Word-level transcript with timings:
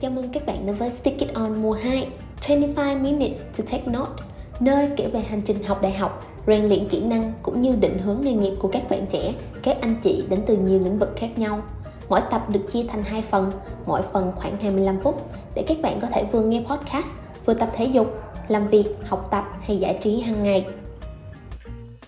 Chào 0.00 0.10
mừng 0.10 0.28
các 0.32 0.46
bạn 0.46 0.66
đến 0.66 0.74
với 0.74 0.90
Stick 0.90 1.20
It 1.20 1.34
On 1.34 1.62
mùa 1.62 1.72
2 1.72 2.08
25 2.42 3.02
Minutes 3.02 3.40
to 3.58 3.64
Take 3.70 3.84
Note 3.86 4.22
Nơi 4.60 4.90
kể 4.96 5.10
về 5.12 5.20
hành 5.20 5.42
trình 5.42 5.64
học 5.64 5.82
đại 5.82 5.92
học, 5.92 6.26
rèn 6.46 6.64
luyện 6.64 6.88
kỹ 6.88 7.00
năng 7.00 7.32
cũng 7.42 7.60
như 7.60 7.76
định 7.80 7.98
hướng 7.98 8.20
nghề 8.20 8.32
nghiệp 8.32 8.54
của 8.58 8.68
các 8.68 8.82
bạn 8.90 9.06
trẻ, 9.10 9.34
các 9.62 9.76
anh 9.80 9.96
chị 10.02 10.24
đến 10.30 10.40
từ 10.46 10.56
nhiều 10.56 10.80
lĩnh 10.84 10.98
vực 10.98 11.12
khác 11.16 11.28
nhau 11.36 11.62
Mỗi 12.08 12.20
tập 12.30 12.46
được 12.52 12.60
chia 12.72 12.84
thành 12.88 13.02
hai 13.02 13.22
phần, 13.22 13.52
mỗi 13.86 14.02
phần 14.12 14.32
khoảng 14.36 14.58
25 14.60 15.00
phút 15.02 15.30
để 15.54 15.64
các 15.68 15.76
bạn 15.82 16.00
có 16.00 16.08
thể 16.12 16.24
vừa 16.32 16.42
nghe 16.42 16.64
podcast, 16.68 17.08
vừa 17.44 17.54
tập 17.54 17.70
thể 17.74 17.84
dục, 17.84 18.22
làm 18.48 18.68
việc, 18.68 18.86
học 19.04 19.28
tập 19.30 19.44
hay 19.60 19.76
giải 19.76 19.98
trí 20.02 20.20
hàng 20.20 20.42
ngày. 20.42 20.66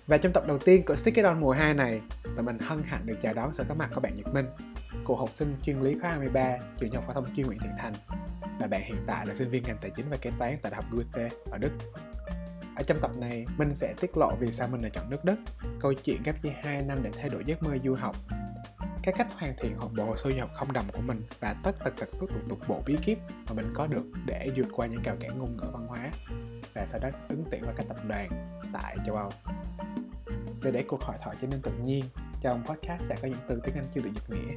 Và 0.06 0.18
trong 0.18 0.32
tập 0.32 0.46
đầu 0.46 0.58
tiên 0.58 0.82
của 0.86 0.96
Stick 0.96 1.16
It 1.16 1.24
On 1.24 1.40
mùa 1.40 1.52
2 1.52 1.74
này, 1.74 2.00
tụi 2.36 2.44
mình 2.44 2.58
hân 2.58 2.82
hạnh 2.86 3.00
được 3.04 3.16
chào 3.22 3.34
đón 3.34 3.52
sự 3.52 3.64
có 3.68 3.74
mặt 3.74 3.90
của 3.94 4.00
bạn 4.00 4.14
Nhật 4.14 4.34
Minh, 4.34 4.46
cựu 5.06 5.16
học 5.16 5.32
sinh 5.32 5.56
chuyên 5.62 5.80
lý 5.80 5.98
khóa 5.98 6.10
23, 6.10 6.56
trường 6.78 6.92
học 6.92 7.04
phổ 7.06 7.12
thông 7.12 7.34
chuyên 7.36 7.46
Nguyễn 7.46 7.58
Thiện 7.58 7.72
Thành. 7.78 7.92
Và 8.60 8.66
bạn 8.66 8.82
hiện 8.82 9.04
tại 9.06 9.26
là 9.26 9.34
sinh 9.34 9.48
viên 9.48 9.62
ngành 9.62 9.78
tài 9.80 9.90
chính 9.90 10.10
và 10.10 10.16
kế 10.16 10.30
toán 10.38 10.56
tại 10.62 10.72
Đại 10.72 10.82
học 10.82 10.84
Goethe 10.92 11.28
ở 11.50 11.58
Đức. 11.58 11.70
Ở 12.76 12.82
trong 12.82 12.98
tập 13.00 13.10
này, 13.16 13.46
mình 13.58 13.74
sẽ 13.74 13.94
tiết 14.00 14.16
lộ 14.16 14.36
vì 14.40 14.52
sao 14.52 14.68
mình 14.68 14.80
lại 14.80 14.90
chọn 14.94 15.10
nước 15.10 15.24
Đức, 15.24 15.36
câu 15.80 15.92
chuyện 15.94 16.22
gấp 16.22 16.32
đi 16.42 16.50
2 16.62 16.82
năm 16.82 16.98
để 17.02 17.10
thay 17.18 17.28
đổi 17.28 17.44
giấc 17.46 17.62
mơ 17.62 17.78
du 17.84 17.94
học, 17.94 18.16
các 19.02 19.14
cách 19.18 19.32
hoàn 19.32 19.54
thiện 19.58 19.76
hoặc 19.78 19.92
bộ 19.96 20.04
hồ 20.04 20.16
sơ 20.16 20.30
du 20.30 20.40
học 20.40 20.50
không 20.54 20.72
đồng 20.72 20.84
của 20.92 21.00
mình 21.00 21.22
và 21.40 21.54
tất 21.62 21.84
tật 21.84 21.92
tật 21.96 22.08
tục 22.20 22.30
thủ 22.32 22.40
tục 22.48 22.58
bộ 22.68 22.82
bí 22.86 22.96
kíp 23.04 23.18
mà 23.46 23.52
mình 23.52 23.72
có 23.74 23.86
được 23.86 24.04
để 24.26 24.50
vượt 24.56 24.66
qua 24.72 24.86
những 24.86 25.02
rào 25.02 25.16
cản 25.20 25.38
ngôn 25.38 25.56
ngữ 25.56 25.64
văn 25.72 25.86
hóa 25.86 26.10
và 26.74 26.86
sau 26.86 27.00
đó 27.00 27.08
ứng 27.28 27.44
tuyển 27.50 27.62
vào 27.62 27.74
các 27.76 27.86
tập 27.88 27.96
đoàn 28.08 28.28
tại 28.72 28.96
châu 29.06 29.16
Âu. 29.16 29.30
Để 30.62 30.70
để 30.70 30.84
cuộc 30.88 31.02
hội 31.02 31.16
thoại 31.22 31.36
trở 31.40 31.46
nên 31.46 31.62
tự 31.62 31.72
nhiên, 31.82 32.04
trong 32.40 32.64
podcast 32.66 33.02
sẽ 33.02 33.16
có 33.22 33.28
những 33.28 33.38
từ 33.48 33.60
tiếng 33.64 33.74
Anh 33.74 33.84
chưa 33.94 34.00
được 34.00 34.10
dịch 34.14 34.30
nghĩa. 34.30 34.54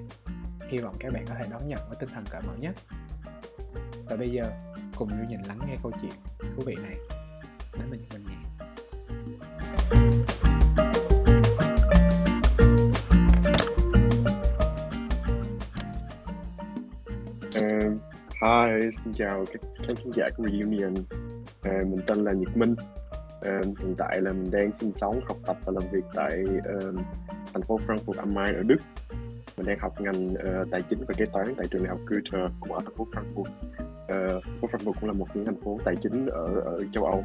Hy 0.69 0.77
vọng 0.79 0.95
các 0.99 1.13
bạn 1.13 1.25
có 1.27 1.35
thể 1.35 1.45
đón 1.51 1.67
nhận 1.67 1.79
với 1.87 1.97
tinh 1.99 2.09
thần 2.13 2.23
cởi 2.29 2.41
mở 2.41 2.53
nhất. 2.59 2.75
Và 4.05 4.15
bây 4.15 4.31
giờ, 4.31 4.51
cùng 4.95 5.09
nhau 5.09 5.25
nhìn 5.29 5.39
lắng 5.47 5.59
nghe 5.67 5.77
câu 5.83 5.91
chuyện 6.01 6.11
thú 6.39 6.63
vị 6.65 6.75
này. 6.84 6.98
Đến 7.79 7.90
mình 7.90 8.01
mình 8.13 8.25
nhé. 8.25 8.35
Hi, 18.41 18.91
xin 19.03 19.13
chào 19.13 19.45
các 19.53 19.62
khán 19.87 20.12
giả 20.13 20.29
của 20.37 20.43
Reunion. 20.47 20.93
À, 21.62 21.71
mình 21.87 21.99
tên 22.07 22.23
là 22.23 22.31
Nhật 22.31 22.57
Minh. 22.57 22.75
Uh, 23.49 23.80
hiện 23.80 23.96
tại 23.98 24.22
là 24.22 24.34
mình 24.34 24.52
đang 24.52 24.72
sinh 24.80 24.91
sống, 24.96 25.22
học 25.26 25.38
tập 25.46 25.58
và 25.66 25.74
làm 25.76 25.91
việc 25.91 26.04
tại 26.13 26.44
uh, 26.58 26.96
thành 27.54 27.62
phố 27.62 27.80
Frankfurt 27.88 28.20
am 28.20 28.34
Main 28.34 28.55
ở 28.55 28.63
Đức. 28.63 28.77
Mình 29.58 29.66
đang 29.66 29.80
học 29.80 30.02
ngành 30.02 30.34
uh, 30.34 30.68
tài 30.72 30.82
chính 30.82 30.99
và 31.08 31.13
kế 31.18 31.26
toán 31.26 31.48
tại 31.58 31.68
trường 31.71 31.84
đại 31.84 31.90
học 31.90 31.99
Goethe 32.05 32.54
cũng 32.60 32.71
ở 32.71 32.80
thành 32.86 32.96
phố 32.98 33.08
Frankfurt. 33.12 33.41
Uh, 33.41 34.44
thành 34.44 34.58
phố 34.62 34.68
Frankfurt 34.68 34.94
cũng 35.02 35.10
là 35.10 35.14
một 35.14 35.27
trong 35.34 35.46
thành 35.46 35.62
phố 35.62 35.80
tài 35.86 35.96
chính 36.04 36.26
ở 36.26 36.46
ở 36.66 36.80
châu 36.94 37.05
Âu. 37.05 37.24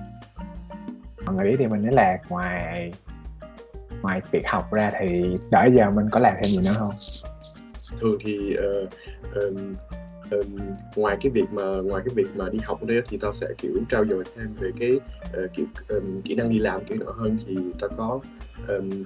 Mình 1.26 1.36
nghĩ 1.36 1.56
thì 1.58 1.66
mình 1.66 1.82
nghĩ 1.82 1.90
là 1.92 2.18
ngoài 2.28 2.92
ngoài 4.02 4.20
việc 4.30 4.42
học 4.46 4.72
ra 4.72 4.90
thì 5.00 5.36
đợi 5.50 5.70
giờ 5.74 5.90
mình 5.90 6.08
có 6.10 6.20
làm 6.20 6.34
thêm 6.38 6.50
gì 6.50 6.58
nữa 6.58 6.74
không? 6.78 6.92
Thường 8.00 8.18
thì 8.20 8.56
uh, 8.84 8.90
um, 9.34 9.74
um, 10.30 10.58
ngoài 10.96 11.16
cái 11.20 11.30
việc 11.30 11.52
mà 11.52 11.62
ngoài 11.62 12.02
cái 12.06 12.14
việc 12.14 12.26
mà 12.36 12.48
đi 12.52 12.58
học 12.64 12.84
đây 12.84 13.02
thì 13.08 13.18
tao 13.18 13.32
sẽ 13.32 13.46
kiểu 13.58 13.72
trao 13.88 14.04
dồi 14.04 14.24
thêm 14.36 14.54
về 14.60 14.70
cái 14.80 14.90
uh, 15.44 15.52
kiểu 15.54 15.66
um, 15.88 16.22
kỹ 16.22 16.34
năng 16.34 16.50
đi 16.50 16.58
làm 16.58 16.84
kiểu 16.84 16.98
nữa 16.98 17.12
hơn 17.16 17.38
thì 17.46 17.56
tao 17.80 17.90
có 17.96 18.20
um, 18.68 19.04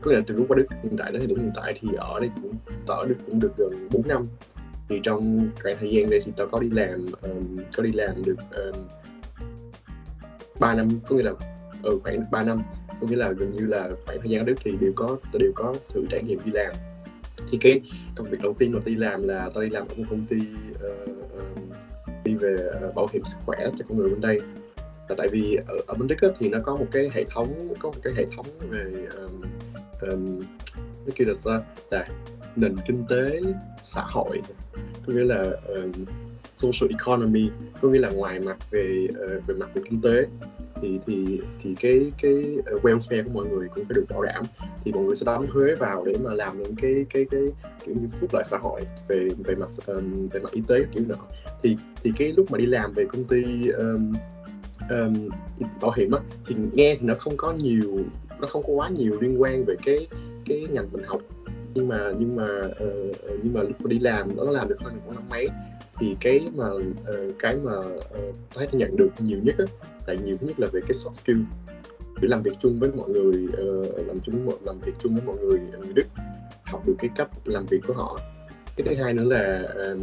có 0.00 0.10
nghĩa 0.10 0.16
là 0.16 0.22
từ 0.26 0.36
lúc 0.36 0.46
qua 0.48 0.56
Đức 0.56 0.66
hiện 0.82 0.96
tại 0.98 1.12
đến 1.12 1.22
hiện 1.22 1.50
tại 1.54 1.78
thì 1.80 1.88
ở 1.96 2.20
đây 2.20 2.30
cũng 2.42 2.54
tao 2.86 2.96
ở 2.96 3.06
Đức 3.06 3.14
cũng 3.26 3.40
được 3.40 3.52
gần 3.58 3.88
4 3.90 4.08
năm. 4.08 4.26
Thì 4.88 5.00
trong 5.02 5.48
khoảng 5.62 5.76
thời 5.80 5.90
gian 5.90 6.10
đây 6.10 6.20
thì 6.24 6.32
tao 6.36 6.46
có 6.46 6.60
đi 6.60 6.70
làm 6.70 7.06
um, 7.22 7.58
có 7.76 7.82
đi 7.82 7.92
làm 7.92 8.22
được 8.24 8.36
um, 8.50 8.82
3 10.60 10.74
năm 10.74 10.88
có 11.08 11.16
nghĩa 11.16 11.22
là 11.22 11.32
ở 11.82 11.98
khoảng 11.98 12.24
3 12.30 12.42
năm. 12.42 12.62
Có 13.00 13.06
nghĩa 13.06 13.16
là 13.16 13.32
gần 13.32 13.54
như 13.54 13.66
là 13.66 13.90
khoảng 14.06 14.20
thời 14.20 14.30
gian 14.30 14.40
ở 14.40 14.44
Đức 14.44 14.54
thì 14.64 14.72
đều 14.80 14.92
có 14.96 15.16
tao 15.32 15.38
đều 15.38 15.52
có 15.54 15.74
thử 15.88 16.04
trải 16.10 16.22
nghiệm 16.22 16.38
đi 16.44 16.52
làm. 16.52 16.72
Thì 17.50 17.58
cái 17.60 17.80
công 18.20 18.30
việc 18.30 18.42
đầu 18.42 18.54
tiên 18.58 18.72
mà 18.72 18.80
tôi 18.84 18.94
làm 18.94 19.22
là 19.22 19.50
tôi 19.54 19.64
đi 19.64 19.70
làm 19.70 19.88
ở 19.88 19.94
một 19.96 20.04
công 20.10 20.26
ty 20.26 20.36
uh, 20.74 22.24
đi 22.24 22.34
về 22.34 22.56
ờ, 22.80 22.92
bảo 22.94 23.06
hiểm 23.12 23.24
sức 23.24 23.36
khỏe 23.46 23.58
cho 23.78 23.84
con 23.88 23.98
người 23.98 24.10
bên 24.10 24.20
đây. 24.20 24.40
Là 25.08 25.14
tại 25.18 25.28
vì 25.28 25.58
ở, 25.66 25.74
ở 25.86 25.94
bên 25.94 26.08
Đức 26.08 26.20
á, 26.20 26.28
thì 26.38 26.48
nó 26.48 26.58
có 26.64 26.76
một 26.76 26.86
cái 26.92 27.10
hệ 27.14 27.24
thống 27.24 27.48
có 27.78 27.88
một 27.88 27.98
cái 28.02 28.12
hệ 28.16 28.26
thống 28.36 28.46
về 28.70 29.06
um, 29.14 29.42
um, 30.10 30.40
nó 31.06 31.12
kêu 31.14 31.28
là 31.28 31.34
sao 31.34 31.60
là 31.90 32.06
nền 32.56 32.76
kinh 32.86 33.04
tế 33.08 33.40
xã 33.82 34.02
hội. 34.02 34.40
Có 35.06 35.12
nghĩa 35.12 35.24
là 35.24 35.44
um, 35.66 35.92
social 36.56 36.90
economy 36.90 37.50
có 37.80 37.88
nghĩa 37.88 37.98
là 37.98 38.10
ngoài 38.10 38.40
mặt 38.40 38.56
về 38.70 39.06
uh, 39.10 39.46
về 39.46 39.54
mặt 39.54 39.68
về 39.74 39.82
kinh 39.90 40.00
tế 40.00 40.26
thì 40.82 40.98
thì 41.06 41.40
thì 41.62 41.74
cái 41.80 42.12
cái 42.22 42.56
ờ, 42.66 42.78
welfare 42.82 43.24
của 43.24 43.30
mọi 43.34 43.46
người 43.46 43.68
cũng 43.68 43.84
phải 43.84 43.94
được 43.94 44.04
bảo 44.08 44.22
đảm. 44.22 44.44
Thì 44.84 44.92
mọi 44.92 45.04
người 45.04 45.16
sẽ 45.16 45.24
đóng 45.24 45.46
thuế 45.46 45.74
vào 45.74 46.04
để 46.04 46.14
mà 46.24 46.34
làm 46.34 46.62
những 46.62 46.74
cái 46.76 47.06
cái 47.10 47.26
cái 47.30 47.40
kiểu 47.84 47.94
như 48.00 48.08
phúc 48.20 48.30
lợi 48.32 48.42
xã 48.46 48.58
hội 48.58 48.80
về 49.08 49.28
về 49.44 49.54
mặt 49.54 49.68
um, 49.86 50.28
về 50.28 50.40
mặt 50.40 50.52
y 50.52 50.62
tế 50.68 50.84
kiểu 50.92 51.04
nọ. 51.08 51.16
Thì 51.62 51.76
thì 52.02 52.12
cái 52.16 52.32
lúc 52.32 52.50
mà 52.50 52.58
đi 52.58 52.66
làm 52.66 52.92
về 52.92 53.04
công 53.04 53.24
ty 53.24 53.68
um, 53.68 54.12
um, 54.90 55.28
bảo 55.80 55.92
hiểm 55.96 56.12
á 56.12 56.20
thì 56.46 56.54
nghe 56.72 56.96
thì 57.00 57.06
nó 57.06 57.14
không 57.14 57.36
có 57.36 57.52
nhiều 57.52 58.04
nó 58.40 58.46
không 58.46 58.62
có 58.62 58.72
quá 58.72 58.88
nhiều 58.88 59.20
liên 59.20 59.42
quan 59.42 59.64
về 59.64 59.74
cái 59.84 60.06
cái 60.46 60.66
ngành 60.70 60.86
mình 60.92 61.02
học. 61.04 61.20
Nhưng 61.74 61.88
mà 61.88 62.12
nhưng 62.18 62.36
mà 62.36 62.48
uh, 62.66 63.16
nhưng 63.42 63.54
mà 63.54 63.62
lúc 63.62 63.80
mà 63.80 63.88
đi 63.88 63.98
làm 63.98 64.36
nó 64.36 64.44
làm 64.44 64.68
được 64.68 64.80
hơn 64.80 64.94
một 65.06 65.12
năm 65.14 65.24
mấy. 65.30 65.48
Ừ, 66.00 66.06
thì 66.06 66.10
ờ, 66.10 66.16
cái 66.20 66.48
mà 66.54 66.64
ờ, 66.64 67.28
uh, 67.28 67.38
cái 67.38 67.56
mà 67.64 67.76
uh, 67.78 68.34
thấy 68.54 68.68
nhận 68.72 68.96
được 68.96 69.08
nhiều 69.18 69.38
nhất 69.42 69.54
á 69.58 69.64
là 70.06 70.14
nhiều 70.14 70.36
nhất 70.40 70.60
là 70.60 70.66
về 70.72 70.80
cái 70.80 70.92
soft 70.92 71.12
skill. 71.12 71.40
Để 72.20 72.28
làm 72.28 72.42
việc 72.42 72.52
chung 72.60 72.80
với 72.80 72.90
mọi 72.96 73.08
người 73.08 73.44
uh, 73.44 74.06
làm 74.06 74.20
chung 74.20 74.58
làm 74.64 74.78
việc 74.78 74.92
chung 74.98 75.14
với 75.14 75.22
mọi 75.26 75.36
người 75.36 75.58
người 75.58 75.92
Đức 75.94 76.06
học 76.62 76.86
được 76.86 76.94
cái 76.98 77.10
cách 77.16 77.28
làm 77.44 77.66
việc 77.66 77.80
của 77.86 77.94
họ. 77.94 78.20
Cái 78.76 78.86
thứ 78.86 79.02
hai 79.02 79.14
nữa 79.14 79.24
là 79.24 79.62
uh, 79.92 80.00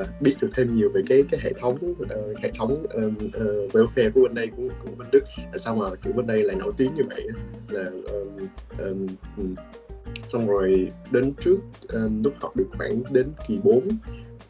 uh, 0.00 0.20
biết 0.20 0.34
được 0.40 0.50
thêm 0.54 0.74
nhiều 0.74 0.90
về 0.94 1.02
cái 1.08 1.24
cái 1.30 1.40
hệ 1.42 1.52
thống 1.52 1.78
uh, 1.90 2.38
hệ 2.42 2.50
thống 2.58 2.74
um, 2.92 3.14
uh, 3.26 3.74
welfare 3.74 4.12
của 4.12 4.20
bên 4.22 4.34
đây 4.34 4.46
của, 4.56 4.62
của 4.84 4.90
bên 4.98 5.08
Đức. 5.12 5.24
Tại 5.36 5.58
sao 5.58 5.76
mà 5.76 5.94
kiểu 6.04 6.12
bên 6.12 6.26
đây 6.26 6.44
lại 6.44 6.56
nổi 6.56 6.72
tiếng 6.76 6.94
như 6.94 7.02
vậy 7.08 7.28
là 7.68 7.90
um, 8.78 9.06
um, 9.36 9.54
xong 10.28 10.46
rồi 10.46 10.92
đến 11.10 11.32
trước 11.40 11.58
um, 11.88 12.22
lúc 12.24 12.34
học 12.40 12.56
được 12.56 12.66
khoảng 12.78 13.02
đến 13.10 13.32
kỳ 13.48 13.58
4 13.62 13.88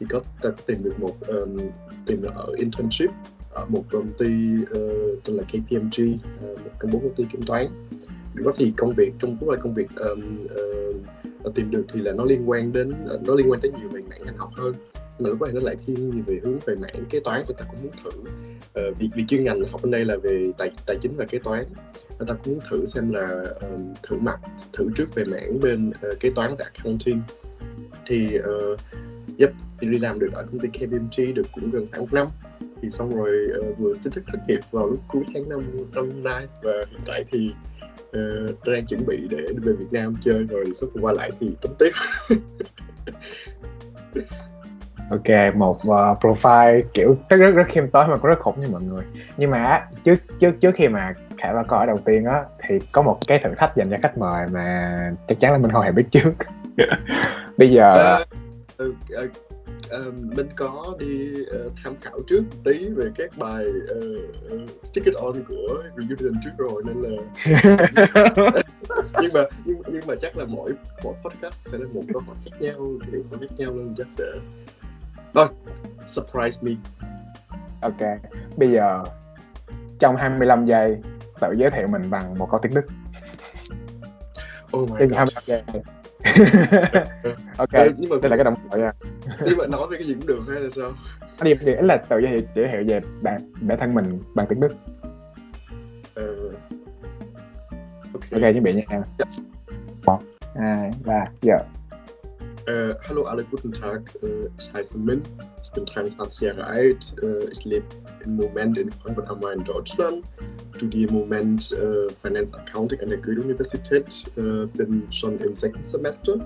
thì 0.01 0.07
có 0.09 0.21
ta 0.41 0.49
tìm 0.65 0.83
được 0.83 0.99
một 0.99 1.15
um, 1.27 1.57
tìm 2.05 2.21
được 2.21 2.33
ở 2.35 2.53
internship 2.57 3.09
ở 3.53 3.65
một 3.69 3.83
công 3.91 4.07
ty 4.17 4.27
uh, 4.63 5.23
tên 5.23 5.35
là 5.35 5.43
KPMG 5.43 6.13
uh, 6.13 6.21
ờ, 6.41 6.47
một 6.47 6.71
trong 6.81 6.91
bốn 6.91 7.01
công 7.01 7.15
ty 7.15 7.25
kiểm 7.31 7.41
toán. 7.41 7.67
Lúc 8.33 8.47
đó 8.47 8.53
thì 8.57 8.73
công 8.77 8.93
việc 8.97 9.13
trong 9.19 9.37
lúc 9.39 9.49
là 9.49 9.57
công 9.57 9.73
việc 9.73 9.87
um, 9.95 10.47
uh, 11.43 11.55
tìm 11.55 11.71
được 11.71 11.85
thì 11.93 12.01
là 12.01 12.11
nó 12.11 12.25
liên 12.25 12.49
quan 12.49 12.73
đến 12.73 12.89
uh, 12.89 13.27
nó 13.27 13.35
liên 13.35 13.51
quan 13.51 13.61
đến 13.61 13.73
nhiều 13.79 13.89
về 13.89 14.01
mảng 14.09 14.25
ngành 14.25 14.37
học 14.37 14.51
hơn. 14.55 14.73
Mà 15.19 15.29
lúc 15.29 15.41
này 15.41 15.51
nó 15.53 15.59
lại 15.61 15.75
thiên 15.85 16.09
nhiều 16.09 16.23
về 16.27 16.39
hướng 16.43 16.59
về 16.65 16.75
mảng 16.75 17.05
kế 17.09 17.19
toán 17.19 17.43
thì 17.47 17.53
ta 17.57 17.65
cũng 17.71 17.83
muốn 17.83 17.91
thử 18.03 18.19
uh, 18.89 18.97
vì, 18.99 19.09
vì 19.15 19.25
chuyên 19.27 19.43
ngành 19.43 19.61
học 19.71 19.81
bên 19.83 19.91
đây 19.91 20.05
là 20.05 20.17
về 20.17 20.51
tài 20.57 20.71
tài 20.87 20.97
chính 21.01 21.13
và 21.15 21.25
kế 21.25 21.39
toán. 21.39 21.63
Người 22.19 22.27
ta 22.27 22.33
cũng 22.33 22.53
muốn 22.53 22.63
thử 22.69 22.85
xem 22.85 23.13
là 23.13 23.43
um, 23.61 23.93
thử 24.03 24.17
mặt 24.17 24.39
thử 24.73 24.89
trước 24.95 25.15
về 25.15 25.23
mảng 25.23 25.59
bên 25.61 25.89
uh, 25.89 26.19
kế 26.19 26.29
toán 26.29 26.55
và 26.59 26.65
accounting. 26.73 27.21
Thì 28.05 28.39
uh, 28.39 28.79
yep 29.39 29.51
thì 29.79 29.87
đi 29.87 29.99
làm 29.99 30.19
được 30.19 30.33
ở 30.33 30.43
công 30.43 30.59
ty 30.59 30.67
KPMG 30.67 31.33
được 31.33 31.47
cũng 31.51 31.71
gần 31.71 31.87
khoảng 31.91 32.01
một 32.01 32.13
năm 32.13 32.27
thì 32.81 32.89
xong 32.89 33.15
rồi 33.15 33.47
uh, 33.59 33.77
vừa 33.77 33.93
chính 34.03 34.13
thức 34.13 34.23
thất 34.27 34.39
nghiệp 34.47 34.59
vào 34.71 34.87
lúc 34.87 34.99
cuối 35.07 35.23
tháng 35.33 35.49
năm 35.49 35.59
năm 35.95 36.23
nay 36.23 36.47
và 36.61 36.71
hiện 36.91 36.99
tại 37.05 37.25
thì 37.31 37.53
uh, 38.09 38.67
đang 38.67 38.85
chuẩn 38.85 39.05
bị 39.05 39.27
để 39.29 39.43
về 39.61 39.73
Việt 39.73 39.91
Nam 39.91 40.15
chơi 40.21 40.43
rồi 40.43 40.65
suốt 40.81 40.87
qua 41.01 41.13
lại 41.13 41.31
thì 41.39 41.51
tính 41.61 41.71
tiếp 41.79 41.91
Ok, 45.11 45.55
một 45.55 45.75
uh, 45.75 46.19
profile 46.21 46.81
kiểu 46.93 47.17
rất 47.29 47.37
rất 47.37 47.51
rất 47.51 47.63
khiêm 47.69 47.87
tốn 47.87 48.09
mà 48.09 48.17
cũng 48.17 48.29
rất 48.29 48.39
khủng 48.39 48.61
như 48.61 48.67
mọi 48.71 48.81
người. 48.81 49.03
Nhưng 49.37 49.51
mà 49.51 49.87
trước 50.03 50.15
trước 50.39 50.51
trước 50.61 50.75
khi 50.75 50.87
mà 50.87 51.13
Khải 51.37 51.53
vào 51.53 51.63
câu 51.63 51.77
hỏi 51.77 51.87
đầu 51.87 51.97
tiên 52.05 52.25
á 52.25 52.43
thì 52.67 52.79
có 52.91 53.01
một 53.01 53.17
cái 53.27 53.37
thử 53.37 53.49
thách 53.57 53.75
dành 53.75 53.89
cho 53.91 53.97
khách 54.01 54.17
mời 54.17 54.47
mà 54.47 54.91
chắc 55.27 55.39
chắn 55.39 55.51
là 55.51 55.57
mình 55.57 55.71
không 55.71 55.83
hề 55.83 55.91
biết 55.91 56.05
trước. 56.11 56.31
Bây 57.57 57.71
giờ 57.71 58.17
uh, 58.21 58.27
uh, 58.87 58.95
uh, 59.25 59.31
uh, 60.07 60.13
mình 60.13 60.47
có 60.55 60.95
đi 60.99 61.31
uh, 61.41 61.71
tham 61.83 61.93
khảo 62.01 62.19
trước 62.27 62.43
tí 62.63 62.89
về 62.89 63.05
các 63.15 63.29
bài 63.37 63.65
uh, 63.65 64.53
uh, 64.53 64.69
Stick 64.83 65.05
It 65.05 65.15
On 65.15 65.33
của 65.47 65.83
Reunion 65.97 66.41
trước 66.43 66.51
rồi 66.57 66.83
nên 66.85 66.95
là 66.95 67.21
nhưng 69.21 69.33
mà 69.33 69.41
nhưng, 69.65 69.81
nhưng 69.87 70.07
mà 70.07 70.15
chắc 70.21 70.37
là 70.37 70.45
mỗi 70.45 70.73
mỗi 71.03 71.15
podcast 71.23 71.61
sẽ 71.65 71.77
là 71.77 71.85
một 71.93 72.01
câu 72.13 72.21
hỏi 72.27 72.35
khác 72.45 72.57
nhau 72.59 72.91
kiểu 73.11 73.23
khác 73.31 73.55
nhau 73.57 73.71
nên 73.73 73.95
chắc 73.97 74.07
sẽ 74.09 74.25
thôi 75.33 75.47
surprise 76.07 76.61
me. 76.61 76.71
Ok 77.81 78.19
bây 78.57 78.71
giờ 78.71 79.03
trong 79.99 80.15
25 80.15 80.65
giây 80.65 80.97
tự 81.39 81.51
giới 81.57 81.71
thiệu 81.71 81.87
mình 81.87 82.09
bằng 82.09 82.37
một 82.37 82.47
câu 82.51 82.59
tiếng 82.63 82.73
Đức. 82.73 82.85
Oh 84.77 84.89
my 84.89 84.95
Tiếng 84.99 85.09
God. 85.09 85.17
25 85.17 85.43
giây 85.45 85.63
ok 87.57 87.69
Ờ, 87.71 87.89
nhưng 87.97 88.09
mà 88.09 88.15
đây 88.21 88.29
là 88.29 88.35
cái 88.37 88.43
đồng 88.43 88.55
đội 88.71 88.79
nha. 88.79 88.91
nhưng 89.45 89.57
mà 89.57 89.67
nói 89.67 89.87
về 89.91 89.97
cái 89.97 90.07
gì 90.07 90.13
cũng 90.13 90.27
được 90.27 90.43
hay 90.49 90.59
là 90.59 90.69
sao? 90.69 90.91
Anh 91.37 91.43
điểm 91.47 91.57
nghĩa 91.61 91.81
là 91.81 91.97
tự 91.97 92.19
giới 92.19 92.31
thiệu 92.31 92.41
giới 92.55 92.67
thiệu 92.67 92.83
về 92.87 93.01
bạn 93.21 93.41
bản 93.61 93.77
thân 93.77 93.93
mình 93.93 94.19
bằng 94.35 94.45
tiếng 94.49 94.59
đức. 94.59 94.73
Ờ, 96.15 96.35
ok 98.13 98.23
ok. 98.31 98.41
chuẩn 98.41 98.63
bị 98.63 98.73
nha. 98.73 99.01
Một 100.05 100.19
hai 100.55 100.91
ba 101.05 101.25
giờ 101.41 101.57
Äh, 102.67 102.95
hallo 103.01 103.23
alle, 103.23 103.43
guten 103.51 103.71
Tag. 103.71 104.01
Äh, 104.21 104.49
ich 104.59 104.73
heiße 104.73 104.97
Min, 104.97 105.23
ich 105.71 105.75
bin 105.75 105.85
23 105.85 106.41
Jahre 106.41 106.65
alt. 106.65 107.15
Äh, 107.23 107.49
ich 107.51 107.63
lebe 107.63 107.85
im 108.25 108.35
Moment 108.35 108.77
in 108.77 108.91
Frankfurt 108.91 109.29
am 109.29 109.39
Main, 109.39 109.63
Deutschland. 109.63 110.23
Studiere 110.75 111.09
im 111.09 111.19
Moment 111.19 111.71
äh, 111.71 112.11
Finance 112.21 112.57
Accounting 112.57 112.99
an 112.99 113.09
der 113.09 113.17
Goethe-Universität. 113.19 114.25
Äh, 114.35 114.65
bin 114.77 115.07
schon 115.11 115.39
im 115.39 115.55
sechsten 115.55 115.83
Semester 115.83 116.45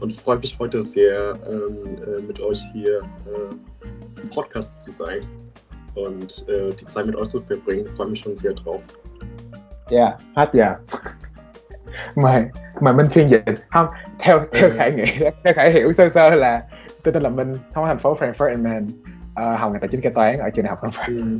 und 0.00 0.14
freue 0.14 0.38
mich 0.38 0.58
heute 0.58 0.82
sehr, 0.82 1.38
ähm, 1.46 1.98
äh, 2.02 2.22
mit 2.22 2.40
euch 2.40 2.60
hier 2.72 3.02
im 4.22 4.30
Podcast 4.30 4.82
zu 4.82 4.92
sein 4.92 5.20
und 5.94 6.44
die 6.48 6.84
Zeit 6.84 7.06
mit 7.06 7.16
euch 7.16 7.28
zu 7.28 7.40
verbringen. 7.40 7.88
Freue 7.88 8.08
mich 8.08 8.20
schon 8.20 8.36
sehr 8.36 8.54
drauf. 8.54 8.82
yeah 9.90 10.12
hết 10.36 10.48
giờ 10.52 10.74
mời 12.14 12.44
mời 12.80 12.94
minh 12.94 13.08
phiên 13.08 13.30
dịch 13.30 13.42
không 13.70 13.86
theo 14.18 14.40
theo 14.52 14.70
khải 14.76 14.92
nghĩ 14.92 15.04
theo 15.44 15.54
khải 15.56 15.72
hiểu 15.72 15.92
sơ 15.92 16.08
sơ 16.08 16.30
là 16.30 16.62
tôi 17.08 17.12
tên 17.12 17.22
là 17.22 17.28
minh 17.28 17.54
sống 17.74 17.84
ở 17.84 17.88
thành 17.88 17.98
phố 17.98 18.16
Frankfurt 18.16 18.48
and 18.48 18.60
Main 18.60 18.84
uh, 18.84 19.60
học 19.60 19.72
ngành 19.72 19.80
tài 19.80 19.88
chính 19.88 20.00
kế 20.00 20.10
toán 20.10 20.38
ở 20.38 20.50
trường 20.50 20.64
đại 20.64 20.70
học 20.70 20.80
Frankfurt. 20.82 21.06
Ừ. 21.06 21.38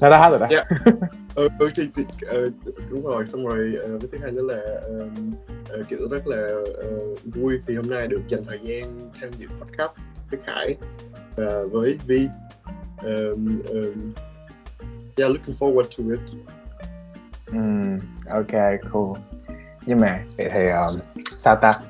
đó 0.00 0.10
đó 0.10 0.18
hết 0.18 0.30
rồi 0.30 0.38
đó. 0.38 0.46
Dạ. 0.50 0.64
ờ, 1.34 1.48
ừ, 1.58 1.68
thì, 1.76 1.88
thì 1.96 2.04
ờ, 2.26 2.50
đúng 2.90 3.02
rồi 3.02 3.26
xong 3.26 3.46
rồi 3.46 3.72
ờ, 3.82 3.98
với 3.98 4.08
thứ 4.12 4.18
hai 4.22 4.32
nữa 4.32 4.42
là 4.42 4.60
ờ, 4.82 5.08
ờ, 5.68 5.82
kiểu 5.88 5.98
rất 6.10 6.26
là 6.26 6.36
ờ, 6.82 6.90
vui 7.24 7.58
vì 7.66 7.76
hôm 7.76 7.90
nay 7.90 8.06
được 8.06 8.20
dành 8.28 8.40
thời 8.48 8.58
gian 8.62 9.10
tham 9.20 9.30
dự 9.38 9.46
podcast 9.60 10.00
với 10.30 10.40
Khải 10.46 10.76
và 11.36 11.52
với 11.70 11.98
Vi 12.06 12.28
um, 13.02 13.62
um, 13.68 14.12
yeah 15.16 15.30
looking 15.30 15.54
forward 15.58 15.82
to 15.82 16.14
it. 16.14 16.20
Ừm, 17.46 17.98
ok 18.30 18.80
cool. 18.92 19.16
Nhưng 19.86 20.00
mà 20.00 20.24
vậy 20.38 20.48
thì 20.52 20.66
um, 20.68 21.22
sao 21.38 21.56
ta 21.56 21.80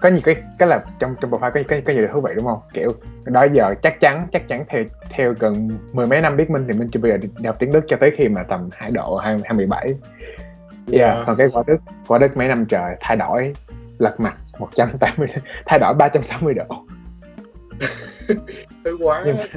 có 0.00 0.08
nhiều 0.08 0.20
cái 0.24 0.36
cái 0.58 0.68
là 0.68 0.84
trong 0.98 1.14
trong 1.20 1.30
profile 1.30 1.50
có 1.50 1.60
có 1.68 1.76
có 1.86 1.92
nhiều 1.92 2.02
điều 2.02 2.12
thú 2.12 2.20
vị 2.20 2.32
đúng 2.36 2.44
không? 2.44 2.58
Kiểu 2.72 2.92
đó 3.24 3.46
giờ 3.52 3.74
chắc 3.82 4.00
chắn 4.00 4.26
chắc 4.32 4.48
chắn 4.48 4.64
theo 4.68 4.84
theo 5.10 5.32
gần 5.38 5.68
mười 5.92 6.06
mấy 6.06 6.20
năm 6.20 6.36
biết 6.36 6.50
minh 6.50 6.64
thì 6.68 6.78
minh 6.78 6.88
chưa 6.92 7.00
bao 7.00 7.10
giờ 7.12 7.16
đi 7.16 7.28
học 7.46 7.56
tiếng 7.58 7.72
đức 7.72 7.80
cho 7.88 7.96
tới 7.96 8.10
khi 8.16 8.28
mà 8.28 8.42
tầm 8.42 8.68
hai 8.72 8.90
độ 8.90 9.16
hai 9.16 9.36
hai 9.44 9.52
mười 9.52 9.66
bảy. 9.66 9.94
Yeah. 10.92 11.26
còn 11.26 11.36
cái 11.36 11.48
quả 11.52 11.62
đức 11.66 11.76
quả 12.06 12.18
đức 12.18 12.36
mấy 12.36 12.48
năm 12.48 12.66
trời 12.66 12.96
thay 13.00 13.16
đổi 13.16 13.54
lật 13.98 14.20
mặt 14.20 14.36
180 14.58 15.28
thay 15.66 15.78
đổi 15.78 15.94
360 15.94 16.54
độ. 16.54 16.64
Hơi 18.84 18.94
quá. 19.00 19.22
Nhưng 19.26 19.36
thật 19.36 19.48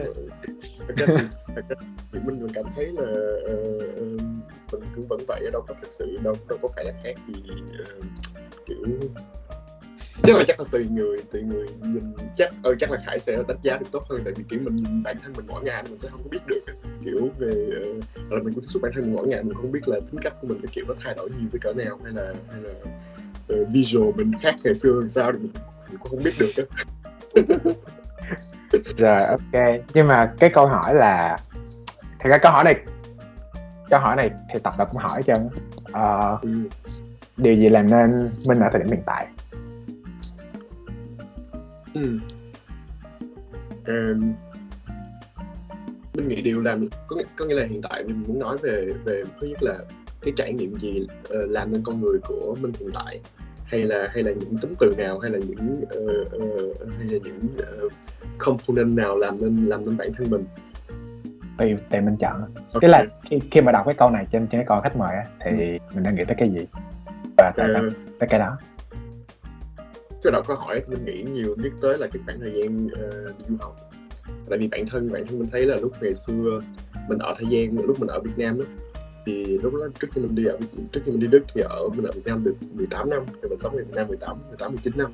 ra 0.98 1.06
thì 1.08 1.26
thật 1.56 1.64
ra 1.70 1.76
thì 2.14 2.20
mình 2.24 2.40
mình 2.42 2.54
cảm 2.54 2.66
thấy 2.76 2.86
là 2.86 3.04
ờ, 3.48 3.80
ờ, 3.96 4.04
mình 4.72 4.82
cũng 4.96 5.08
vẫn 5.08 5.20
vậy 5.28 5.50
đâu 5.54 5.62
có 5.68 5.74
thực 5.82 5.94
sự 5.94 6.18
đâu 6.24 6.36
đâu 6.50 6.58
có 6.62 6.70
phải 6.76 6.86
là 6.86 6.94
khác 7.04 7.14
gì 7.28 7.44
ờ, 7.78 7.86
kiểu 8.66 8.86
chắc 10.28 10.36
là 10.36 10.44
chắc 10.48 10.60
là 10.60 10.66
tùy 10.72 10.88
người 10.92 11.22
tùy 11.32 11.42
người 11.42 11.68
nhìn. 11.82 12.14
Chắc 12.36 12.50
ờ 12.64 12.76
chắc 12.76 12.92
là 12.92 13.00
khải 13.06 13.20
sẽ 13.20 13.44
đánh 13.48 13.58
giá 13.62 13.78
được 13.78 13.86
tốt 13.92 14.04
hơn 14.10 14.22
tại 14.26 14.34
vì 14.38 14.44
kiểu 14.50 14.60
mình 14.64 14.76
nhìn 14.76 15.04
bản 15.04 15.18
thân 15.24 15.34
mình 15.38 15.46
mỗi 15.48 15.64
ngày 15.64 15.84
mình 15.84 16.00
sẽ 16.00 16.10
không 16.10 16.22
có 16.24 16.30
biết 16.32 16.40
được 16.48 16.60
kiểu 17.06 17.30
về 17.40 17.52
ờ, 18.16 18.38
là 18.38 18.44
mình 18.44 18.54
cũng 18.54 18.64
tiếp 18.64 18.68
xúc 18.70 18.82
bản 18.82 18.92
thân 18.96 19.04
mình 19.04 19.16
mỗi 19.16 19.28
ngày 19.28 19.44
mình 19.44 19.54
không 19.54 19.72
biết 19.72 19.88
là 19.88 20.00
tính 20.00 20.22
cách 20.22 20.34
của 20.42 20.48
mình 20.48 20.60
cái 20.62 20.72
kiểu 20.74 20.86
nó 20.88 20.94
thay 21.04 21.14
đổi 21.18 21.30
nhiều 21.30 21.50
tới 21.52 21.60
cỡ 21.60 21.74
nào 21.74 22.00
hay 22.04 22.14
là 22.14 22.34
hay 22.52 22.62
là 22.62 22.74
ờ, 23.48 23.56
visual 23.74 24.10
mình 24.16 24.32
khác 24.42 24.56
ngày 24.64 24.76
xưa 24.76 25.00
làm 25.00 25.10
sao 25.10 25.32
thì 25.32 25.38
mình, 25.38 25.52
mình 25.90 25.98
cũng 26.00 26.12
không 26.12 26.24
biết 26.24 26.34
được 26.40 26.52
á. 26.58 26.84
Rồi 28.98 29.24
ok. 29.24 29.82
Nhưng 29.94 30.08
mà 30.08 30.34
cái 30.40 30.50
câu 30.50 30.68
hỏi 30.68 30.96
là 30.96 31.38
thì 32.20 32.30
cái 32.30 32.40
câu 32.40 32.52
hỏi 32.52 32.64
này 32.64 32.76
câu 33.90 34.00
hỏi 34.00 34.16
này 34.16 34.30
thì 34.54 34.60
tập 34.64 34.74
tập 34.78 34.88
cũng 34.92 35.02
hỏi 35.02 35.24
trơn 35.24 35.38
á. 35.38 35.62
Ờ, 35.92 36.38
ừ. 36.42 36.50
điều 37.38 37.56
gì 37.56 37.70
làm 37.70 37.90
nên 37.90 38.30
minh 38.46 38.60
ở 38.60 38.70
thời 38.72 38.82
điểm 38.82 38.92
hiện 38.92 39.04
tại 39.06 39.28
Ừ. 41.94 42.20
Ờm, 43.86 44.34
mình 46.14 46.28
nghĩ 46.28 46.42
điều 46.42 46.62
làm 46.62 46.88
có 47.08 47.16
nghĩa, 47.16 47.24
có 47.36 47.46
nghĩa 47.46 47.56
là 47.56 47.66
hiện 47.66 47.82
tại 47.90 48.04
mình 48.04 48.24
muốn 48.28 48.40
nói 48.40 48.58
về 48.64 48.94
về 49.06 49.24
thứ 49.42 49.48
nhất 49.48 49.64
là 49.64 49.76
cái 50.22 50.34
trải 50.38 50.54
nghiệm 50.54 50.80
gì 50.80 51.08
ờ, 51.30 51.46
làm 51.46 51.72
nên 51.72 51.82
con 51.86 52.02
người 52.02 52.20
của 52.28 52.56
mình 52.62 52.72
hiện 52.80 52.90
tại? 52.94 53.20
Hay 53.66 53.84
là 53.84 54.08
hay 54.14 54.24
là 54.24 54.32
những 54.32 54.58
tính 54.58 54.74
từ 54.80 54.96
nào 54.98 55.20
hay 55.20 55.32
là 55.32 55.40
những 55.48 55.84
ờ, 55.90 56.24
ờ, 56.32 56.40
hay 56.98 57.08
là 57.08 57.20
những 57.24 57.48
ờ, 57.58 57.88
component 58.38 58.98
nào 58.98 59.18
làm 59.18 59.42
nên 59.42 59.66
làm 59.66 59.84
nên 59.86 59.98
bản 59.98 60.10
thân 60.18 60.30
mình? 60.30 60.46
Tùy 61.58 61.76
tùy 61.92 62.02
mình 62.02 62.16
chọn 62.16 62.42
Ok. 62.74 62.82
tức 62.82 62.88
là 62.88 63.06
khi, 63.30 63.40
khi 63.52 63.62
mà 63.62 63.72
đọc 63.72 63.86
cái 63.86 63.96
câu 63.98 64.10
này 64.10 64.26
trên 64.32 64.48
trên 64.48 64.60
cái 64.60 64.66
câu 64.68 64.82
khách 64.82 64.98
mời 64.98 65.16
á 65.16 65.24
thì 65.40 65.80
mình 65.94 66.04
đang 66.04 66.16
nghĩ 66.16 66.24
tới 66.28 66.36
cái 66.40 66.50
gì? 66.50 66.66
Và 67.38 67.52
tại 67.58 67.70
Ờ, 67.74 67.90
tới 68.20 68.30
cái 68.30 68.40
đó 68.40 68.58
cái 70.24 70.32
đầu 70.32 70.44
câu 70.48 70.56
hỏi 70.56 70.82
thì 70.88 70.96
mình 70.96 71.06
nghĩ 71.06 71.24
nhiều 71.32 71.56
biết 71.56 71.72
tới 71.82 71.98
là 71.98 72.08
cái 72.08 72.22
khoảng 72.26 72.40
thời 72.40 72.52
gian 72.52 72.86
uh, 72.86 73.38
đi 73.40 73.46
du 73.48 73.56
học. 73.60 73.76
Tại 74.50 74.60
vì 74.60 74.68
bản 74.68 74.86
thân 74.90 75.12
bản 75.14 75.24
thân 75.28 75.40
mình 75.40 75.50
thấy 75.52 75.66
là 75.66 75.78
lúc 75.82 75.92
ngày 76.02 76.16
xưa 76.16 76.60
mình 77.10 77.18
ở 77.18 77.36
thời 77.40 77.48
gian 77.50 77.86
lúc 77.86 78.00
mình 78.00 78.10
ở 78.10 78.20
Việt 78.20 78.38
Nam 78.38 78.60
đó 78.60 78.66
thì 79.26 79.46
lúc 79.46 79.74
đó 79.74 79.88
trước 80.00 80.08
khi 80.12 80.22
mình 80.22 80.36
đi 80.36 80.46
ở 80.46 80.58
trước 80.92 81.02
khi 81.06 81.12
mình 81.12 81.20
đi 81.20 81.28
Đức 81.28 81.44
thì 81.54 81.62
ở 81.62 81.90
mình 81.96 82.06
ở 82.06 82.12
Việt 82.12 82.26
Nam 82.26 82.44
được 82.44 82.56
18 82.74 83.10
năm 83.10 83.24
rồi 83.42 83.50
mình 83.50 83.60
sống 83.60 83.76
ở 83.76 83.84
Việt 83.84 83.96
Nam 83.96 84.08
18 84.08 84.38
18 84.48 84.72
19 84.72 84.94
năm. 84.98 85.12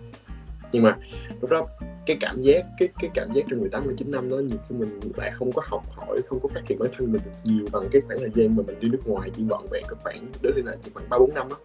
Nhưng 0.71 0.83
mà 0.83 0.97
lúc 1.41 1.49
đó 1.49 1.67
cái 2.07 2.17
cảm 2.19 2.41
giác 2.41 2.65
cái 2.77 2.89
cái 2.99 3.09
cảm 3.13 3.33
giác 3.33 3.45
trong 3.49 3.59
18 3.59 3.85
19 3.85 4.11
năm 4.11 4.29
đó 4.29 4.37
nhiều 4.37 4.57
khi 4.69 4.75
mình 4.75 4.99
lại 5.17 5.31
không 5.35 5.51
có 5.51 5.61
học 5.65 5.83
hỏi 5.95 6.21
không 6.27 6.39
có 6.39 6.49
phát 6.53 6.61
triển 6.67 6.79
bản 6.79 6.89
thân 6.97 7.11
mình 7.11 7.21
được 7.25 7.31
nhiều 7.43 7.67
bằng 7.71 7.83
cái 7.91 8.01
khoảng 8.01 8.19
thời 8.19 8.29
gian 8.35 8.55
mà 8.55 8.63
mình 8.67 8.79
đi 8.79 8.89
nước 8.89 9.01
ngoài 9.07 9.29
chỉ 9.33 9.43
vọn 9.43 9.67
vẹn 9.71 9.83
có 9.87 9.95
khoảng 10.03 10.17
đến 10.41 10.53
đây 10.55 10.63
là 10.65 10.75
chỉ 10.81 10.91
khoảng 10.93 11.09
ba 11.09 11.19
bốn 11.19 11.33
năm 11.33 11.47
đó 11.49 11.57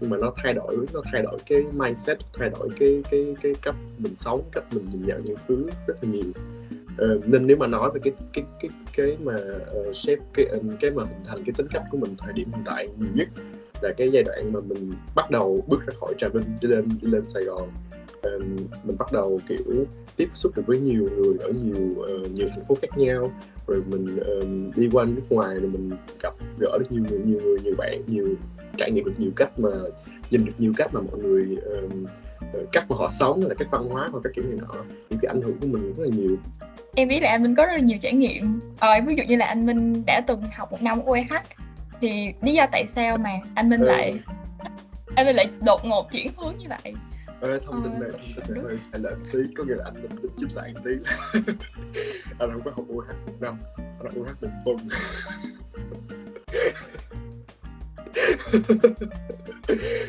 nhưng 0.00 0.10
mà 0.10 0.16
nó 0.16 0.32
thay 0.36 0.54
đổi 0.54 0.76
nó 0.94 1.02
thay 1.12 1.22
đổi 1.22 1.38
cái 1.46 1.64
mindset 1.72 2.18
thay 2.38 2.50
đổi 2.50 2.68
cái 2.78 3.02
cái 3.10 3.36
cái 3.42 3.52
cách 3.62 3.74
mình 3.98 4.14
sống 4.18 4.42
cách 4.52 4.64
mình 4.72 4.88
nhìn 4.90 5.06
nhận 5.06 5.24
những 5.24 5.36
thứ 5.48 5.66
rất 5.86 5.94
là 6.02 6.10
nhiều. 6.10 6.32
Ờ, 6.98 7.18
nên 7.26 7.46
nếu 7.46 7.56
mà 7.56 7.66
nói 7.66 7.90
về 7.94 8.00
cái 8.04 8.12
cái 8.32 8.44
cái 8.60 8.70
cái 8.96 9.16
mà 9.20 9.32
ờ, 9.66 9.84
uh, 9.88 9.96
shape 9.96 10.22
cái 10.34 10.46
cái 10.80 10.90
mà 10.90 11.02
hình 11.02 11.24
thành 11.26 11.38
cái 11.44 11.52
tính 11.56 11.66
cách 11.70 11.82
của 11.90 11.98
mình 11.98 12.14
thời 12.18 12.32
điểm 12.32 12.52
hiện 12.52 12.62
tại 12.66 12.88
nhiều 12.98 13.10
nhất 13.14 13.28
là 13.84 13.92
cái 13.92 14.10
giai 14.10 14.22
đoạn 14.22 14.52
mà 14.52 14.60
mình 14.60 14.92
bắt 15.14 15.30
đầu 15.30 15.64
bước 15.68 15.86
ra 15.86 15.94
khỏi 16.00 16.14
Trà 16.18 16.28
Vinh 16.28 16.44
đi 16.60 16.68
lên 16.68 16.88
đi 17.02 17.08
lên 17.08 17.26
Sài 17.26 17.42
Gòn. 17.44 17.68
Um, 18.22 18.56
mình 18.84 18.96
bắt 18.98 19.12
đầu 19.12 19.40
kiểu 19.48 19.86
tiếp 20.16 20.28
xúc 20.34 20.52
được 20.56 20.62
với 20.66 20.80
nhiều 20.80 21.08
người 21.16 21.38
ở 21.40 21.52
nhiều 21.62 21.94
uh, 22.00 22.30
nhiều 22.32 22.48
thành 22.50 22.64
phố 22.68 22.74
khác 22.82 22.98
nhau. 22.98 23.32
Rồi 23.66 23.82
mình 23.86 24.16
um, 24.16 24.70
đi 24.76 24.88
qua 24.92 25.04
nước 25.04 25.22
ngoài 25.30 25.54
rồi 25.54 25.70
mình 25.70 25.90
gặp 26.22 26.34
gỡ 26.58 26.78
được 26.78 26.86
nhiều 26.92 27.02
người 27.10 27.18
nhiều 27.18 27.40
người 27.44 27.58
nhiều 27.64 27.74
bạn 27.78 28.02
nhiều 28.06 28.34
trải 28.76 28.90
nghiệm 28.92 29.04
được 29.04 29.14
nhiều 29.18 29.30
cách 29.36 29.58
mà 29.58 29.70
nhìn 30.30 30.44
được 30.44 30.52
nhiều 30.58 30.72
cách 30.76 30.94
mà 30.94 31.00
mọi 31.00 31.18
người 31.18 31.56
um, 31.64 32.06
cách 32.72 32.84
mà 32.88 32.96
họ 32.96 33.08
sống 33.10 33.42
là 33.48 33.54
cách 33.54 33.68
văn 33.70 33.86
hóa 33.86 34.08
hoặc 34.12 34.20
các 34.24 34.32
kiểu 34.36 34.44
này 34.44 34.58
nọ. 34.60 34.84
Những 35.10 35.18
cái 35.22 35.28
ảnh 35.28 35.40
hưởng 35.40 35.58
của 35.60 35.66
mình 35.66 35.94
rất 35.96 36.04
là 36.04 36.16
nhiều. 36.16 36.36
Em 36.94 37.08
biết 37.08 37.20
là 37.22 37.30
anh 37.30 37.42
Minh 37.42 37.54
có 37.54 37.66
rất 37.66 37.72
là 37.72 37.78
nhiều 37.78 37.98
trải 38.02 38.12
nghiệm. 38.12 38.60
Ờ, 38.78 38.90
ví 39.06 39.14
dụ 39.16 39.22
như 39.28 39.36
là 39.36 39.46
anh 39.46 39.66
Minh 39.66 40.02
đã 40.06 40.20
từng 40.26 40.42
học 40.56 40.72
một 40.72 40.82
năm 40.82 40.98
ở 40.98 41.12
UEH 41.12 41.32
thì 42.08 42.32
lý 42.42 42.52
do 42.54 42.66
tại 42.72 42.86
sao 42.94 43.16
mà 43.18 43.30
anh 43.54 43.68
Minh 43.68 43.80
Ừ. 43.80 43.86
lại 43.86 44.20
anh 45.16 45.26
Minh 45.26 45.36
lại 45.36 45.46
đột 45.64 45.80
ngột 45.84 46.08
chuyển 46.12 46.26
hướng 46.36 46.56
như 46.58 46.66
vậy? 46.68 46.94
Ê, 47.40 47.58
thông 47.66 47.82
tin 47.84 47.92
Ờ, 47.92 47.98
này 47.98 48.10
thông 48.12 48.44
tin 48.46 48.54
này 48.54 48.64
hơi 48.64 48.78
sai 48.78 49.00
lệch 49.00 49.32
tí 49.32 49.38
có 49.56 49.64
nghĩa 49.64 49.74
là 49.74 49.84
anh 49.84 50.02
mình 50.02 50.30
chính 50.36 50.48
lại 50.54 50.74
tí. 50.84 50.90
Anh 52.38 52.50
không 52.52 52.62
có 52.64 52.70
học 52.70 52.84
UH 52.92 53.04
năm 53.40 53.56
anh 53.76 53.98
học 54.04 54.12
UH 54.20 54.42
một 54.42 54.50
tuần. 54.64 54.76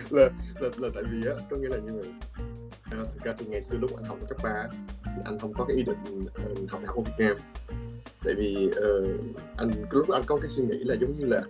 Là, 0.09 0.29
là 0.59 0.69
là 0.77 0.89
tại 0.95 1.03
vì 1.11 1.27
á 1.27 1.33
có 1.49 1.57
nghĩa 1.57 1.67
là 1.69 1.77
như 1.77 1.93
vậy. 1.93 2.09
À, 2.91 2.97
thực 3.13 3.23
ra 3.23 3.33
từ 3.37 3.45
ngày 3.45 3.61
xưa 3.61 3.77
lúc 3.77 3.91
anh 3.97 4.05
học 4.05 4.17
cấp 4.29 4.37
3 4.43 4.67
thì 5.05 5.11
anh 5.25 5.39
không 5.39 5.53
có 5.53 5.65
cái 5.65 5.77
ý 5.77 5.83
định 5.83 6.25
ờ, 6.33 6.43
học 6.69 6.81
đại 6.81 6.87
học 6.87 6.95
ở 6.97 7.01
Việt 7.01 7.13
Nam. 7.25 7.37
Tại 8.23 8.33
vì 8.37 8.69
ờ, 8.75 9.03
anh 9.57 9.69
lúc 9.91 10.09
anh 10.09 10.23
có 10.25 10.37
cái 10.37 10.47
suy 10.49 10.63
nghĩ 10.63 10.77
là 10.83 10.95
giống 11.01 11.11
như 11.19 11.25
là 11.25 11.41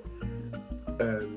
uh, 0.95 1.29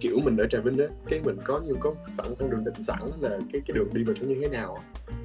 kiểu 0.00 0.18
mình 0.24 0.36
ở 0.36 0.46
Trà 0.46 0.60
Vinh 0.60 0.78
á 0.78 0.86
cái 1.06 1.20
mình 1.20 1.36
có 1.44 1.60
như 1.60 1.74
có 1.80 1.94
sẵn 2.08 2.26
con 2.38 2.50
đường 2.50 2.64
định 2.64 2.82
sẵn 2.82 3.00
là 3.20 3.38
cái 3.52 3.62
cái 3.66 3.74
đường 3.74 3.88
đi 3.92 4.04
mình 4.04 4.16
sẽ 4.16 4.26
như 4.26 4.36
thế 4.40 4.48
nào 4.48 4.78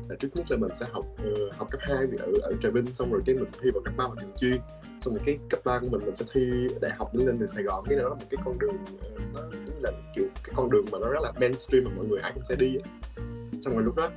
là 0.10 0.16
trước 0.20 0.28
nhất 0.36 0.52
là 0.52 0.58
mình 0.58 0.72
sẽ 0.80 0.86
học 0.92 1.06
uh, 1.28 1.56
học 1.56 1.68
cấp 1.72 1.82
2 1.84 1.98
ở 2.20 2.32
ở 2.42 2.54
Trà 2.64 2.70
Vinh 2.70 2.94
xong 2.94 3.12
rồi 3.12 3.22
cái 3.26 3.36
mình 3.36 3.46
thi 3.62 3.70
vào 3.74 3.82
cấp 3.86 3.94
ba 3.98 4.08
vào 4.08 4.16
trường 4.22 4.32
chuyên. 4.38 4.60
Xong 5.02 5.14
rồi 5.14 5.24
cái 5.26 5.38
cấp 5.50 5.60
3 5.64 5.80
của 5.80 5.88
mình 5.92 6.02
mình 6.06 6.16
sẽ 6.16 6.26
thi 6.34 6.68
đại 6.82 6.92
học 6.98 7.10
để 7.14 7.26
lên 7.26 7.38
từ 7.40 7.48
Sài 7.48 7.64
Gòn 7.64 7.86
cái 7.90 7.98
đó 7.98 8.04
là 8.04 8.16
một 8.16 8.26
cái 8.30 8.40
con 8.46 8.60
đường 8.60 8.78
uh, 9.32 9.36
nó 9.36 9.74
là 9.82 9.92
kiểu 10.16 10.26
cái 10.44 10.54
con 10.56 10.70
đường 10.70 10.86
mà 10.92 10.98
nó 11.00 11.10
rất 11.10 11.20
là 11.22 11.32
mainstream 11.40 11.84
mà 11.86 11.92
mọi 11.96 12.06
người 12.06 12.20
ai 12.20 12.32
cũng 12.36 12.44
sẽ 12.50 12.56
đi 12.56 12.76
ấy. 12.76 12.84
xong 13.62 13.74
rồi 13.74 13.84
lúc 13.84 13.96
đó 13.96 14.10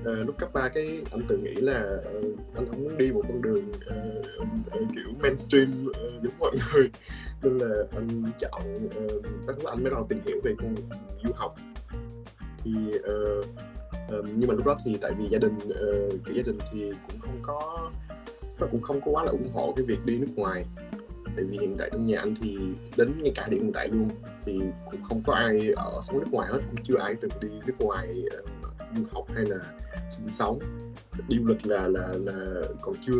uh, 0.00 0.26
lúc 0.26 0.38
cấp 0.38 0.52
3 0.52 0.68
cái 0.68 1.02
anh 1.10 1.20
tự 1.28 1.36
nghĩ 1.36 1.54
là 1.54 2.00
uh, 2.18 2.38
anh 2.54 2.68
không 2.68 2.84
muốn 2.84 2.98
đi 2.98 3.12
một 3.12 3.22
con 3.28 3.42
đường 3.42 3.68
uh, 3.70 4.82
uh, 4.82 4.88
kiểu 4.94 5.12
mainstream 5.22 5.86
uh, 5.88 6.22
giống 6.22 6.38
mọi 6.38 6.52
người 6.56 6.90
nên 7.42 7.58
là 7.58 7.84
anh 7.90 8.22
chọn 8.38 8.62
ờ, 8.94 9.04
uh, 9.16 9.24
lúc 9.46 9.64
đó 9.64 9.70
anh 9.70 9.82
mới 9.82 9.90
đầu 9.90 10.06
tìm 10.08 10.20
hiểu 10.26 10.40
về 10.44 10.54
con 10.58 10.74
du 11.24 11.30
học. 11.34 11.54
Thì 12.64 12.72
uh, 12.98 13.46
uh, 14.18 14.24
nhưng 14.36 14.48
mà 14.48 14.54
lúc 14.54 14.66
đó 14.66 14.76
thì 14.84 14.96
tại 15.00 15.12
vì 15.18 15.26
gia 15.26 15.38
đình 15.38 15.56
uh, 15.56 16.24
kiểu 16.24 16.34
gia 16.34 16.42
đình 16.42 16.58
thì 16.72 16.92
cũng 17.08 17.20
không 17.20 17.38
có 17.42 17.90
nó 18.60 18.66
cũng 18.70 18.82
không 18.82 19.00
có 19.00 19.10
quá 19.10 19.24
là 19.24 19.30
ủng 19.30 19.50
hộ 19.54 19.72
cái 19.76 19.86
việc 19.86 20.04
đi 20.04 20.18
nước 20.18 20.32
ngoài. 20.36 20.66
Tại 21.36 21.44
vì 21.44 21.58
hiện 21.58 21.76
tại 21.78 21.88
trong 21.92 22.06
nhà 22.06 22.18
anh 22.18 22.34
thì 22.40 22.58
đến 22.96 23.12
ngay 23.22 23.32
cả 23.34 23.48
điểm 23.50 23.62
hiện 23.62 23.72
tại 23.72 23.88
luôn 23.88 24.08
thì 24.44 24.60
cũng 24.90 25.02
không 25.02 25.22
có 25.26 25.34
ai 25.34 25.72
ở 25.76 26.00
sống 26.02 26.18
nước 26.18 26.30
ngoài 26.32 26.48
hết 26.52 26.58
cũng 26.70 26.82
chưa 26.82 26.98
ai 26.98 27.14
từng 27.20 27.30
đi 27.40 27.48
nước 27.66 27.74
ngoài 27.78 28.24
uh, 28.40 28.65
du 28.94 29.04
học 29.12 29.24
hay 29.34 29.44
là 29.44 29.56
sinh 30.10 30.30
sống. 30.30 30.58
Đi 31.28 31.38
du 31.38 31.46
lịch 31.46 31.66
là 31.66 31.88
là 31.88 32.08
là 32.12 32.62
còn 32.80 32.94
chưa 33.00 33.14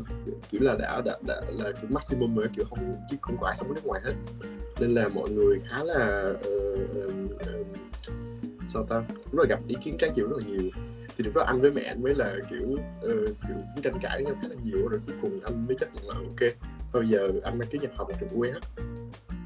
kiểu 0.50 0.60
là 0.64 0.76
đã 0.78 1.02
đã, 1.04 1.18
đã 1.26 1.40
là 1.48 1.72
kiểu 1.72 1.90
maximum 1.90 2.36
rồi 2.36 2.48
kiểu 2.56 2.64
không 2.70 2.96
chứ 3.10 3.16
không 3.20 3.36
có 3.40 3.46
ai 3.46 3.56
sống 3.58 3.74
nước 3.74 3.80
ngoài 3.84 4.00
hết. 4.04 4.12
Nên 4.80 4.94
là 4.94 5.08
mọi 5.14 5.30
người 5.30 5.60
khá 5.70 5.84
là 5.84 6.30
uh, 6.30 6.80
uh, 6.98 7.66
sao 8.68 8.86
ta? 8.88 9.02
Rất 9.08 9.42
là 9.42 9.44
gặp 9.48 9.60
ý 9.68 9.76
kiến 9.84 9.96
trái 9.98 10.10
chiều 10.14 10.28
rất 10.28 10.36
là 10.38 10.46
nhiều. 10.46 10.70
Thì 11.18 11.24
lúc 11.24 11.34
đó 11.34 11.42
anh 11.46 11.60
với 11.60 11.70
mẹ 11.70 11.82
anh 11.82 12.02
mới 12.02 12.14
là 12.14 12.36
kiểu 12.50 12.68
uh, 12.72 13.36
kiểu 13.48 13.56
tranh 13.82 13.98
cãi 14.02 14.22
nhau 14.24 14.34
khá 14.42 14.48
là 14.48 14.56
nhiều 14.64 14.88
rồi 14.88 15.00
cuối 15.06 15.16
cùng 15.22 15.40
anh 15.44 15.66
mới 15.66 15.76
chấp 15.76 15.94
nhận 15.94 16.08
là 16.08 16.14
ok 16.14 16.52
thôi 16.92 17.08
giờ 17.08 17.32
anh 17.42 17.58
đăng 17.58 17.68
ký 17.68 17.78
nhập 17.78 17.90
học 17.96 18.08
ở 18.08 18.14
trường 18.20 18.40
UH 18.40 18.56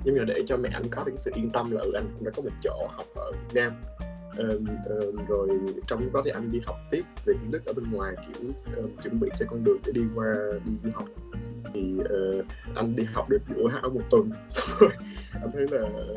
nhưng 0.05 0.17
mà 0.19 0.25
để 0.25 0.43
cho 0.47 0.57
mẹ 0.57 0.69
anh 0.73 0.83
có 0.91 1.05
được 1.05 1.13
sự 1.17 1.31
yên 1.35 1.51
tâm 1.51 1.71
là 1.71 1.81
ừ, 1.81 1.93
anh 1.95 2.05
cũng 2.15 2.25
đã 2.25 2.31
có 2.37 2.43
một 2.43 2.51
chỗ 2.63 2.89
học 2.91 3.07
ở 3.15 3.33
Việt 3.33 3.61
Nam 3.61 3.71
um, 4.39 4.67
um, 4.89 5.27
rồi 5.29 5.49
trong 5.87 6.01
lúc 6.01 6.13
đó 6.13 6.23
thì 6.25 6.31
anh 6.31 6.53
đi 6.53 6.61
học 6.67 6.77
tiếp 6.91 7.03
về 7.27 7.35
tiếng 7.41 7.51
Đức 7.51 7.65
ở 7.67 7.73
bên 7.73 7.85
ngoài 7.91 8.15
kiểu 8.27 8.51
um, 8.77 8.97
chuẩn 9.03 9.21
bị 9.21 9.29
cho 9.39 9.47
con 9.49 9.65
đường 9.65 9.79
để 9.87 9.93
đi 9.93 10.03
qua 10.15 10.35
đi 10.65 10.73
du 10.85 10.91
học. 10.95 11.09
Thì 11.75 11.95
uh, 11.99 12.45
anh 12.75 12.97
đi 12.97 13.05
học 13.05 13.29
được 13.29 13.43
UH 13.61 13.73
ở 13.83 13.89
một 13.89 14.03
tuần. 14.11 14.31
Xong 14.51 14.69
rồi 14.81 14.91
anh 15.33 15.51
thấy 15.53 15.67
là 15.71 15.89
ờ, 15.95 16.15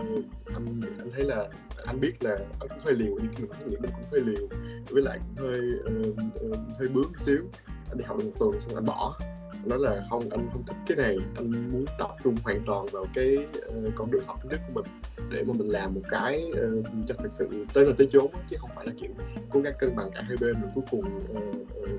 anh 0.53 0.81
anh 0.97 1.11
thấy 1.13 1.23
là 1.23 1.47
anh 1.85 1.99
biết 1.99 2.23
là 2.23 2.37
anh 2.59 2.69
cũng 2.69 2.79
hơi 2.85 2.93
liều 2.93 3.17
nhưng 3.21 3.31
khi 3.35 3.43
mình 3.43 3.69
nghĩ 3.69 3.77
mình 3.79 3.91
cũng 3.91 4.05
hơi 4.11 4.21
liều 4.21 4.47
với 4.89 5.03
lại 5.03 5.19
cũng 5.19 5.45
hơi 5.45 5.61
uh, 5.79 6.17
uh, 6.51 6.57
hơi 6.79 6.87
bướng 6.87 7.03
một 7.03 7.19
xíu 7.19 7.41
anh 7.89 7.97
đi 7.97 8.03
học 8.03 8.17
được 8.17 8.25
một 8.25 8.33
tuần 8.39 8.59
xong 8.59 8.75
anh 8.75 8.85
bỏ 8.85 9.17
nói 9.65 9.79
là 9.79 10.03
không 10.09 10.29
anh 10.29 10.49
không 10.53 10.63
thích 10.67 10.75
cái 10.87 10.97
này. 10.97 11.17
Anh 11.35 11.71
muốn 11.71 11.85
tập 11.99 12.15
trung 12.23 12.35
hoàn 12.43 12.59
toàn 12.65 12.85
vào 12.91 13.05
cái 13.15 13.37
uh, 13.67 13.93
con 13.95 14.11
đường 14.11 14.23
học 14.25 14.39
tiếng 14.41 14.51
đức 14.51 14.57
của 14.67 14.81
mình 14.81 14.85
để 15.31 15.43
mà 15.43 15.53
mình 15.57 15.69
làm 15.69 15.93
một 15.93 16.01
cái 16.09 16.51
uh, 16.51 16.85
cho 17.07 17.15
thực 17.15 17.33
sự 17.33 17.65
tới 17.73 17.85
nơi 17.85 17.93
tới 17.97 18.07
chốn 18.11 18.27
chứ 18.47 18.57
không 18.59 18.69
phải 18.75 18.85
là 18.85 18.91
kiểu 19.01 19.11
cố 19.49 19.59
gắng 19.59 19.73
cân 19.79 19.95
bằng 19.95 20.11
cả 20.13 20.21
hai 20.27 20.37
bên 20.41 20.61
rồi 20.61 20.71
cuối 20.75 20.83
cùng 20.91 21.25
uh, 21.31 21.55
uh, 21.81 21.89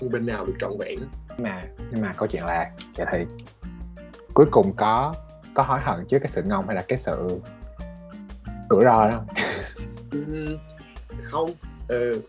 không 0.00 0.10
bên 0.10 0.26
nào 0.26 0.46
được 0.46 0.54
trọn 0.60 0.72
vẹn 0.78 0.98
nhưng 1.28 1.42
mà 1.42 1.62
nhưng 1.90 2.00
mà 2.00 2.12
câu 2.16 2.28
chuyện 2.28 2.44
là 2.44 2.70
vậy 2.96 3.06
thì 3.12 3.24
cuối 4.34 4.46
cùng 4.50 4.72
có 4.76 5.14
có 5.54 5.62
hối 5.62 5.80
hận 5.80 6.06
trước 6.08 6.18
cái 6.18 6.28
sự 6.28 6.42
ngông 6.42 6.66
hay 6.66 6.76
là 6.76 6.84
cái 6.88 6.98
sự 6.98 7.40
rủi 8.70 8.84
ro 8.84 9.08
đó 9.10 9.24
không 11.22 11.50
uh, 11.92 12.24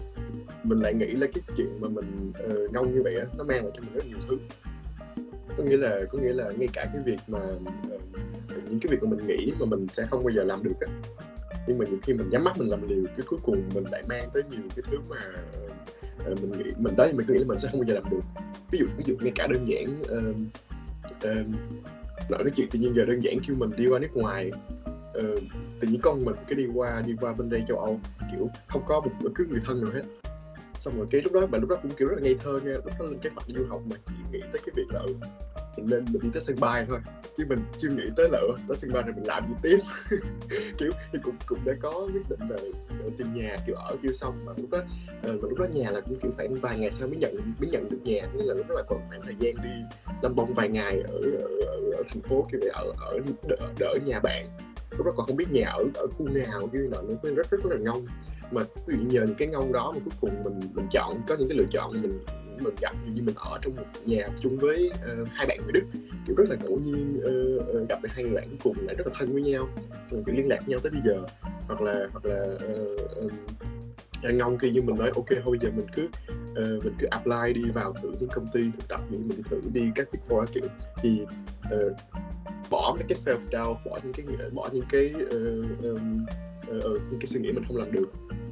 mình 0.63 0.79
lại 0.79 0.93
nghĩ 0.93 1.05
là 1.05 1.27
cái 1.33 1.43
chuyện 1.57 1.79
mà 1.79 1.89
mình 1.89 2.31
uh, 2.45 2.71
ngông 2.73 2.93
như 2.95 3.03
vậy 3.03 3.15
á 3.15 3.25
nó 3.37 3.43
mang 3.43 3.63
lại 3.63 3.71
cho 3.75 3.81
mình 3.81 3.93
rất 3.93 4.05
nhiều 4.07 4.17
thứ. 4.27 4.37
Có 5.57 5.63
nghĩa 5.63 5.77
là 5.77 6.01
có 6.11 6.19
nghĩa 6.19 6.33
là 6.33 6.51
ngay 6.57 6.67
cả 6.73 6.89
cái 6.93 7.01
việc 7.05 7.19
mà 7.27 7.39
uh, 7.95 8.01
những 8.69 8.79
cái 8.79 8.91
việc 8.91 9.03
mà 9.03 9.09
mình 9.09 9.27
nghĩ 9.27 9.53
mà 9.59 9.65
mình 9.65 9.87
sẽ 9.87 10.07
không 10.11 10.23
bao 10.23 10.33
giờ 10.33 10.43
làm 10.43 10.63
được 10.63 10.79
á 10.81 10.87
nhưng 11.67 11.77
mà 11.77 11.85
nhiều 11.85 11.99
khi 12.03 12.13
mình 12.13 12.29
nhắm 12.29 12.43
mắt 12.43 12.57
mình 12.57 12.69
làm 12.69 12.87
liều 12.89 13.03
cái 13.05 13.25
cuối 13.29 13.39
cùng 13.43 13.69
mình 13.73 13.83
lại 13.91 14.03
mang 14.09 14.29
tới 14.33 14.43
nhiều 14.51 14.61
cái 14.75 14.83
thứ 14.91 14.97
mà 15.09 15.17
uh, 16.31 16.41
mình 16.41 16.51
nghĩ 16.51 16.71
mình 16.77 16.95
đó 16.95 17.07
thì 17.07 17.13
mình 17.13 17.27
nghĩ 17.27 17.39
là 17.39 17.45
mình 17.47 17.59
sẽ 17.59 17.67
không 17.71 17.79
bao 17.79 17.87
giờ 17.87 17.93
làm 17.93 18.11
được. 18.11 18.21
Ví 18.71 18.79
dụ 18.79 18.85
ví 18.97 19.03
dụ 19.07 19.15
ngay 19.19 19.31
cả 19.35 19.47
đơn 19.47 19.65
giản 19.67 19.85
uh, 20.01 20.35
uh, 21.15 21.47
nói 22.29 22.43
cái 22.43 22.51
chuyện 22.55 22.69
tự 22.71 22.79
nhiên 22.79 22.93
giờ 22.95 23.05
đơn 23.05 23.23
giản 23.23 23.39
khi 23.43 23.53
mình 23.53 23.69
đi 23.77 23.87
qua 23.87 23.99
nước 23.99 24.13
ngoài 24.13 24.51
uh, 25.17 25.43
tự 25.79 25.87
nhiên 25.87 26.01
con 26.01 26.25
mình 26.25 26.35
cái 26.47 26.57
đi 26.57 26.65
qua 26.73 27.01
đi 27.07 27.15
qua 27.21 27.33
bên 27.33 27.49
đây 27.49 27.63
châu 27.67 27.79
Âu 27.79 27.99
kiểu 28.31 28.49
không 28.67 28.83
có 28.87 28.99
một 29.01 29.11
bất 29.23 29.29
cứ 29.35 29.45
người 29.45 29.61
thân 29.65 29.81
nào 29.81 29.91
hết. 29.93 30.03
Xong 30.79 30.97
rồi 30.97 31.07
cái 31.11 31.21
lúc 31.21 31.33
đó 31.33 31.45
bạn 31.45 31.61
lúc 31.61 31.69
đó 31.69 31.75
cũng 31.81 31.91
kiểu 31.91 32.07
rất 32.07 32.15
là 32.15 32.21
ngây 32.21 32.37
thơ 32.43 32.59
nha 32.63 32.71
lúc 32.71 32.93
đó 32.99 33.05
lên 33.05 33.19
kế 33.19 33.29
hoạch 33.35 33.47
đi 33.47 33.55
du 33.57 33.65
học 33.69 33.81
mà 33.89 33.95
chỉ 34.07 34.13
nghĩ 34.31 34.39
tới 34.41 34.61
cái 34.65 34.73
việc 34.75 34.87
là 34.89 34.99
ừ, 34.99 35.15
mình 35.77 35.87
lên 35.87 36.05
mình 36.11 36.21
đi 36.21 36.29
tới 36.33 36.41
sân 36.41 36.55
bay 36.59 36.85
thôi. 36.89 36.99
Chứ 37.37 37.45
mình 37.49 37.59
chưa 37.79 37.89
nghĩ 37.89 38.03
tới 38.15 38.29
là 38.31 38.39
ừ, 38.39 38.55
tới 38.67 38.77
sân 38.77 38.91
bay 38.93 39.03
rồi 39.03 39.13
mình 39.15 39.27
làm 39.27 39.47
gì 39.47 39.53
tiếp. 39.61 39.79
Kiểu 40.77 40.91
thì 41.13 41.19
cũng 41.23 41.35
cũng 41.45 41.59
đã 41.65 41.73
có 41.81 42.07
quyết 42.13 42.29
định 42.29 42.49
là 42.49 42.57
ờ, 42.89 43.09
tìm 43.17 43.33
nhà 43.33 43.57
kiểu 43.67 43.75
ở 43.75 43.95
kiểu 44.03 44.13
xong 44.13 44.45
mà 44.45 44.53
lúc 44.57 44.69
đó 44.69 44.77
ờ, 45.21 45.31
mà 45.31 45.47
lúc 45.49 45.59
đó 45.59 45.65
nhà 45.73 45.91
là 45.91 46.01
cũng 46.01 46.19
kiểu 46.19 46.31
phải 46.37 46.47
vài 46.47 46.79
ngày 46.79 46.91
sau 46.91 47.07
mới 47.07 47.17
nhận 47.17 47.35
mới 47.59 47.69
nhận 47.69 47.89
được 47.89 47.99
nhà. 48.03 48.21
Nên 48.33 48.45
là 48.45 48.53
lúc 48.53 48.65
đó 48.69 48.75
là 48.75 48.83
còn 48.87 48.99
khoảng 49.09 49.21
thời 49.21 49.35
gian 49.39 49.53
đi 49.63 49.97
lâm 50.21 50.35
bông 50.35 50.53
vài 50.53 50.69
ngày 50.69 51.01
ở 51.07 51.19
ở, 51.39 51.49
ở, 51.67 51.91
ở 51.97 52.03
thành 52.09 52.21
phố 52.21 52.47
kiểu 52.51 52.59
vậy 52.61 52.69
ở 52.73 52.91
ở 52.99 53.19
đỡ, 53.49 53.73
đỡ 53.79 53.93
nhà 54.05 54.19
bạn 54.19 54.45
lúc 54.91 55.05
đó 55.05 55.13
còn 55.17 55.25
không 55.25 55.35
biết 55.35 55.51
nhà 55.51 55.69
ở 55.69 55.83
ở 55.93 56.07
khu 56.17 56.27
nào 56.27 56.69
như 56.71 56.87
nọ 56.91 57.01
nó 57.01 57.15
rất 57.23 57.49
rất 57.51 57.63
rất 57.63 57.71
là 57.71 57.77
ngông. 57.79 58.05
Mà 58.51 58.61
ví 58.87 58.95
dụ 58.97 59.03
nhờ 59.03 59.25
những 59.25 59.35
cái 59.35 59.47
ngông 59.47 59.73
đó 59.73 59.93
mà 59.95 59.99
cuối 60.05 60.13
cùng 60.21 60.43
mình 60.43 60.59
mình 60.73 60.87
chọn 60.91 61.21
có 61.27 61.35
những 61.39 61.49
cái 61.49 61.57
lựa 61.57 61.65
chọn 61.71 61.91
mình 62.01 62.19
mình 62.59 62.75
gặp 62.81 62.95
như 63.05 63.21
mình 63.21 63.35
ở 63.35 63.59
trong 63.61 63.75
một 63.75 63.83
nhà 64.05 64.29
chung 64.39 64.57
với 64.57 64.91
uh, 64.93 65.27
hai 65.31 65.45
bạn 65.47 65.59
người 65.63 65.71
Đức. 65.71 65.83
Kiểu 66.27 66.35
rất 66.35 66.49
là 66.49 66.55
ngẫu 66.63 66.79
nhiên 66.79 67.19
uh, 67.19 67.81
uh, 67.81 67.89
gặp 67.89 67.99
được 68.03 68.09
hai 68.11 68.23
người 68.23 68.33
bạn 68.33 68.47
cuối 68.49 68.57
cùng 68.63 68.87
lại 68.87 68.95
rất 68.95 69.07
là 69.07 69.13
thân 69.19 69.33
với 69.33 69.41
nhau. 69.41 69.69
Xong 70.05 70.23
kiểu 70.23 70.35
liên 70.35 70.47
lạc 70.47 70.59
với 70.65 70.69
nhau 70.69 70.79
tới 70.79 70.91
bây 70.91 71.01
giờ. 71.05 71.25
Hoặc 71.67 71.81
là 71.81 72.07
hoặc 72.11 72.25
là 72.25 72.47
uh, 73.25 73.31
uh, 74.29 74.33
ngông 74.33 74.57
khi 74.57 74.71
như 74.71 74.81
mình 74.81 74.97
nói 74.97 75.11
ok 75.15 75.29
thôi 75.43 75.57
giờ 75.61 75.69
mình 75.75 75.87
cứ 75.95 76.03
uh, 76.51 76.83
mình 76.83 76.93
cứ 76.99 77.07
apply 77.11 77.53
đi 77.53 77.69
vào 77.69 77.93
thử 77.93 78.11
những 78.19 78.29
công 78.29 78.47
ty 78.53 78.61
thực 78.61 78.87
tập 78.87 79.01
như 79.09 79.17
mình 79.17 79.43
thử 79.43 79.61
đi 79.73 79.91
các 79.95 80.07
big 80.11 80.19
four 80.27 80.45
kiểu. 80.45 80.63
Thì 81.01 81.21
uh, 81.75 81.93
bỏ 82.69 82.95
mấy 82.95 83.03
cái 83.09 83.17
self 83.25 83.39
doubt 83.39 83.77
bỏ 83.85 83.99
những 84.03 84.13
cái 84.13 84.25
bỏ 84.53 84.69
những 84.73 84.85
cái 84.89 85.13
uh, 85.25 85.83
um, 85.83 86.25
uh, 86.77 86.83
những 86.83 87.19
cái 87.19 87.27
suy 87.27 87.39
nghĩ 87.39 87.51
mình 87.51 87.63
không 87.67 87.77
làm 87.77 87.91
được. 87.91 88.11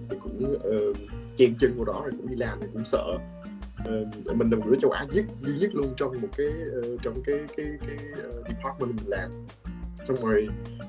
Thì 0.10 0.18
cũng 0.20 0.54
uh, 0.54 0.98
chen 1.36 1.56
chân 1.60 1.74
vào 1.76 1.86
đó 1.86 2.02
rồi 2.02 2.12
cũng 2.18 2.30
đi 2.30 2.36
làm 2.36 2.60
thì 2.62 2.68
cũng 2.74 2.86
sợ. 2.86 3.18
Uh, 3.82 4.36
mình 4.36 4.50
là 4.50 4.58
một 4.58 4.66
đứa 4.70 4.80
châu 4.82 4.92
Á 4.92 5.06
nhất 5.14 5.26
duy 5.42 5.54
nhất 5.60 5.76
luôn 5.76 5.94
trong 5.98 6.12
một 6.22 6.28
cái 6.38 6.48
uh, 6.48 7.02
trong 7.02 7.24
cái 7.26 7.40
cái 7.58 7.66
cái 7.88 7.98
uh, 8.12 8.48
department 8.48 8.96
mình 8.96 9.08
làm. 9.08 9.32
Xong 10.08 10.18
rồi 10.22 10.48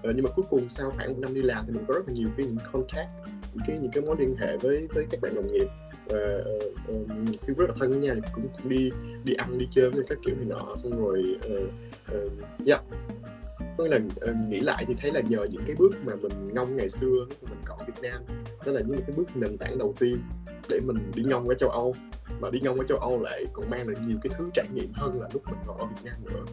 uh, 0.08 0.14
nhưng 0.14 0.24
mà 0.24 0.30
cuối 0.36 0.44
cùng 0.50 0.68
sau 0.68 0.90
khoảng 0.90 1.12
một 1.12 1.18
năm 1.20 1.34
đi 1.34 1.42
làm 1.42 1.64
thì 1.66 1.72
mình 1.72 1.84
có 1.88 1.94
rất 1.94 2.08
là 2.08 2.14
nhiều 2.14 2.28
cái 2.36 2.46
những 2.46 2.56
contact 2.72 3.08
những 3.54 3.64
cái 3.66 3.78
những 3.78 3.90
cái 3.90 4.04
mối 4.04 4.16
liên 4.18 4.36
hệ 4.36 4.56
với 4.56 4.88
với 4.94 5.06
các 5.10 5.20
bạn 5.20 5.34
đồng 5.34 5.52
nghiệp 5.52 5.66
và 6.08 6.42
uh, 6.56 6.74
uh, 6.90 7.10
khi 7.42 7.52
rất 7.56 7.66
là 7.68 7.74
thân 7.80 8.00
với 8.00 8.20
cũng 8.34 8.46
cũng 8.62 8.68
đi 8.68 8.90
đi 9.24 9.34
ăn 9.34 9.58
đi 9.58 9.68
chơi 9.70 9.90
với 9.90 10.04
các 10.08 10.18
kiểu 10.24 10.34
này 10.34 10.44
nọ 10.44 10.76
xong 10.76 11.04
rồi 11.04 11.38
uh, 11.54 11.68
uh, 12.16 12.66
yeah. 12.66 12.82
Là 13.78 13.96
uh, 13.96 14.36
nghĩ 14.48 14.60
lại 14.60 14.84
thì 14.88 14.94
thấy 15.00 15.12
là 15.12 15.20
nhờ 15.20 15.46
những 15.50 15.62
cái 15.66 15.76
bước 15.78 15.90
mà 16.04 16.12
mình 16.16 16.54
ngông 16.54 16.76
ngày 16.76 16.90
xưa 16.90 17.26
lúc 17.28 17.42
mình 17.42 17.60
còn 17.64 17.78
ở 17.78 17.84
Việt 17.86 18.02
Nam 18.02 18.22
đó 18.66 18.72
là 18.72 18.80
những 18.80 18.98
cái 19.06 19.16
bước 19.16 19.36
nền 19.36 19.58
tảng 19.58 19.78
đầu 19.78 19.94
tiên 19.98 20.18
để 20.68 20.80
mình 20.80 20.96
đi 21.14 21.22
ngông 21.22 21.48
ở 21.48 21.54
châu 21.54 21.70
Âu. 21.70 21.94
Mà 22.40 22.50
đi 22.50 22.60
ngông 22.60 22.78
ở 22.78 22.84
châu 22.84 22.98
Âu 22.98 23.22
lại 23.22 23.44
còn 23.52 23.70
mang 23.70 23.88
lại 23.88 23.96
nhiều 24.06 24.16
cái 24.22 24.32
thứ 24.38 24.50
trải 24.54 24.66
nghiệm 24.74 24.92
hơn 24.94 25.20
là 25.20 25.28
lúc 25.32 25.42
mình 25.46 25.58
còn 25.66 25.76
ở 25.76 25.86
Việt 25.86 26.00
Nam 26.04 26.14
nữa. 26.24 26.44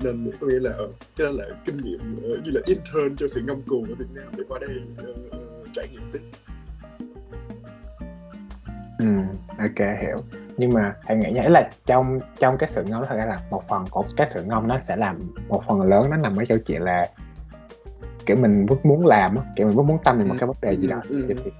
Nên 0.00 0.30
tôi 0.40 0.50
nghĩ 0.50 0.58
là 0.58 0.72
cái 1.16 1.26
đó 1.26 1.32
là 1.32 1.48
kinh 1.66 1.76
nghiệm 1.76 2.00
uh, 2.16 2.44
như 2.44 2.50
là 2.50 2.60
intern 2.66 3.16
cho 3.16 3.28
sự 3.28 3.40
ngông 3.46 3.62
cuồng 3.62 3.88
ở 3.88 3.94
Việt 3.94 4.10
Nam 4.14 4.26
để 4.36 4.44
qua 4.48 4.58
đây 4.58 4.70
uh, 5.10 5.66
trải 5.74 5.88
nghiệm 5.92 6.02
tiếp 6.12 6.20
ừ 9.00 9.06
ok 9.58 9.98
hiểu. 10.00 10.16
Nhưng 10.56 10.72
mà 10.72 10.94
thầy 11.06 11.16
nghĩ 11.16 11.30
nhảy 11.30 11.50
là 11.50 11.70
trong 11.86 12.20
trong 12.38 12.58
cái 12.58 12.68
sự 12.68 12.84
ngông 12.84 13.04
thật 13.08 13.16
ra 13.16 13.26
là 13.26 13.40
một 13.50 13.68
phần 13.68 13.84
của 13.90 14.04
cái 14.16 14.26
sự 14.30 14.44
ngông 14.44 14.68
nó 14.68 14.80
sẽ 14.80 14.96
làm 14.96 15.18
một 15.48 15.62
phần 15.66 15.82
lớn 15.82 16.10
nó 16.10 16.16
nằm 16.16 16.36
ở 16.36 16.44
chỗ 16.44 16.56
chuyện 16.66 16.82
là 16.82 17.08
kiểu 18.26 18.36
mình 18.36 18.66
rất 18.66 18.86
muốn 18.86 19.06
làm 19.06 19.36
kiểu 19.56 19.66
mình 19.66 19.76
rất 19.76 19.82
muốn 19.82 19.98
tâm 20.04 20.18
về 20.18 20.24
một 20.24 20.34
cái 20.38 20.46
vấn 20.46 20.56
đề 20.62 20.76
gì 20.76 20.88
đó. 20.88 21.00
ừ, 21.08 21.28
ừ. 21.28 21.34
thì, 21.44 21.50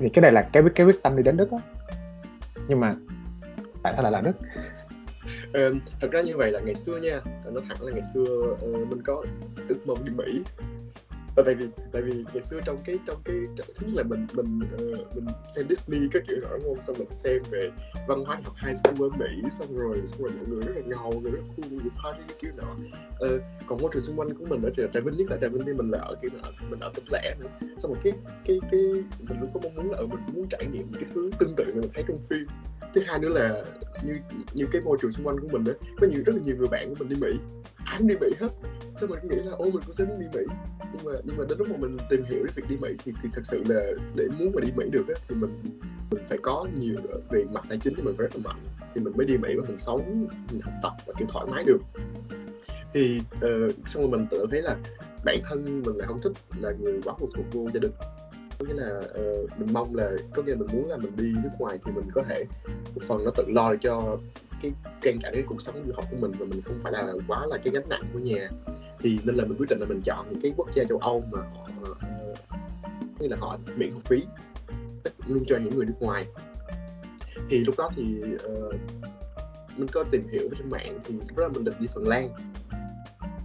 thì 0.00 0.08
cái 0.08 0.22
này 0.22 0.32
là 0.32 0.42
cái 0.52 0.62
cái 0.74 0.86
quyết 0.86 1.02
tâm 1.02 1.16
đi 1.16 1.22
đến 1.22 1.36
đức 1.36 1.50
á. 1.50 1.58
Nhưng 2.68 2.80
mà 2.80 2.94
tại 3.82 3.92
sao 3.94 4.02
lại 4.02 4.12
là 4.12 4.20
đức? 4.20 4.36
Ờ, 5.52 5.74
thật 6.00 6.08
ra 6.10 6.20
như 6.20 6.36
vậy 6.36 6.52
là 6.52 6.60
ngày 6.60 6.74
xưa 6.74 6.96
nha 6.96 7.20
nó 7.52 7.60
thẳng 7.68 7.82
là 7.82 7.92
ngày 7.92 8.02
xưa 8.14 8.24
uh, 8.52 8.88
mình 8.88 9.02
có 9.02 9.24
ước 9.68 9.86
mong 9.86 10.04
đi 10.04 10.12
mỹ 10.16 10.42
và 11.38 11.44
tại 11.46 11.54
vì 11.54 11.66
tại 11.92 12.02
vì 12.02 12.24
ngày 12.34 12.42
xưa 12.42 12.60
trong 12.64 12.78
cái 12.84 12.98
trong 13.06 13.22
cái 13.24 13.36
thứ 13.56 13.86
nhất 13.86 13.94
là 13.94 14.02
mình 14.02 14.26
mình 14.32 14.60
uh, 14.74 15.16
mình 15.16 15.26
xem 15.54 15.66
Disney 15.68 16.08
các 16.12 16.22
kiểu 16.28 16.40
đó 16.40 16.48
đúng 16.52 16.62
không 16.62 16.82
xong 16.82 16.96
mình 16.98 17.16
xem 17.16 17.42
về 17.50 17.70
văn 18.08 18.24
hóa 18.24 18.40
học 18.44 18.54
hai 18.56 18.76
xứ 18.76 18.90
ở 19.00 19.08
Mỹ 19.08 19.48
xong 19.58 19.76
rồi 19.76 20.02
xong 20.06 20.20
rồi 20.20 20.30
mọi 20.36 20.46
người 20.48 20.60
rất 20.60 20.72
là 20.76 20.82
ngầu 20.86 21.20
người 21.20 21.30
rất 21.30 21.38
cool 21.56 21.70
người 21.70 21.80
party 21.80 22.22
cái 22.28 22.36
kiểu 22.40 22.50
nọ. 22.56 22.72
Uh, 23.26 23.42
còn 23.66 23.82
môi 23.82 23.90
trường 23.94 24.02
xung 24.02 24.16
quanh 24.16 24.34
của 24.34 24.44
mình 24.48 24.62
ở 24.62 24.70
Trà 24.94 25.00
Vinh 25.00 25.16
nhất 25.16 25.26
là 25.30 25.36
Trà 25.40 25.48
Vinh 25.48 25.62
thì 25.66 25.72
mình 25.72 25.90
là 25.90 25.98
ở 25.98 26.14
kiểu 26.22 26.30
là 26.42 26.50
mình 26.70 26.80
ở 26.80 26.90
tỉnh 26.94 27.04
lẻ 27.12 27.34
nữa 27.40 27.48
xong 27.78 27.92
rồi 27.92 28.00
cái 28.04 28.12
cái 28.44 28.58
cái 28.70 28.80
mình 29.18 29.40
luôn 29.40 29.50
có 29.54 29.60
mong 29.62 29.74
muốn 29.74 29.90
là 29.90 29.98
ở 29.98 30.06
mình 30.06 30.18
cũng 30.26 30.36
muốn 30.36 30.46
trải 30.50 30.66
nghiệm 30.72 30.90
những 30.90 31.02
cái 31.02 31.10
thứ 31.14 31.30
tương 31.38 31.54
tự 31.56 31.64
mà 31.66 31.80
mình 31.80 31.90
thấy 31.94 32.04
trong 32.08 32.18
phim. 32.30 32.46
Thứ 32.94 33.00
hai 33.06 33.18
nữa 33.18 33.28
là 33.28 33.64
như 34.04 34.18
như 34.54 34.66
cái 34.72 34.82
môi 34.82 34.98
trường 35.02 35.12
xung 35.12 35.26
quanh 35.26 35.40
của 35.40 35.48
mình 35.48 35.64
đó 35.64 35.72
có 36.00 36.06
nhiều 36.06 36.22
rất 36.26 36.34
là 36.34 36.42
nhiều 36.44 36.56
người 36.56 36.68
bạn 36.68 36.88
của 36.88 36.94
mình 36.98 37.08
đi 37.08 37.16
Mỹ. 37.20 37.38
Ai 37.84 37.98
cũng 37.98 38.06
đi 38.06 38.14
Mỹ 38.20 38.28
hết 38.40 38.48
thế 39.00 39.06
mình 39.06 39.18
nghĩ 39.22 39.36
là 39.36 39.52
ô 39.52 39.64
mình 39.64 39.82
cũng 39.86 39.92
sẽ 39.92 40.04
muốn 40.04 40.20
đi 40.20 40.26
Mỹ? 40.34 40.44
Nhưng 40.80 41.04
mà 41.04 41.12
nhưng 41.24 41.36
mà 41.36 41.44
đến 41.48 41.58
lúc 41.58 41.68
mà 41.70 41.76
mình 41.76 41.96
tìm 42.10 42.24
hiểu 42.24 42.44
cái 42.44 42.52
việc 42.56 42.64
đi 42.68 42.76
Mỹ 42.76 42.88
thì, 43.04 43.12
thì 43.22 43.28
thật 43.32 43.42
sự 43.44 43.62
là 43.66 43.80
để 44.14 44.24
muốn 44.38 44.52
mà 44.54 44.60
đi 44.60 44.72
Mỹ 44.76 44.84
được 44.90 45.08
á, 45.08 45.14
thì 45.28 45.34
mình 45.34 45.60
mình 46.10 46.22
phải 46.28 46.38
có 46.42 46.66
nhiều 46.80 46.96
về 47.30 47.44
mặt 47.52 47.64
tài 47.68 47.78
chính 47.78 47.94
thì 47.94 48.02
mình 48.02 48.14
phải 48.16 48.26
rất 48.26 48.36
là 48.36 48.42
mạnh. 48.44 48.62
Thì 48.94 49.00
mình 49.00 49.12
mới 49.16 49.26
đi 49.26 49.36
Mỹ 49.36 49.48
và 49.56 49.64
mình 49.68 49.78
sống 49.78 50.28
mình 50.50 50.60
học 50.60 50.74
tập 50.82 50.92
và 51.06 51.14
kiểu 51.18 51.28
thoải 51.30 51.46
mái 51.50 51.64
được. 51.64 51.78
Thì 52.92 53.20
uh, 53.36 53.88
xong 53.88 54.02
rồi 54.02 54.10
mình 54.10 54.26
tự 54.30 54.46
thấy 54.50 54.62
là 54.62 54.76
bản 55.24 55.38
thân 55.44 55.82
mình 55.82 55.96
lại 55.96 56.06
không 56.06 56.20
thích 56.22 56.32
là 56.60 56.70
người 56.80 57.00
quá 57.04 57.14
phụ 57.18 57.28
thuộc 57.36 57.46
vô 57.52 57.68
gia 57.74 57.80
đình. 57.80 57.92
Có 58.58 58.64
nghĩa 58.64 58.74
là 58.74 58.98
uh, 58.98 59.58
mình 59.58 59.72
mong 59.72 59.94
là 59.94 60.10
có 60.34 60.42
nghĩa 60.42 60.52
là 60.52 60.58
mình 60.58 60.68
muốn 60.72 60.88
là 60.88 60.96
mình 60.96 61.12
đi 61.16 61.32
nước 61.42 61.50
ngoài 61.58 61.78
thì 61.84 61.92
mình 61.92 62.04
có 62.14 62.22
thể 62.28 62.44
một 62.94 63.02
phần 63.08 63.24
nó 63.24 63.30
tự 63.36 63.44
lo 63.48 63.72
được 63.72 63.78
cho 63.80 64.18
cái 64.62 64.72
trang 65.02 65.18
trải 65.22 65.32
cái 65.32 65.42
cuộc 65.46 65.62
sống 65.62 65.84
du 65.86 65.92
học 65.96 66.04
của 66.10 66.16
mình 66.20 66.32
và 66.38 66.46
mình 66.46 66.62
không 66.62 66.78
phải 66.82 66.92
là 66.92 67.12
quá 67.28 67.46
là 67.46 67.58
cái 67.64 67.72
gánh 67.72 67.88
nặng 67.88 68.02
của 68.12 68.18
nhà. 68.18 68.48
Thì 69.00 69.18
nên 69.24 69.34
là 69.36 69.44
mình 69.44 69.58
quyết 69.58 69.66
định 69.70 69.78
là 69.78 69.86
mình 69.86 70.00
chọn 70.04 70.26
những 70.30 70.40
cái 70.40 70.52
quốc 70.56 70.68
gia 70.74 70.84
châu 70.84 70.98
Âu 70.98 71.24
mà 71.32 71.38
họ 71.38 71.68
ờ, 71.84 71.94
như 73.18 73.28
là 73.28 73.36
họ 73.40 73.58
miễn 73.76 73.92
học 73.92 74.02
phí 74.04 74.22
luôn 75.26 75.44
cho 75.46 75.56
những 75.56 75.76
người 75.76 75.86
nước 75.86 75.96
ngoài. 76.00 76.26
Thì 77.50 77.58
lúc 77.58 77.74
đó 77.78 77.90
thì 77.96 78.24
uh, 78.34 78.74
mình 79.76 79.88
có 79.92 80.04
tìm 80.10 80.28
hiểu 80.28 80.48
trên 80.58 80.70
mạng 80.70 80.98
thì 81.04 81.14
lúc 81.14 81.38
đó 81.38 81.48
mình 81.48 81.64
định 81.64 81.74
đi 81.80 81.86
Phần 81.94 82.08
Lan 82.08 82.28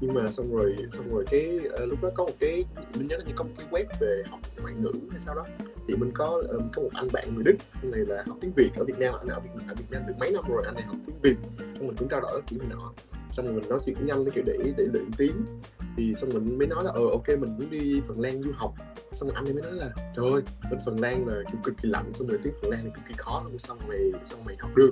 nhưng 0.03 0.13
mà 0.13 0.31
xong 0.31 0.55
rồi 0.55 0.75
xong 0.91 1.13
rồi 1.13 1.25
cái 1.31 1.59
à, 1.77 1.85
lúc 1.85 2.01
đó 2.01 2.09
có 2.15 2.25
một 2.25 2.33
cái 2.39 2.65
mình 2.95 3.07
nhớ 3.07 3.17
là 3.17 3.23
như 3.25 3.33
có 3.35 3.43
một 3.43 3.51
cái 3.57 3.67
web 3.71 3.85
về 3.99 4.23
học 4.29 4.39
ngoại 4.61 4.73
ngữ 4.73 4.91
hay 5.09 5.19
sao 5.19 5.35
đó. 5.35 5.45
Thì 5.87 5.95
mình 5.95 6.11
có 6.13 6.41
um, 6.49 6.69
có 6.73 6.81
một 6.81 6.89
anh 6.93 7.07
bạn 7.13 7.35
người 7.35 7.43
đức 7.43 7.55
anh 7.81 7.91
này 7.91 7.99
là 7.99 8.23
học 8.27 8.37
tiếng 8.41 8.51
việt 8.55 8.69
ở 8.75 8.83
việt 8.83 8.99
nam 8.99 9.13
anh 9.19 9.27
ở 9.27 9.39
việt, 9.39 9.49
ở 9.67 9.75
việt 9.75 9.85
nam 9.91 10.01
được 10.07 10.13
mấy 10.19 10.31
năm 10.31 10.43
rồi 10.49 10.63
anh 10.65 10.75
này 10.75 10.83
học 10.83 10.95
tiếng 11.05 11.15
việt. 11.21 11.35
Xong 11.57 11.87
mình 11.87 11.95
cũng 11.97 12.07
trao 12.07 12.21
đổi 12.21 12.41
kiểu 12.47 12.59
này 12.59 12.69
nọ. 12.71 12.93
Xong 13.31 13.45
rồi 13.45 13.55
mình 13.55 13.69
nói 13.69 13.79
chuyện 13.85 13.95
tiếng 13.95 14.07
anh 14.07 14.25
kiểu 14.33 14.43
để 14.47 14.57
để 14.77 14.85
luyện 14.93 15.11
tiếng. 15.17 15.45
Thì 15.97 16.15
xong 16.15 16.29
mình 16.33 16.57
mới 16.57 16.67
nói 16.67 16.83
là 16.83 16.91
ờ 16.95 17.09
ok 17.11 17.27
mình 17.27 17.57
muốn 17.57 17.69
đi 17.69 18.01
phần 18.07 18.21
lan 18.21 18.43
du 18.43 18.51
học. 18.55 18.73
Xong 19.11 19.29
rồi 19.29 19.35
anh 19.35 19.45
ấy 19.45 19.53
mới 19.53 19.63
nói 19.63 19.73
là 19.73 19.89
trời 20.15 20.31
ơi 20.31 20.41
bên 20.71 20.79
phần 20.85 20.99
lan 20.99 21.27
là 21.27 21.35
kiểu 21.51 21.61
cực 21.63 21.75
kỳ 21.81 21.89
lạnh 21.89 22.11
xong 22.13 22.27
rồi 22.27 22.39
tiếng 22.43 22.53
phần 22.61 22.71
lan 22.71 22.85
là 22.85 22.91
cực 22.93 23.03
kỳ 23.07 23.13
khó 23.17 23.43
luôn 23.45 23.59
xong 23.59 23.79
mày 23.87 24.11
xong 24.25 24.45
mày 24.45 24.55
học 24.59 24.71
được. 24.75 24.91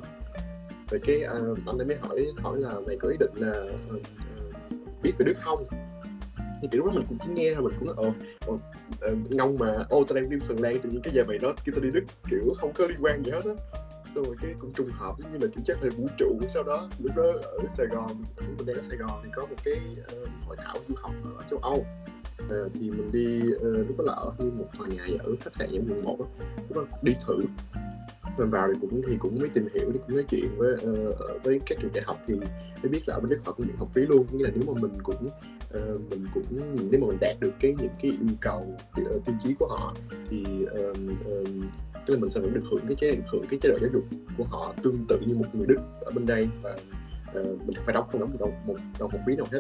Rồi 0.92 1.02
cái 1.04 1.24
uh, 1.52 1.58
anh 1.66 1.78
ấy 1.78 1.88
mới 1.88 1.98
hỏi 1.98 2.28
hỏi 2.38 2.58
là 2.60 2.74
mày 2.88 2.98
có 2.98 3.10
ý 3.10 3.18
định 3.20 3.32
là 3.36 3.64
uh, 3.96 4.02
biết 5.04 5.12
về 5.18 5.26
đức 5.26 5.38
không? 5.42 5.64
Thì 6.62 6.68
kiểu 6.72 6.82
lúc 6.82 6.86
đó 6.86 6.92
mình 6.96 7.06
cũng 7.10 7.18
chỉ 7.22 7.30
nghe 7.34 7.54
thôi 7.54 7.64
mình 7.64 7.74
cũng 7.80 7.88
nói 7.88 7.96
ờ, 7.98 8.14
ồ 8.46 8.58
ngông 9.30 9.58
mà 9.60 9.86
ô 9.90 10.04
tao 10.04 10.16
đang 10.16 10.30
đi 10.30 10.38
phần 10.48 10.60
lan 10.60 10.80
tự 10.80 10.90
nhiên 10.90 11.02
cái 11.02 11.14
giờ 11.14 11.24
mày 11.28 11.40
nói 11.40 11.54
kêu 11.66 11.76
tao 11.76 11.84
đi 11.84 11.92
đức. 11.92 12.04
Kiểu 12.30 12.54
không 12.58 12.74
có 12.74 12.88
liên 12.88 12.98
quan 13.02 13.24
gì 13.26 13.32
hết 13.32 13.46
á. 13.46 13.52
Rồi 14.16 14.36
cái 14.42 14.54
cũng 14.60 14.74
trùng 14.74 14.90
hợp 14.92 15.16
như 15.20 15.38
là 15.38 15.48
kiểu 15.56 15.64
chắc 15.66 15.84
là 15.84 15.90
vũ 15.98 16.08
trụ 16.18 16.40
sau 16.48 16.64
đó 16.64 16.90
lúc 17.00 17.16
đó 17.16 17.24
ở 17.42 17.60
Sài 17.70 17.86
Gòn 17.88 18.24
mình 18.58 18.66
đang 18.66 18.76
ở 18.76 18.82
Sài 18.82 18.98
Gòn 18.98 19.22
thì 19.24 19.30
có 19.36 19.42
một 19.42 19.56
cái 19.64 19.82
uh, 20.24 20.30
hội 20.46 20.58
thảo 20.60 20.76
du 20.88 20.96
học 20.98 21.12
ở 21.38 21.46
châu 21.50 21.60
Âu. 21.60 21.86
Uh, 22.44 22.72
thì 22.74 22.90
mình 22.90 23.12
đi 23.12 23.42
uh, 23.56 23.62
lúc 23.62 23.98
đó 23.98 24.04
là 24.08 24.14
ở 24.14 24.34
như 24.40 24.52
một 24.52 24.66
tòa 24.78 24.88
nhà 24.88 25.04
ở 25.20 25.36
khách 25.42 25.56
sạn 25.56 25.70
ở 25.70 25.80
quận 25.90 26.04
một 26.04 26.18
lúc 26.70 26.78
đó 26.78 26.98
đi 27.02 27.16
thử 27.28 27.40
mình 28.38 28.50
vào 28.50 28.68
thì 28.74 28.80
cũng 28.82 29.02
thì 29.08 29.18
cũng 29.18 29.40
mới 29.40 29.50
tìm 29.50 29.68
hiểu 29.74 29.92
thì 29.94 30.00
cũng 30.08 30.16
nói 30.16 30.26
chuyện 30.30 30.50
với 30.58 30.74
uh, 30.74 31.44
với 31.44 31.60
các 31.66 31.78
trường 31.82 31.94
đại 31.94 32.04
học 32.08 32.18
thì 32.28 32.36
mới 32.36 32.90
biết 32.90 33.08
là 33.08 33.16
ở 33.16 33.20
bên 33.20 33.30
đức 33.30 33.40
họ 33.46 33.52
cũng 33.52 33.68
nhận 33.68 33.78
học 33.78 33.90
phí 33.94 34.02
luôn 34.02 34.26
nghĩa 34.32 34.44
là 34.44 34.50
nếu 34.56 34.74
mà 34.74 34.82
mình 34.82 34.92
cũng 35.04 35.26
uh, 35.26 36.10
mình 36.10 36.26
cũng 36.34 36.44
nếu 36.92 37.02
mà 37.02 37.08
mình 37.08 37.18
đạt 37.22 37.40
được 37.40 37.54
cái 37.60 37.76
những 37.78 37.92
cái 38.02 38.12
yêu 38.12 38.36
cầu 38.42 38.78
uh, 39.02 39.26
tiêu 39.26 39.36
chí 39.40 39.56
của 39.60 39.68
họ 39.68 39.96
thì 40.30 40.46
uh, 40.64 40.98
uh, 41.32 41.48
tức 42.06 42.14
là 42.14 42.20
mình 42.20 42.30
sẽ 42.30 42.40
vẫn 42.40 42.54
được 42.54 42.64
hưởng 42.72 42.88
cái 42.88 42.96
chế 42.96 43.18
hưởng 43.32 43.46
cái 43.50 43.60
chế 43.62 43.70
độ 43.70 43.78
giáo 43.82 43.90
dục 43.94 44.04
của 44.38 44.44
họ 44.44 44.74
tương 44.84 45.06
tự 45.08 45.20
như 45.26 45.36
một 45.36 45.46
người 45.54 45.68
đức 45.68 45.80
ở 46.02 46.12
bên 46.12 46.26
đây 46.26 46.48
và 46.62 46.76
uh, 47.40 47.68
mình 47.68 47.78
phải 47.86 47.94
đóng 47.94 48.06
không 48.12 48.22
đóng 48.22 48.32
một 48.32 48.38
đồng 48.40 48.54
một 48.66 48.76
đồng 49.00 49.12
học 49.12 49.22
phí 49.28 49.36
nào 49.36 49.48
hết 49.52 49.60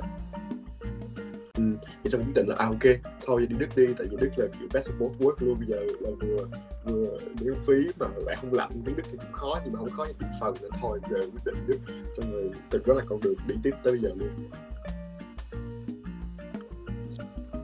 thì 2.04 2.10
xong 2.10 2.22
quyết 2.24 2.34
định 2.36 2.48
là 2.48 2.56
à 2.60 2.66
ok 2.66 2.96
thôi 3.26 3.48
đi 3.50 3.56
đức 3.60 3.68
đi 3.76 3.86
tại 3.98 4.08
vì 4.12 4.18
đức 4.22 4.30
là 4.36 4.46
kiểu 4.60 4.68
best 4.74 4.90
of 4.90 4.98
both 5.00 5.18
world 5.20 5.36
luôn 5.40 5.58
bây 5.60 5.68
giờ 5.68 5.78
là 6.00 6.10
vừa 6.20 6.46
vừa 6.86 7.18
miễn 7.42 7.54
phí 7.68 7.92
mà 8.00 8.08
lại 8.26 8.36
không 8.42 8.54
lạnh 8.54 8.70
tiếng 8.86 8.96
đức 8.96 9.04
thì 9.12 9.18
cũng 9.18 9.32
khó 9.32 9.60
nhưng 9.64 9.74
mà 9.74 9.80
không 9.80 9.90
khó 9.90 10.06
thì 10.20 10.26
phần 10.40 10.56
nên 10.62 10.72
thôi 10.82 11.00
giờ 11.12 11.18
quyết 11.18 11.46
định 11.46 11.68
đức. 11.68 11.78
Xong 12.18 12.32
rồi 12.32 12.52
từ 12.70 12.82
đó 12.86 12.94
là 12.94 13.04
con 13.06 13.20
đường 13.22 13.36
đi 13.48 13.56
tiếp 13.64 13.76
tới 13.84 13.94
bây 13.94 14.02
giờ 14.02 14.10
luôn. 14.16 14.30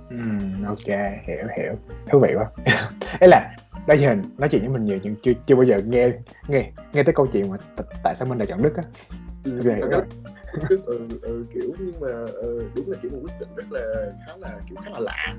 Ừ, 0.10 0.18
ok 0.68 0.88
hiểu 1.28 1.48
hiểu. 1.58 1.74
Thú 2.12 2.20
vị 2.20 2.34
quá. 2.36 2.52
Ấy 3.20 3.30
là 3.30 3.56
đó 3.88 3.96
giờ 4.00 4.16
nói 4.38 4.50
chuyện 4.50 4.62
với 4.62 4.70
mình 4.70 4.86
nhiều 4.86 5.00
nhưng 5.04 5.16
chưa 5.24 5.32
chưa 5.46 5.56
bao 5.56 5.64
giờ 5.64 5.80
nghe 5.86 6.12
nghe 6.48 6.72
nghe 6.94 7.04
tới 7.04 7.14
câu 7.14 7.28
chuyện 7.28 7.50
mà 7.50 7.58
t- 7.78 7.84
tại 8.04 8.16
sao 8.16 8.28
mình 8.28 8.38
lại 8.38 8.48
chọn 8.48 8.64
đức 8.64 8.76
á. 8.76 8.84
Ừ, 9.44 9.58
okay, 9.58 10.02
ừ, 10.86 11.08
ừ, 11.22 11.46
kiểu 11.54 11.74
nhưng 11.80 12.00
mà 12.02 12.08
ừ, 12.34 12.64
đúng 12.76 12.92
là 12.92 12.98
kiểu 13.02 13.12
một 13.12 13.20
quyết 13.24 13.34
định 13.40 13.50
rất 13.56 13.66
là 13.72 14.12
khá 14.28 14.38
là 14.38 14.60
kiểu 14.70 14.78
khá 14.84 14.92
là 14.92 15.00
lạ. 15.00 15.36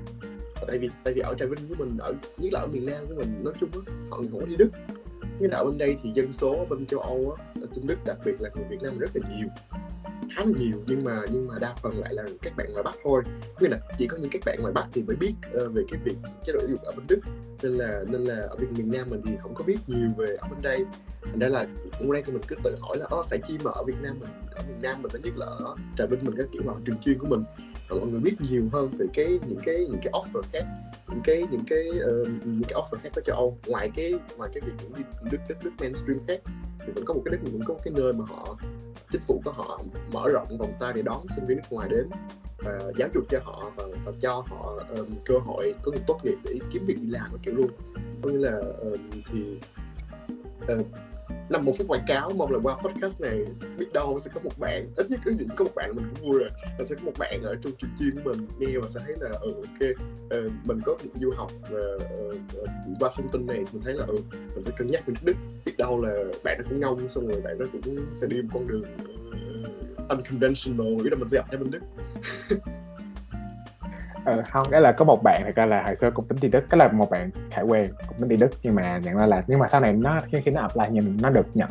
Tại 0.67 0.77
vì 0.79 0.89
tại 1.03 1.13
vì 1.13 1.21
ở 1.21 1.33
trà 1.39 1.45
vinh 1.45 1.69
của 1.69 1.75
mình 1.77 1.97
ở 1.97 2.13
nhất 2.37 2.53
là 2.53 2.59
ở 2.59 2.67
miền 2.67 2.85
nam 2.85 3.05
của 3.07 3.15
mình 3.17 3.43
nói 3.43 3.53
chung 3.59 3.69
á 3.73 3.93
họ 4.09 4.17
không 4.17 4.39
có 4.39 4.45
đi 4.45 4.55
đức. 4.55 4.69
Như 5.39 5.47
là 5.47 5.57
ở 5.57 5.65
bên 5.65 5.77
đây 5.77 5.97
thì 6.03 6.11
dân 6.15 6.33
số 6.33 6.65
bên 6.69 6.85
châu 6.85 6.99
âu 6.99 7.35
á 7.37 7.45
ở 7.61 7.67
trên 7.75 7.87
đức 7.87 7.97
đặc 8.05 8.17
biệt 8.25 8.41
là 8.41 8.49
người 8.55 8.65
việt 8.69 8.81
nam 8.81 8.97
rất 8.97 9.09
là 9.13 9.21
nhiều 9.35 9.47
khá 10.35 10.43
là 10.43 10.51
nhiều 10.59 10.83
nhưng 10.87 11.03
mà 11.03 11.21
nhưng 11.31 11.47
mà 11.47 11.53
đa 11.61 11.75
phần 11.81 11.99
lại 11.99 12.13
là 12.13 12.23
các 12.41 12.53
bạn 12.57 12.67
ngoài 12.71 12.83
bắc 12.83 12.95
thôi. 13.03 13.23
Nên 13.61 13.71
là 13.71 13.79
chỉ 13.97 14.07
có 14.07 14.17
những 14.17 14.29
các 14.31 14.41
bạn 14.45 14.57
ngoài 14.61 14.73
bắc 14.73 14.85
thì 14.93 15.03
mới 15.03 15.15
biết 15.15 15.33
uh, 15.47 15.73
về 15.73 15.83
cái 15.91 15.99
việc 16.03 16.15
chế 16.45 16.53
độ 16.53 16.59
giáo 16.59 16.69
dục 16.69 16.81
ở 16.81 16.91
bên 16.91 17.05
đức. 17.07 17.19
Nên 17.63 17.71
là 17.71 18.03
nên 18.07 18.21
là 18.21 18.35
ở 18.35 18.55
bên 18.55 18.73
miền 18.73 18.91
nam 18.91 19.07
mình 19.09 19.21
thì 19.25 19.31
không 19.41 19.53
có 19.53 19.63
biết 19.63 19.77
nhiều 19.87 20.09
về 20.17 20.35
ở 20.39 20.47
bên 20.47 20.61
đây. 20.61 20.85
Thành 21.21 21.39
ra 21.39 21.47
là 21.47 21.67
cũng 21.99 22.11
đang 22.11 22.23
mình 22.27 22.41
cứ 22.47 22.55
tự 22.63 22.75
hỏi 22.79 22.97
là 22.97 23.05
Ồ, 23.09 23.23
phải 23.29 23.39
chi 23.47 23.57
mà 23.63 23.71
ở 23.71 23.83
việt 23.83 23.97
nam 24.01 24.19
mình 24.19 24.29
ở 24.55 24.63
miền 24.67 24.81
nam 24.81 25.01
mình 25.01 25.11
nó 25.13 25.19
nhất 25.23 25.37
là 25.37 25.45
ở 25.45 25.75
trà 25.97 26.05
vinh 26.05 26.19
mình 26.23 26.35
các 26.37 26.47
kiểu 26.51 26.61
mà 26.65 26.73
trường 26.85 26.97
chuyên 26.97 27.19
của 27.19 27.27
mình? 27.27 27.43
Mọi 27.89 28.07
người 28.07 28.19
biết 28.19 28.35
nhiều 28.49 28.63
hơn 28.73 28.89
về 28.97 29.05
cái 29.13 29.39
những 29.47 29.59
cái 29.65 29.75
những 29.75 29.99
cái 30.03 30.13
offer 30.13 30.41
khác 30.53 30.63
những 31.07 31.21
cái 31.23 31.43
những 31.51 31.63
cái 31.67 31.89
uh, 31.89 32.27
những 32.45 32.63
cái 32.67 32.81
offer 32.81 32.97
khác 33.01 33.09
ở 33.15 33.21
châu 33.25 33.35
Âu. 33.35 33.57
Ngoài 33.67 33.91
cái 33.95 34.13
ngoài 34.37 34.49
cái 34.53 34.61
việc 34.65 34.73
những 34.81 34.91
nước 35.31 35.37
đất 35.49 35.57
nước 35.63 35.71
mainstream 35.79 36.19
khác 36.27 36.41
thì 36.85 36.91
vẫn 36.95 37.05
có 37.05 37.13
một 37.13 37.21
cái 37.25 37.31
đất 37.31 37.51
vẫn 37.51 37.61
có 37.65 37.73
một 37.73 37.79
cái 37.83 37.93
nơi 37.97 38.13
mà 38.13 38.25
họ 38.27 38.57
chính 39.11 39.21
phủ 39.21 39.41
của 39.45 39.51
họ 39.51 39.81
mở 40.13 40.29
rộng 40.33 40.57
vòng 40.57 40.73
tay 40.79 40.93
để 40.95 41.01
đón 41.01 41.25
sinh 41.35 41.45
viên 41.45 41.57
nước 41.57 41.63
ngoài 41.69 41.89
đến 41.89 42.09
và 42.57 42.79
giáo 42.95 43.09
dục 43.13 43.23
cho 43.29 43.39
họ 43.43 43.71
và, 43.75 43.83
và 44.05 44.11
cho 44.19 44.43
họ 44.47 44.79
um, 44.97 45.07
cơ 45.25 45.37
hội 45.37 45.75
có 45.83 45.91
người 45.91 46.03
tốt 46.07 46.19
nghiệp 46.23 46.35
để 46.43 46.59
kiếm 46.71 46.85
việc 46.85 46.97
đi 47.01 47.09
làm 47.09 47.31
kiểu 47.43 47.55
luôn. 47.55 47.69
Có 48.21 48.29
nghĩa 48.29 48.37
là 48.37 48.57
um, 48.79 49.21
thì 49.31 49.59
uh, 50.73 50.85
năm 51.49 51.65
một 51.65 51.73
phút 51.77 51.87
quảng 51.87 52.05
cáo 52.07 52.31
mong 52.37 52.51
là 52.51 52.59
qua 52.63 52.75
podcast 52.75 53.21
này 53.21 53.39
biết 53.77 53.93
đâu 53.93 54.19
sẽ 54.19 54.31
có 54.33 54.41
một 54.43 54.59
bạn 54.59 54.89
ít 54.95 55.09
nhất 55.09 55.19
cứ 55.25 55.33
gì 55.33 55.45
có 55.55 55.65
một 55.65 55.71
bạn 55.75 55.95
mình 55.95 56.05
cũng 56.13 56.29
vui 56.29 56.39
rồi 56.39 56.49
là 56.79 56.85
sẽ 56.85 56.95
có 56.95 57.01
một 57.05 57.13
bạn 57.17 57.41
ở 57.43 57.55
trong 57.63 57.73
trường 57.77 57.89
chuyên 57.99 58.15
của 58.15 58.33
mình 58.33 58.47
nghe 58.59 58.79
và 58.79 58.87
sẽ 58.87 58.99
thấy 59.05 59.15
là 59.19 59.29
ừ 59.41 59.53
ok 59.53 59.89
uh, 59.89 60.51
mình 60.65 60.81
có 60.85 60.91
một 60.91 61.11
du 61.15 61.31
học 61.37 61.51
và 61.69 61.79
uh, 62.25 62.69
qua 62.99 63.11
thông 63.15 63.29
tin 63.29 63.47
này 63.47 63.63
mình 63.73 63.81
thấy 63.83 63.93
là 63.93 64.05
ừ 64.07 64.17
mình 64.55 64.63
sẽ 64.63 64.71
cân 64.77 64.91
nhắc 64.91 65.07
mình 65.07 65.15
đức 65.23 65.35
biết 65.65 65.77
đâu 65.77 66.01
là 66.01 66.11
bạn 66.43 66.57
nó 66.59 66.65
cũng 66.69 66.79
ngông 66.79 67.09
xong 67.09 67.27
rồi 67.27 67.41
bạn 67.41 67.59
nó 67.59 67.65
cũng 67.71 67.95
sẽ 68.15 68.27
đi 68.27 68.41
một 68.41 68.49
con 68.53 68.67
đường 68.67 68.83
unconventional 70.09 70.87
nghĩ 70.87 71.09
là 71.09 71.15
mình 71.15 71.27
sẽ 71.27 71.37
gặp 71.37 71.45
theo 71.51 71.59
bên 71.59 71.71
đức. 71.71 71.81
ờ, 74.25 74.43
không 74.51 74.67
cái 74.71 74.81
là 74.81 74.91
có 74.91 75.05
một 75.05 75.21
bạn 75.23 75.41
thật 75.45 75.55
ra 75.55 75.65
là 75.65 75.83
hồi 75.83 75.95
xưa 75.95 76.11
cũng 76.11 76.27
tính 76.27 76.37
đi 76.41 76.47
đức 76.47 76.63
cái 76.69 76.77
là 76.77 76.87
một 76.87 77.09
bạn 77.09 77.31
khải 77.51 77.63
quen 77.63 77.91
cũng 78.07 78.17
tính 78.19 78.29
đi 78.29 78.35
đức 78.35 78.49
nhưng 78.63 78.75
mà 78.75 78.97
nhận 79.03 79.17
ra 79.17 79.25
là 79.25 79.43
nhưng 79.47 79.59
mà 79.59 79.67
sau 79.67 79.81
này 79.81 79.93
nó 79.93 80.19
khi, 80.31 80.37
khi 80.45 80.51
nó 80.51 80.61
apply 80.61 80.83
nhưng 80.91 81.17
nó 81.21 81.29
được 81.29 81.45
nhận 81.53 81.69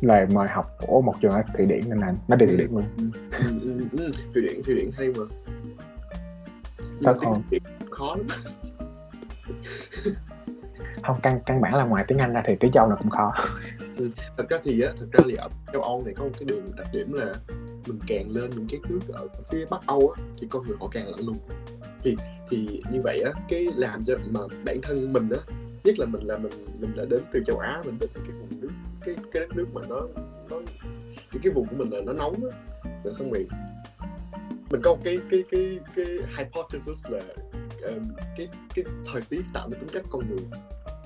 lời 0.00 0.26
mời 0.26 0.48
học 0.48 0.66
của 0.86 1.02
một 1.02 1.14
trường 1.20 1.32
ở 1.32 1.42
thụy 1.56 1.66
điển 1.66 1.80
nên 1.88 2.00
là 2.00 2.14
nó 2.28 2.36
đi 2.36 2.46
thụy 2.46 2.56
điển 2.56 2.68
luôn. 2.70 2.84
Ừ, 2.96 3.60
ừ, 3.62 3.84
ừ, 3.98 4.10
thụy 4.34 4.42
điển 4.42 4.62
thụy 4.66 4.74
điển 4.74 4.90
hay 4.98 5.08
mà. 5.08 5.24
Sao 6.98 7.14
không? 7.14 7.42
Khó 7.90 8.16
lắm. 8.16 8.26
Không 11.02 11.16
căn 11.22 11.40
căn 11.46 11.60
bản 11.60 11.74
là 11.74 11.84
ngoài 11.84 12.04
tiếng 12.08 12.18
anh 12.18 12.32
ra 12.32 12.42
thì 12.44 12.56
tiếng 12.56 12.72
châu 12.72 12.88
nó 12.88 12.96
cũng 12.96 13.10
khó 13.10 13.34
ừ. 13.96 14.08
thật 14.36 14.44
ra 14.48 14.58
thì 14.64 14.80
á 14.80 14.92
thật 15.00 15.06
ra 15.12 15.24
thì 15.28 15.34
ở 15.34 15.48
châu 15.72 15.82
âu 15.82 16.02
này 16.04 16.14
có 16.16 16.24
một 16.24 16.30
cái 16.32 16.44
điều 16.44 16.60
đặc 16.76 16.86
điểm 16.92 17.12
là 17.12 17.34
mình 17.86 17.98
càng 18.06 18.30
lên 18.30 18.50
những 18.50 18.66
cái 18.70 18.80
nước 18.88 19.00
ở 19.12 19.28
phía 19.50 19.64
bắc 19.70 19.86
âu 19.86 20.14
á 20.16 20.22
thì 20.40 20.46
con 20.50 20.66
người 20.66 20.76
họ 20.80 20.88
càng 20.92 21.06
lạnh 21.06 21.26
lùng. 21.26 21.38
Thì 22.02 22.16
thì 22.50 22.82
như 22.92 23.00
vậy 23.04 23.20
á 23.20 23.32
cái 23.48 23.66
làm 23.76 24.04
cho 24.04 24.14
mà 24.30 24.40
bản 24.64 24.80
thân 24.82 25.12
mình 25.12 25.30
á 25.30 25.38
nhất 25.84 25.98
là 25.98 26.06
mình 26.06 26.26
là 26.26 26.38
mình 26.38 26.52
mình 26.80 26.96
đã 26.96 27.04
đến 27.10 27.20
từ 27.32 27.42
châu 27.46 27.58
á 27.58 27.82
mình 27.84 27.98
đến 28.00 28.10
từ 28.14 28.20
cái 28.20 28.32
vùng 28.40 28.60
nước 28.60 28.70
cái 29.06 29.14
cái 29.32 29.40
đất 29.40 29.56
nước 29.56 29.66
mà 29.74 29.80
nó 29.88 30.00
nó 30.50 30.56
cái 31.32 31.40
cái 31.42 31.52
vùng 31.52 31.66
của 31.66 31.76
mình 31.76 31.90
là 31.90 32.00
nó 32.06 32.12
nóng 32.12 32.34
á 32.50 32.58
rồi 33.04 33.14
xong 33.14 33.32
rồi 33.32 33.46
mình 34.70 34.80
có 34.82 34.94
một 34.94 35.00
cái 35.04 35.18
cái 35.30 35.44
cái 35.50 35.78
cái 35.96 36.06
hypothesis 36.06 37.06
là 37.10 37.20
um, 37.88 38.02
cái 38.36 38.48
cái 38.74 38.84
thời 39.12 39.22
tiết 39.28 39.42
tạo 39.54 39.68
nên 39.68 39.80
tính 39.80 39.88
cách 39.92 40.04
con 40.10 40.28
người 40.28 40.46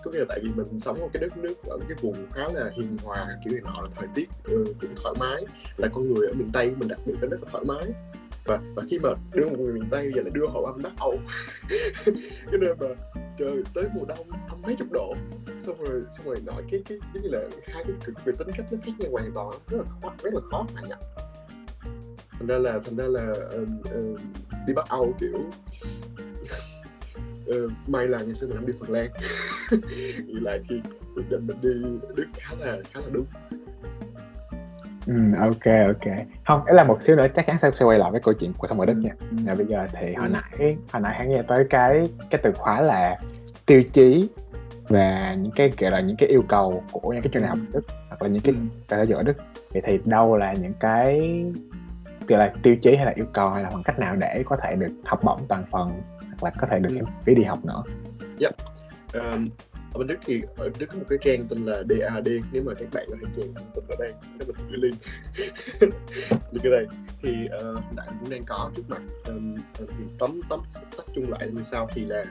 có 0.08 0.12
nghĩa 0.12 0.18
là 0.18 0.24
tại 0.28 0.40
vì 0.42 0.50
mình 0.56 0.80
sống 0.80 1.00
ở 1.00 1.08
cái 1.12 1.20
đất 1.20 1.36
nước 1.36 1.54
ở 1.64 1.78
cái 1.88 1.96
vùng 2.00 2.16
khá 2.32 2.42
là 2.54 2.70
hiền 2.76 2.96
hòa 3.04 3.26
kiểu 3.44 3.52
này 3.52 3.62
nọ 3.64 3.80
là 3.80 3.88
thời 3.96 4.08
tiết 4.14 4.28
ừ, 4.44 4.74
cũng 4.80 4.90
thoải 5.02 5.14
mái 5.20 5.44
là 5.76 5.88
con 5.92 6.08
người 6.08 6.26
ở 6.26 6.34
miền 6.34 6.50
tây 6.52 6.74
mình 6.78 6.88
đặc 6.88 6.98
biệt 7.06 7.14
là 7.20 7.28
rất 7.28 7.42
là 7.42 7.48
thoải 7.52 7.64
mái. 7.68 7.84
Và 8.44 8.60
và 8.74 8.82
khi 8.90 8.98
mà 8.98 9.08
đưa 9.32 9.48
một 9.48 9.58
người 9.58 9.72
miền 9.72 9.88
tây 9.90 10.02
bây 10.04 10.12
giờ 10.12 10.22
lại 10.22 10.30
đưa 10.34 10.46
họ 10.46 10.60
âm 10.66 10.82
bắc 10.82 10.92
âu 10.98 11.18
cái 12.50 12.60
nơi 12.60 12.74
mà 12.80 12.86
trời 13.38 13.62
tới 13.74 13.84
mùa 13.94 14.04
đông 14.08 14.30
âm 14.48 14.62
mấy 14.62 14.76
chục 14.78 14.88
độ. 14.92 15.14
Xong 15.60 15.76
rồi 15.84 16.02
xong 16.16 16.26
rồi 16.26 16.36
nói 16.46 16.62
cái 16.70 16.82
cái 16.88 16.98
giống 17.14 17.22
như 17.22 17.28
là 17.28 17.40
hai 17.66 17.84
cái 17.84 17.96
cực 18.04 18.24
về 18.24 18.32
tính 18.38 18.48
cách 18.56 18.66
nó 18.70 18.78
khác 18.82 18.92
nhau 18.98 19.10
hoàn 19.12 19.32
toàn 19.34 19.50
rất 19.68 19.78
là 19.78 19.84
khó 20.02 20.14
rất 20.22 20.34
là 20.34 20.40
khó 20.50 20.66
hòa 20.74 20.82
nhập. 20.88 20.98
Thành 22.30 22.46
ra 22.46 22.58
là 22.58 22.80
thành 22.84 22.96
ra 22.96 23.04
là 23.04 23.34
uh, 23.62 23.68
uh, 23.98 24.20
đi 24.66 24.74
bắc 24.74 24.88
âu 24.88 25.14
kiểu 25.20 25.50
uh, 27.64 27.72
may 27.88 28.08
là 28.08 28.18
ngày 28.18 28.34
xưa 28.34 28.46
mình 28.46 28.56
không 28.56 28.66
đi 28.66 28.72
Phần 28.80 28.90
Lan. 28.90 29.10
Nghĩ 30.26 30.34
lại 30.40 30.60
khi 30.68 30.80
định 31.30 31.46
mình 31.46 31.56
đi 31.62 31.98
Đức 32.14 32.26
khá 32.34 32.54
là 32.58 32.76
khá 32.92 33.00
là 33.00 33.06
đúng. 33.12 33.26
Ừ, 35.06 35.14
ok 35.40 35.64
ok. 35.86 36.14
Không 36.46 36.64
ấy 36.64 36.74
là 36.74 36.84
một 36.84 37.02
xíu 37.02 37.16
nữa 37.16 37.26
chắc 37.34 37.46
chắn 37.46 37.56
sẽ, 37.58 37.70
sẽ 37.70 37.84
quay 37.84 37.98
lại 37.98 38.10
với 38.10 38.20
câu 38.20 38.34
chuyện 38.34 38.52
của 38.58 38.66
sống 38.66 38.80
ở 38.80 38.86
đất 38.86 38.96
nha. 38.96 39.10
Ừ. 39.30 39.36
và 39.44 39.54
bây 39.54 39.66
giờ 39.66 39.86
thì 39.92 40.14
hồi 40.14 40.28
nãy 40.28 40.76
hồi 40.92 41.02
nãy 41.02 41.14
hãy 41.18 41.26
nghe 41.26 41.42
tới 41.48 41.64
cái 41.70 42.08
cái 42.30 42.40
từ 42.44 42.52
khóa 42.52 42.80
là 42.80 43.16
tiêu 43.66 43.82
chí 43.92 44.28
và 44.88 45.34
những 45.34 45.52
cái 45.56 45.72
gọi 45.78 45.90
là 45.90 46.00
những 46.00 46.16
cái 46.16 46.28
yêu 46.28 46.42
cầu 46.48 46.82
của 46.92 47.12
những 47.12 47.22
cái 47.22 47.30
trường 47.32 47.42
đại 47.42 47.48
học 47.50 47.58
Ừ. 47.58 47.72
Đức 47.72 47.80
hoặc 48.08 48.22
là 48.22 48.28
những 48.28 48.42
cái 48.42 48.54
Ừ. 48.54 48.60
đại 48.90 49.06
học 49.06 49.16
ở 49.16 49.22
Đức. 49.22 49.36
Vậy 49.72 49.82
thì 49.84 49.98
đâu 50.04 50.36
là 50.36 50.52
những 50.52 50.72
cái 50.80 51.20
gọi 52.28 52.38
là 52.38 52.52
tiêu 52.62 52.76
chí 52.76 52.96
hay 52.96 53.06
là 53.06 53.12
yêu 53.16 53.26
cầu 53.32 53.50
hay 53.50 53.62
là 53.62 53.70
bằng 53.70 53.82
cách 53.82 53.98
nào 53.98 54.16
để 54.16 54.42
có 54.46 54.56
thể 54.56 54.74
được 54.76 54.92
học 55.04 55.20
bổng 55.24 55.46
toàn 55.48 55.64
phần 55.70 55.90
là 56.42 56.50
có 56.60 56.66
thể 56.70 56.78
được 56.78 56.90
phí 57.24 57.34
đi 57.34 57.42
học 57.42 57.64
nữa. 57.64 57.82
Um, 59.14 59.48
ở 59.98 60.00
bên 60.00 60.06
Đức 60.06 60.18
thì 60.24 60.42
ở 60.56 60.70
Đức 60.78 60.86
có 60.92 60.98
một 60.98 61.04
cái 61.08 61.18
trang 61.22 61.44
tên 61.48 61.58
là 61.66 61.82
DAD 61.88 62.28
nếu 62.52 62.62
mà 62.66 62.74
các 62.74 62.88
bạn 62.92 63.06
có 63.10 63.16
thể 63.20 63.28
chèn 63.36 63.54
thông 63.54 63.70
tin 63.74 63.84
ở 63.88 63.96
đây 63.98 64.12
để 64.38 64.46
mình 64.46 64.56
gửi 64.68 64.78
link 64.78 64.94
như 66.52 66.60
cái 66.62 66.72
đây 66.72 66.86
thì 67.22 67.46
ờ, 67.50 67.72
uh, 67.72 67.96
đại 67.96 68.06
cũng 68.20 68.30
đang 68.30 68.44
có 68.46 68.70
trước 68.76 68.82
mặt 68.88 69.02
um, 69.26 69.56
thì 69.78 70.04
tóm 70.18 70.40
tóm 70.48 70.60
tắt 70.96 71.04
chung 71.14 71.30
lại 71.30 71.50
như 71.52 71.62
sau 71.70 71.88
thì 71.94 72.04
là 72.04 72.24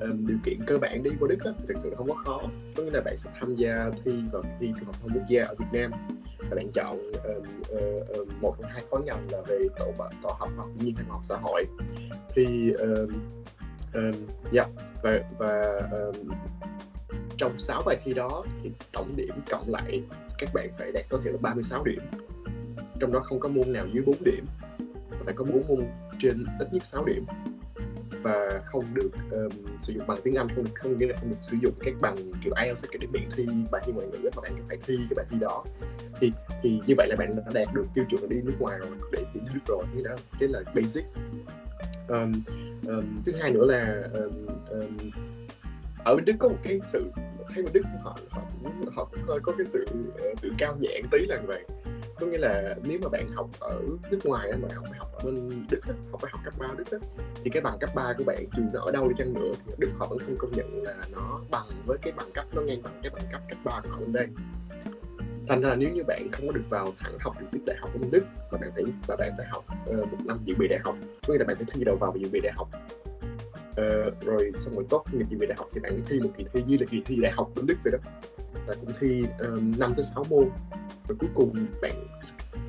um, 0.00 0.26
điều 0.26 0.38
kiện 0.44 0.58
cơ 0.66 0.78
bản 0.78 1.02
đi 1.02 1.10
qua 1.20 1.28
Đức 1.28 1.44
á, 1.44 1.50
thì 1.58 1.64
thực 1.68 1.76
sự 1.82 1.90
là 1.90 1.96
không 1.96 2.08
có 2.08 2.14
khó. 2.24 2.42
Có 2.76 2.82
nghĩa 2.82 2.90
là 2.90 3.00
bạn 3.04 3.16
sẽ 3.18 3.30
tham 3.40 3.54
gia 3.54 3.90
thi 4.04 4.12
vào 4.32 4.42
thi 4.60 4.72
trung 4.78 4.86
học 4.86 4.94
phổ 5.02 5.08
thông 5.08 5.18
quốc 5.18 5.26
gia 5.28 5.44
ở 5.44 5.54
Việt 5.58 5.66
Nam. 5.72 5.90
Và 6.38 6.56
bạn 6.56 6.72
chọn 6.74 6.98
um, 7.12 7.42
uh, 7.60 8.08
um, 8.08 8.28
một 8.40 8.54
trong 8.58 8.70
hai 8.70 8.82
khối 8.90 9.02
ngành 9.02 9.26
là 9.30 9.38
về 9.48 9.58
tổ 9.78 9.92
tổ 10.22 10.36
học 10.38 10.50
hoặc 10.56 10.68
nhiên 10.78 10.94
ngành 10.96 11.08
học 11.08 11.20
xã 11.22 11.36
hội. 11.42 11.64
Thì 12.34 12.70
um, 12.70 13.12
um, 13.94 14.14
yeah, 14.52 14.68
và 15.02 15.20
và 15.38 15.80
um, 15.92 16.28
trong 17.38 17.58
6 17.58 17.82
bài 17.86 17.96
thi 18.04 18.14
đó 18.14 18.44
thì 18.62 18.70
tổng 18.92 19.08
điểm 19.16 19.34
cộng 19.50 19.64
lại 19.68 20.02
các 20.38 20.50
bạn 20.54 20.68
phải 20.78 20.92
đạt 20.92 21.04
tối 21.08 21.20
thiểu 21.24 21.32
là 21.32 21.38
36 21.42 21.84
điểm. 21.84 22.00
Trong 23.00 23.12
đó 23.12 23.20
không 23.20 23.40
có 23.40 23.48
môn 23.48 23.72
nào 23.72 23.86
dưới 23.92 24.02
4 24.06 24.16
điểm 24.24 24.44
và 25.10 25.18
phải 25.24 25.34
có 25.34 25.44
4 25.44 25.62
môn 25.68 25.86
trên 26.18 26.44
ít 26.58 26.68
nhất 26.72 26.84
6 26.84 27.04
điểm. 27.04 27.24
Và 28.22 28.62
không 28.64 28.84
được 28.94 29.10
um, 29.30 29.50
sử 29.80 29.92
dụng 29.92 30.06
bằng 30.06 30.18
tiếng 30.24 30.34
Anh 30.34 30.48
không 30.54 30.64
được 30.64 30.70
không 30.74 30.98
nghĩa 30.98 31.06
là 31.06 31.14
không 31.20 31.30
được 31.30 31.36
sử 31.42 31.56
dụng 31.62 31.72
các 31.84 31.94
bằng 32.00 32.16
kiểu 32.44 32.52
IELTS 32.62 32.84
cái 32.90 32.98
để 33.00 33.06
miễn 33.06 33.28
thi 33.36 33.46
bài 33.70 33.82
thi 33.86 33.92
ngoại 33.92 34.06
ngữ 34.06 34.18
mà 34.36 34.42
bạn 34.42 34.52
phải 34.68 34.76
thi 34.86 34.96
cái 34.96 35.14
bài 35.16 35.26
thi 35.30 35.36
đó. 35.40 35.64
Thì 36.20 36.32
thì 36.62 36.80
như 36.86 36.94
vậy 36.96 37.08
là 37.08 37.16
bạn 37.18 37.36
đã 37.36 37.42
đạt 37.54 37.74
được 37.74 37.84
tiêu 37.94 38.04
chuẩn 38.10 38.28
đi 38.28 38.36
nước 38.44 38.54
ngoài 38.58 38.78
rồi 38.78 38.90
để 39.12 39.24
đi 39.34 39.40
nước 39.54 39.60
rồi 39.66 39.84
như 39.94 40.02
đó 40.02 40.16
cái 40.40 40.48
là 40.48 40.60
basic. 40.74 41.04
Um, 42.08 42.32
um, 42.86 43.22
thứ 43.26 43.32
hai 43.40 43.50
nữa 43.50 43.64
là 43.64 44.02
um, 44.14 44.46
um, 44.70 45.10
ở 46.06 46.16
bên 46.16 46.24
Đức 46.24 46.32
có 46.38 46.48
một 46.48 46.58
cái 46.62 46.80
sự 46.92 47.10
thấy 47.54 47.62
bên 47.62 47.72
Đức 47.72 47.82
họ 48.04 48.16
họ 48.30 48.42
cũng 48.62 48.84
họ 48.96 49.04
cũng 49.04 49.20
hơi 49.28 49.40
có 49.42 49.52
cái 49.58 49.66
sự 49.66 49.86
ờ, 50.22 50.28
tự 50.40 50.52
cao 50.58 50.76
nhẹ 50.80 51.00
tí 51.10 51.26
là 51.26 51.36
như 51.36 51.46
vậy. 51.46 51.64
Có 52.20 52.26
nghĩa 52.26 52.38
là 52.38 52.74
nếu 52.84 52.98
mà 53.02 53.08
bạn 53.08 53.28
học 53.28 53.50
ở 53.60 53.80
nước 54.10 54.18
ngoài 54.24 54.50
á, 54.50 54.56
mà 54.62 54.68
học 54.74 54.84
phải 54.90 54.98
học 54.98 55.08
ở 55.12 55.24
bên 55.24 55.66
Đức 55.70 55.80
á, 55.82 55.94
học 56.10 56.20
phải 56.20 56.30
học 56.32 56.40
cấp 56.44 56.54
3 56.58 56.66
Đức 56.78 56.98
thì 57.44 57.50
cái 57.50 57.62
bằng 57.62 57.78
cấp 57.80 57.90
3 57.94 58.12
của 58.18 58.24
bạn 58.24 58.44
dù 58.56 58.62
nó 58.72 58.80
ở 58.80 58.92
đâu 58.92 59.08
đi 59.08 59.14
chăng 59.18 59.34
nữa 59.34 59.52
thì 59.66 59.72
Đức 59.78 59.88
họ 59.98 60.06
vẫn 60.06 60.18
không 60.18 60.36
công 60.38 60.50
nhận 60.52 60.82
là 60.82 60.94
nó 61.12 61.40
bằng 61.50 61.66
với 61.86 61.98
cái 62.02 62.12
bằng 62.16 62.32
cấp 62.34 62.44
nó 62.52 62.62
ngang 62.62 62.82
bằng 62.82 63.00
cái 63.02 63.10
bằng 63.14 63.26
cấp 63.32 63.40
cấp 63.48 63.58
3 63.64 63.80
của 63.80 63.88
họ 63.90 64.00
bên 64.00 64.12
đây. 64.12 64.28
Thành 65.48 65.60
ra 65.60 65.68
là 65.68 65.76
nếu 65.76 65.90
như 65.90 66.02
bạn 66.04 66.28
không 66.32 66.46
có 66.46 66.52
được 66.52 66.64
vào 66.70 66.92
thẳng 66.98 67.16
học 67.20 67.36
trực 67.40 67.50
tiếp 67.50 67.60
đại 67.66 67.76
học 67.80 67.90
ở 67.94 67.98
bên 67.98 68.10
Đức 68.10 68.24
mà 68.52 68.58
bạn 68.58 68.70
phải 68.74 68.84
và 69.06 69.16
bạn 69.16 69.32
phải 69.36 69.46
học 69.50 69.64
uh, 69.90 70.12
một 70.12 70.18
năm 70.24 70.38
dự 70.44 70.54
bị 70.58 70.68
đại 70.68 70.78
học 70.84 70.96
có 71.26 71.32
nghĩa 71.32 71.38
là 71.38 71.44
bạn 71.44 71.56
phải 71.56 71.66
thi 71.72 71.84
đầu 71.84 71.96
vào 71.96 72.12
và 72.12 72.18
dự 72.20 72.28
bị 72.32 72.40
đại 72.40 72.52
học 72.56 72.68
uh, 73.80 74.24
rồi 74.24 74.52
xong 74.54 74.74
rồi 74.74 74.84
tốt 74.90 75.04
nghiệp 75.12 75.26
dự 75.30 75.38
bị 75.38 75.46
đại 75.46 75.56
học 75.58 75.68
thì 75.74 75.80
bạn 75.80 76.02
thi 76.08 76.20
một 76.20 76.30
kỳ 76.38 76.44
thi 76.52 76.62
như 76.66 76.76
là 76.80 76.86
kỳ 76.90 77.02
thi 77.06 77.16
đại 77.22 77.32
học 77.32 77.50
bên 77.56 77.66
Đức 77.66 77.76
vậy 77.84 77.92
đó. 77.92 78.10
Là 78.66 78.74
cũng 78.80 78.90
thi 79.00 79.24
uh, 79.24 79.78
5 79.78 79.92
tới 79.96 80.04
6 80.14 80.24
môn. 80.30 80.48
Rồi 81.08 81.16
cuối 81.18 81.30
cùng 81.34 81.54
bạn 81.82 81.92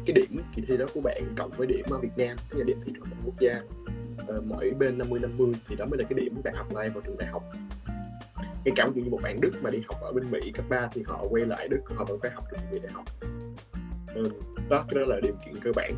cái 0.06 0.13
điểm 0.13 0.41
kỳ 0.56 0.62
thi 0.67 0.78
đó 0.78 0.86
của 0.93 1.02
bạn 1.02 1.24
cộng 1.38 1.52
với 1.52 1.67
điểm 1.67 1.86
ở 1.89 2.00
Việt 2.00 2.17
Nam 2.17 2.38
tức 2.50 2.58
là 2.58 2.63
điểm 2.63 2.78
thi 2.86 2.91
trung 2.96 3.04
học 3.10 3.17
quốc 3.26 3.36
gia. 3.39 3.62
Uh, 4.38 4.43
mỗi 4.46 4.72
bên 4.80 4.98
50 4.98 5.20
50 5.20 5.54
thì 5.67 5.76
đó 5.76 5.86
mới 5.86 5.98
là 5.98 6.06
cái 6.10 6.20
điểm 6.20 6.41
bạn 6.43 6.54
apply 6.54 6.89
vào 6.93 7.02
trường 7.06 7.17
đại 7.17 7.28
học. 7.28 7.43
Ngay 8.65 8.74
cả 8.76 8.88
như 8.96 9.04
một 9.10 9.20
bạn 9.24 9.41
Đức 9.41 9.52
mà 9.62 9.70
đi 9.70 9.82
học 9.88 10.02
ở 10.02 10.13
bên 10.13 10.32
Mỹ 10.32 10.52
cấp 10.52 10.65
3 10.70 10.89
thì 10.93 11.04
họ 11.08 11.26
quay 11.30 11.46
lại 11.46 11.67
Đức 11.67 11.82
họ 11.96 12.06
vẫn 12.06 12.20
phải 12.22 12.32
học 12.32 12.43
được 12.52 12.58
về 12.63 12.72
bị 12.72 12.80
đại 12.80 12.91
học. 12.93 13.06
Ừ, 14.17 14.30
đó 14.69 14.86
cái 14.89 14.95
đó 14.95 15.13
là 15.13 15.19
điều 15.23 15.34
kiện 15.45 15.56
cơ 15.62 15.71
bản. 15.75 15.93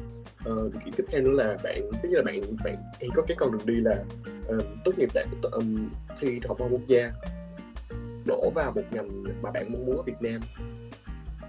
Uh, 0.49 0.73
điều 0.73 0.81
kiện 0.85 0.93
tiếp 0.97 1.03
theo 1.07 1.21
nữa 1.21 1.31
là 1.31 1.57
bạn 1.63 1.81
tức 2.03 2.09
là 2.11 2.21
bạn 2.25 2.41
bạn 2.63 2.75
thì 2.99 3.07
có 3.15 3.21
cái 3.27 3.37
con 3.39 3.51
đường 3.51 3.65
đi 3.65 3.75
là 3.75 4.03
uh, 4.55 4.65
tốt 4.85 4.91
nghiệp 4.97 5.09
đại 5.13 5.25
um, 5.51 5.89
thi 6.19 6.39
học 6.47 6.57
phổ 6.59 6.67
quốc 6.69 6.81
gia. 6.87 7.11
Đổ 8.25 8.51
vào 8.55 8.71
một 8.71 8.81
ngành 8.91 9.23
mà 9.41 9.51
bạn 9.51 9.71
mong 9.71 9.85
muốn 9.85 9.97
ở 9.97 10.03
Việt 10.03 10.21
Nam. 10.21 10.41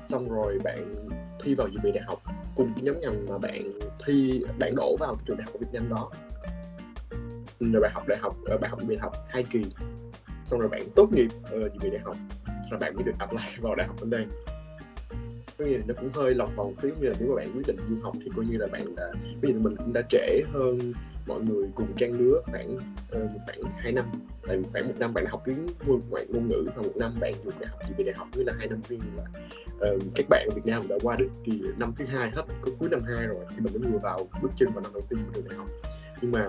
Xong 0.08 0.28
rồi 0.28 0.58
bạn 0.64 0.94
thi 1.42 1.54
vào 1.54 1.68
dự 1.68 1.78
bị 1.82 1.92
đại 1.92 2.04
học 2.06 2.22
cùng 2.56 2.72
cái 2.76 2.84
nhóm 2.84 3.00
ngành 3.00 3.26
mà 3.28 3.38
bạn 3.38 3.72
thi 4.06 4.42
bạn 4.58 4.74
đổ 4.76 4.96
vào 5.00 5.14
cái 5.14 5.24
trường 5.26 5.36
đại 5.36 5.44
học 5.44 5.52
của 5.52 5.58
Việt 5.58 5.70
Nam 5.72 5.88
đó. 5.88 6.10
Rồi 7.60 7.82
bạn 7.82 7.92
học 7.94 8.04
đại 8.08 8.18
học 8.22 8.36
ờ, 8.46 8.58
bạn 8.58 8.70
học 8.70 8.80
dự 8.80 8.88
đại 8.88 8.98
học 8.98 9.12
hai 9.28 9.44
kỳ. 9.50 9.64
Xong 10.46 10.60
rồi 10.60 10.68
bạn 10.68 10.82
tốt 10.96 11.08
nghiệp 11.12 11.28
uh, 11.44 11.72
dự 11.72 11.78
bị 11.82 11.90
đại 11.90 12.00
học. 12.04 12.16
Rồi 12.70 12.80
bạn 12.80 12.94
mới 12.94 13.04
được 13.04 13.12
apply 13.18 13.42
vào 13.60 13.74
đại 13.74 13.86
học 13.86 13.96
bên 14.00 14.10
đây 14.10 14.26
có 15.60 15.66
nghĩa 15.66 15.78
là 15.78 15.84
nó 15.86 15.94
cũng 16.00 16.08
hơi 16.14 16.34
lọc 16.34 16.56
vòng 16.56 16.74
tí 16.82 16.88
như 17.00 17.08
là 17.08 17.14
nếu 17.20 17.28
mà 17.28 17.36
bạn 17.36 17.48
quyết 17.54 17.66
định 17.66 17.76
du 17.88 17.96
học 18.02 18.14
thì 18.24 18.30
coi 18.36 18.44
như 18.44 18.58
là 18.58 18.66
bạn 18.66 18.94
đã 18.96 19.12
ví 19.40 19.52
dụ 19.52 19.60
mình 19.60 19.76
cũng 19.76 19.92
đã 19.92 20.02
trễ 20.10 20.42
hơn 20.52 20.92
mọi 21.26 21.40
người 21.40 21.68
cùng 21.74 21.86
trang 21.96 22.12
lứa 22.12 22.40
khoảng 22.44 22.74
uh, 22.76 23.30
khoảng 23.46 23.60
hai 23.76 23.92
năm. 23.92 24.04
Tại 24.46 24.56
vì 24.56 24.64
khoảng 24.72 24.88
một 24.88 24.94
năm 24.98 25.14
bạn 25.14 25.26
học 25.26 25.42
tiếng 25.44 25.66
ngoại 26.10 26.26
ngôn 26.28 26.48
ngữ 26.48 26.64
và 26.76 26.82
một 26.82 26.96
năm 26.96 27.12
bạn 27.20 27.34
dùng 27.44 27.54
đại 27.60 27.68
học 27.70 27.80
gì 27.88 27.94
về 27.98 28.04
đại 28.04 28.14
học 28.18 28.28
như 28.36 28.42
là 28.42 28.52
hai 28.58 28.68
năm 28.68 28.78
riêng 28.88 29.00
là 29.16 29.24
uh, 29.90 30.02
các 30.14 30.26
bạn 30.28 30.48
ở 30.50 30.54
Việt 30.54 30.66
Nam 30.66 30.88
đã 30.88 30.96
qua 31.02 31.16
được 31.16 31.28
kỳ 31.44 31.62
năm 31.78 31.92
thứ 31.96 32.04
hai 32.04 32.30
hết 32.30 32.42
có 32.62 32.70
cuối 32.78 32.88
năm 32.88 33.00
hai 33.02 33.26
rồi 33.26 33.44
thì 33.50 33.56
mình 33.60 33.72
mới 33.72 33.92
vừa 33.92 33.98
vào 33.98 34.28
bước 34.42 34.50
chân 34.56 34.68
vào 34.72 34.82
năm 34.82 34.92
đầu 34.94 35.02
tiên 35.10 35.18
của 35.26 35.32
trường 35.34 35.48
đại 35.48 35.58
học. 35.58 35.68
Nhưng 36.22 36.32
mà 36.32 36.48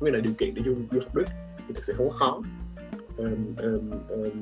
có 0.00 0.06
nghĩa 0.06 0.10
là 0.10 0.20
điều 0.20 0.34
kiện 0.38 0.54
để 0.54 0.62
du, 0.66 0.74
du 0.90 1.00
học 1.00 1.14
Đức 1.14 1.24
thì 1.68 1.74
thực 1.74 1.84
sự 1.84 1.92
không 1.96 2.08
có 2.08 2.16
khó. 2.16 2.42
Um, 3.16 3.54
um, 3.62 3.90
um, 4.08 4.40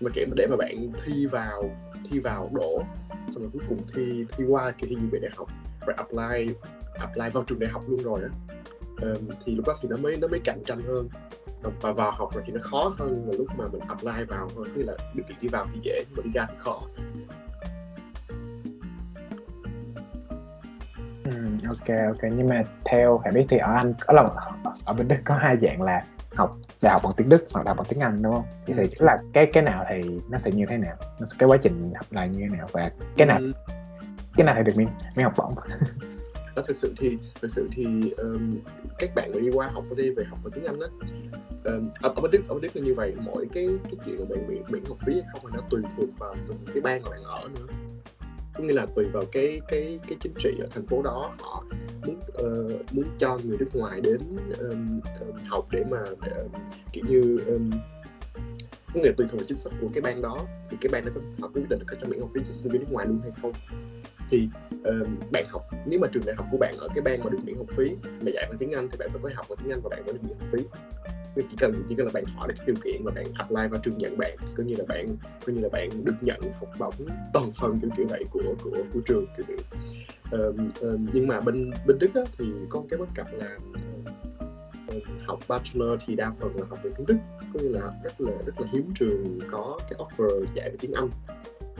mà 0.00 0.10
kể 0.14 0.26
mà 0.26 0.32
để 0.36 0.46
mà 0.50 0.56
bạn 0.56 0.92
thi 1.04 1.26
vào 1.26 1.70
thi 2.10 2.18
vào 2.18 2.50
đổ 2.54 2.82
xong 3.28 3.42
rồi 3.42 3.50
cuối 3.52 3.62
cùng 3.68 3.82
thi 3.94 4.24
thi 4.36 4.44
qua 4.44 4.70
kỳ 4.70 4.86
thi 4.86 4.94
dự 4.94 5.08
bị 5.12 5.18
đại 5.22 5.30
học 5.36 5.48
rồi 5.86 5.96
apply 5.96 6.54
apply 6.98 7.30
vào 7.32 7.44
trường 7.46 7.58
đại 7.58 7.70
học 7.70 7.82
luôn 7.88 8.02
rồi 8.02 8.20
á. 8.22 8.28
Um, 9.02 9.28
thì 9.44 9.54
lúc 9.54 9.66
đó 9.66 9.76
thì 9.82 9.88
nó 9.88 9.96
mới 9.96 10.16
nó 10.16 10.28
mới 10.28 10.40
cạnh 10.44 10.62
tranh 10.66 10.80
hơn. 10.80 11.08
Và 11.80 11.92
vào 11.92 12.10
học 12.10 12.34
rồi 12.34 12.42
thì 12.46 12.52
nó 12.52 12.60
khó 12.62 12.94
hơn 12.98 13.28
là 13.30 13.36
lúc 13.38 13.46
mà 13.58 13.64
mình 13.72 13.80
apply 13.80 14.24
vào 14.28 14.48
hơn 14.56 14.66
tức 14.74 14.82
là 14.82 14.94
điều 15.14 15.24
kiện 15.28 15.36
đi 15.40 15.48
vào 15.48 15.66
thì 15.74 15.80
dễ 15.82 16.04
nhưng 16.08 16.16
mà 16.16 16.22
đi 16.24 16.30
ra 16.34 16.46
thì 16.48 16.54
khó. 16.58 16.82
Ừ, 21.30 21.68
ok 21.68 21.88
ok 22.06 22.32
nhưng 22.36 22.48
mà 22.48 22.62
theo 22.84 23.20
phải 23.24 23.32
biết 23.32 23.46
thì 23.48 23.56
ở 23.58 23.72
Anh 23.74 23.94
có 24.06 24.12
là 24.12 24.22
ở 24.84 24.94
bên 24.94 25.08
Đức 25.08 25.16
có 25.24 25.34
hai 25.34 25.56
dạng 25.62 25.82
là 25.82 26.04
học 26.36 26.56
đại 26.82 26.92
học 26.92 27.02
bằng 27.04 27.12
tiếng 27.16 27.28
Đức 27.28 27.44
hoặc 27.54 27.66
học 27.66 27.76
bằng 27.76 27.86
tiếng 27.90 28.00
Anh 28.00 28.22
đúng 28.22 28.34
không? 28.34 28.44
Thì, 28.66 28.74
Ừ. 28.76 28.84
thì 28.90 28.94
là 28.98 29.18
cái 29.32 29.46
cái 29.52 29.62
nào 29.62 29.84
thì 29.88 30.20
nó 30.30 30.38
sẽ 30.38 30.50
như 30.50 30.66
thế 30.68 30.76
nào? 30.76 30.96
Nó 31.20 31.26
sẽ- 31.26 31.36
cái 31.38 31.48
quá 31.48 31.56
trình 31.62 31.92
học 31.96 32.06
là 32.10 32.26
như 32.26 32.38
thế 32.50 32.56
nào 32.56 32.66
và 32.72 32.90
cái 33.16 33.26
nào 33.26 33.38
Ừ, 33.38 33.52
cái 34.36 34.46
nào 34.46 34.54
thì 34.58 34.62
được 34.64 34.72
miễn 34.76 34.88
miễn 35.16 35.24
học 35.24 35.32
bổng? 35.36 35.50
đó 36.56 36.62
thực 36.68 36.76
sự 36.76 36.94
thì 36.98 37.18
thực 37.42 37.50
sự 37.50 37.68
thì 37.72 38.10
um, 38.10 38.58
các 38.98 39.10
bạn 39.14 39.32
đi 39.42 39.50
qua 39.50 39.68
học 39.74 39.84
ở 39.90 39.94
đây 39.96 40.10
về 40.16 40.24
học 40.30 40.38
bằng 40.44 40.52
tiếng 40.52 40.64
Anh 40.64 40.80
á 40.80 40.86
um, 41.64 41.90
ở, 42.02 42.12
ở 42.16 42.20
bên 42.22 42.30
Đức 42.30 42.40
ở 42.48 42.54
bên 42.54 42.60
Đức 42.62 42.76
là 42.76 42.82
như 42.82 42.94
vậy 42.94 43.14
mỗi 43.24 43.48
cái 43.52 43.68
cái 43.84 43.94
chuyện 44.04 44.28
bạn 44.28 44.48
miễn 44.48 44.62
miễn 44.68 44.84
học 44.84 44.96
phí 45.06 45.12
hay 45.12 45.22
không 45.32 45.40
thì 45.44 45.48
nó 45.56 45.60
tùy 45.70 45.82
thuộc 45.96 46.08
vào 46.18 46.34
từng 46.48 46.58
cái 46.66 46.80
bang 46.80 47.02
mà 47.02 47.10
bạn 47.10 47.22
ở 47.24 47.40
nữa 47.54 47.66
có 48.58 48.64
nghĩa 48.64 48.72
là 48.74 48.86
tùy 48.96 49.04
vào 49.12 49.24
cái 49.32 49.60
cái 49.68 50.00
cái 50.08 50.16
chính 50.20 50.32
trị 50.38 50.56
ở 50.60 50.68
thành 50.70 50.86
phố 50.86 51.02
đó 51.02 51.34
họ 51.38 51.64
muốn 52.06 52.20
uh, 52.42 52.92
muốn 52.94 53.04
cho 53.18 53.38
người 53.44 53.56
nước 53.58 53.68
ngoài 53.74 54.00
đến 54.00 54.20
um, 54.60 55.00
um, 55.20 55.36
học 55.46 55.66
để 55.70 55.84
mà 55.90 55.98
để, 56.26 56.32
um, 56.32 56.52
kiểu 56.92 57.04
như 57.08 57.38
um, 57.46 57.70
có 58.94 59.00
nghĩa 59.00 59.06
là 59.06 59.12
tùy 59.16 59.26
thuộc 59.30 59.40
vào 59.40 59.46
chính 59.46 59.58
sách 59.58 59.72
của 59.80 59.88
cái 59.94 60.00
bang 60.00 60.22
đó 60.22 60.46
thì 60.70 60.76
cái 60.80 60.88
bang 60.92 61.04
đó 61.04 61.12
có- 61.14 61.20
họ 61.40 61.50
quyết 61.54 61.68
định 61.68 61.78
là 61.78 61.84
có 61.88 61.96
cho 62.00 62.08
miễn 62.08 62.20
học 62.20 62.30
phí 62.34 62.40
cho 62.46 62.52
sinh 62.52 62.72
viên 62.72 62.82
nước 62.82 62.88
ngoài 62.90 63.06
luôn 63.06 63.20
hay 63.22 63.30
không. 63.42 63.52
Thì 64.30 64.48
um, 64.84 65.16
bạn 65.32 65.44
học 65.48 65.62
nếu 65.86 65.98
mà 66.00 66.08
trường 66.12 66.22
đại 66.26 66.36
học 66.36 66.46
của 66.50 66.58
bạn 66.58 66.74
ở 66.78 66.88
cái 66.94 67.02
bang 67.02 67.20
mà 67.24 67.30
được 67.30 67.38
miễn 67.44 67.56
học 67.56 67.66
phí 67.76 67.90
mà 68.04 68.30
dạy 68.34 68.46
bằng 68.48 68.58
tiếng 68.58 68.72
Anh 68.72 68.88
thì 68.90 68.96
bạn 68.98 69.08
phải 69.12 69.20
có 69.22 69.30
học 69.34 69.46
bằng 69.48 69.58
tiếng 69.62 69.72
Anh 69.72 69.80
và 69.82 69.88
bạn 69.88 70.04
mới 70.04 70.12
được 70.14 70.20
miễn 70.22 70.38
học 70.38 70.48
phí 70.52 70.58
chỉ 71.50 71.56
cần 71.60 71.82
chỉ 71.88 71.94
cần 71.94 72.06
là 72.06 72.12
bạn 72.14 72.24
thỏa 72.34 72.46
được 72.46 72.54
điều 72.66 72.76
kiện 72.84 73.04
mà 73.04 73.12
bạn 73.14 73.24
apply 73.34 73.68
vào 73.70 73.80
trường 73.84 73.98
nhận 73.98 74.18
bạn 74.18 74.36
coi 74.56 74.66
như 74.66 74.74
là 74.78 74.84
bạn 74.88 75.06
coi 75.46 75.54
như 75.54 75.62
là 75.62 75.68
bạn 75.68 75.90
được 76.04 76.14
nhận 76.20 76.40
học 76.60 76.68
bổng 76.78 77.08
toàn 77.32 77.50
phần 77.52 77.78
kiểu 77.80 77.90
kiểu 77.96 78.06
vậy 78.06 78.24
của 78.30 78.54
của 78.64 78.76
của 78.92 79.00
trường 79.06 79.26
kiểu 79.36 79.46
kiểu. 79.48 79.58
Ờm, 80.30 80.70
ờm, 80.80 81.06
nhưng 81.12 81.26
mà 81.26 81.40
bên 81.40 81.70
bên 81.86 81.98
Đức 81.98 82.14
á, 82.14 82.22
thì 82.38 82.44
có 82.68 82.80
một 82.80 82.86
cái 82.90 82.98
bất 82.98 83.08
cập 83.14 83.26
là 83.32 83.58
ờ, 83.74 84.12
ờ, 84.88 84.94
học 85.26 85.38
bachelor 85.48 86.00
thì 86.06 86.14
đa 86.14 86.30
phần 86.40 86.52
là 86.54 86.66
học 86.70 86.78
về 86.82 86.90
tiếng 86.96 87.06
Đức. 87.06 87.16
Có 87.54 87.60
nghĩa 87.60 87.68
là 87.68 87.92
rất 88.04 88.20
là 88.20 88.32
rất 88.46 88.60
là 88.60 88.66
hiếm 88.72 88.92
trường 88.98 89.38
có 89.50 89.78
cái 89.90 89.98
offer 89.98 90.44
dạy 90.54 90.70
về 90.70 90.76
tiếng 90.80 90.92
Anh 90.92 91.08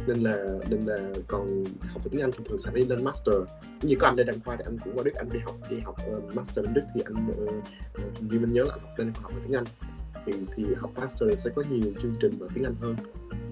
nên 0.07 0.19
là 0.19 0.37
nên 0.71 0.81
là 0.81 0.99
còn 1.29 1.65
học 1.93 2.03
tiếng 2.11 2.23
Anh 2.23 2.31
thì 2.39 2.45
thường 2.49 2.59
sẽ 2.59 2.71
đi 2.75 2.85
lên 2.85 3.05
master. 3.05 3.35
Như 3.83 3.97
có 4.01 4.07
anh 4.07 4.17
đây 4.17 4.27
đăng 4.27 4.41
khoa 4.45 4.57
thì 4.57 4.63
anh 4.67 4.79
cũng 4.85 4.97
qua 4.97 5.03
Đức 5.05 5.15
anh 5.15 5.29
đi 5.33 5.39
học 5.39 5.55
đi 5.71 5.81
học 5.81 5.97
uh, 6.17 6.35
master 6.35 6.65
bên 6.65 6.75
Đức 6.75 6.83
thì 6.95 7.03
anh 7.05 7.31
uh, 7.31 7.49
uh, 8.07 8.23
như 8.23 8.41
mình 8.41 8.53
nhớ 8.53 8.65
là 8.65 8.73
anh 8.73 8.81
học 8.81 8.99
lên 8.99 9.13
học 9.23 9.33
về 9.35 9.41
tiếng 9.45 9.57
Anh. 9.57 9.65
Thì 10.27 10.33
thì 10.57 10.65
học 10.81 10.91
master 10.97 11.29
sẽ 11.39 11.51
có 11.57 11.63
nhiều 11.71 11.93
chương 12.03 12.15
trình 12.21 12.39
về 12.39 12.47
tiếng 12.55 12.65
Anh 12.65 12.75
hơn 12.81 12.97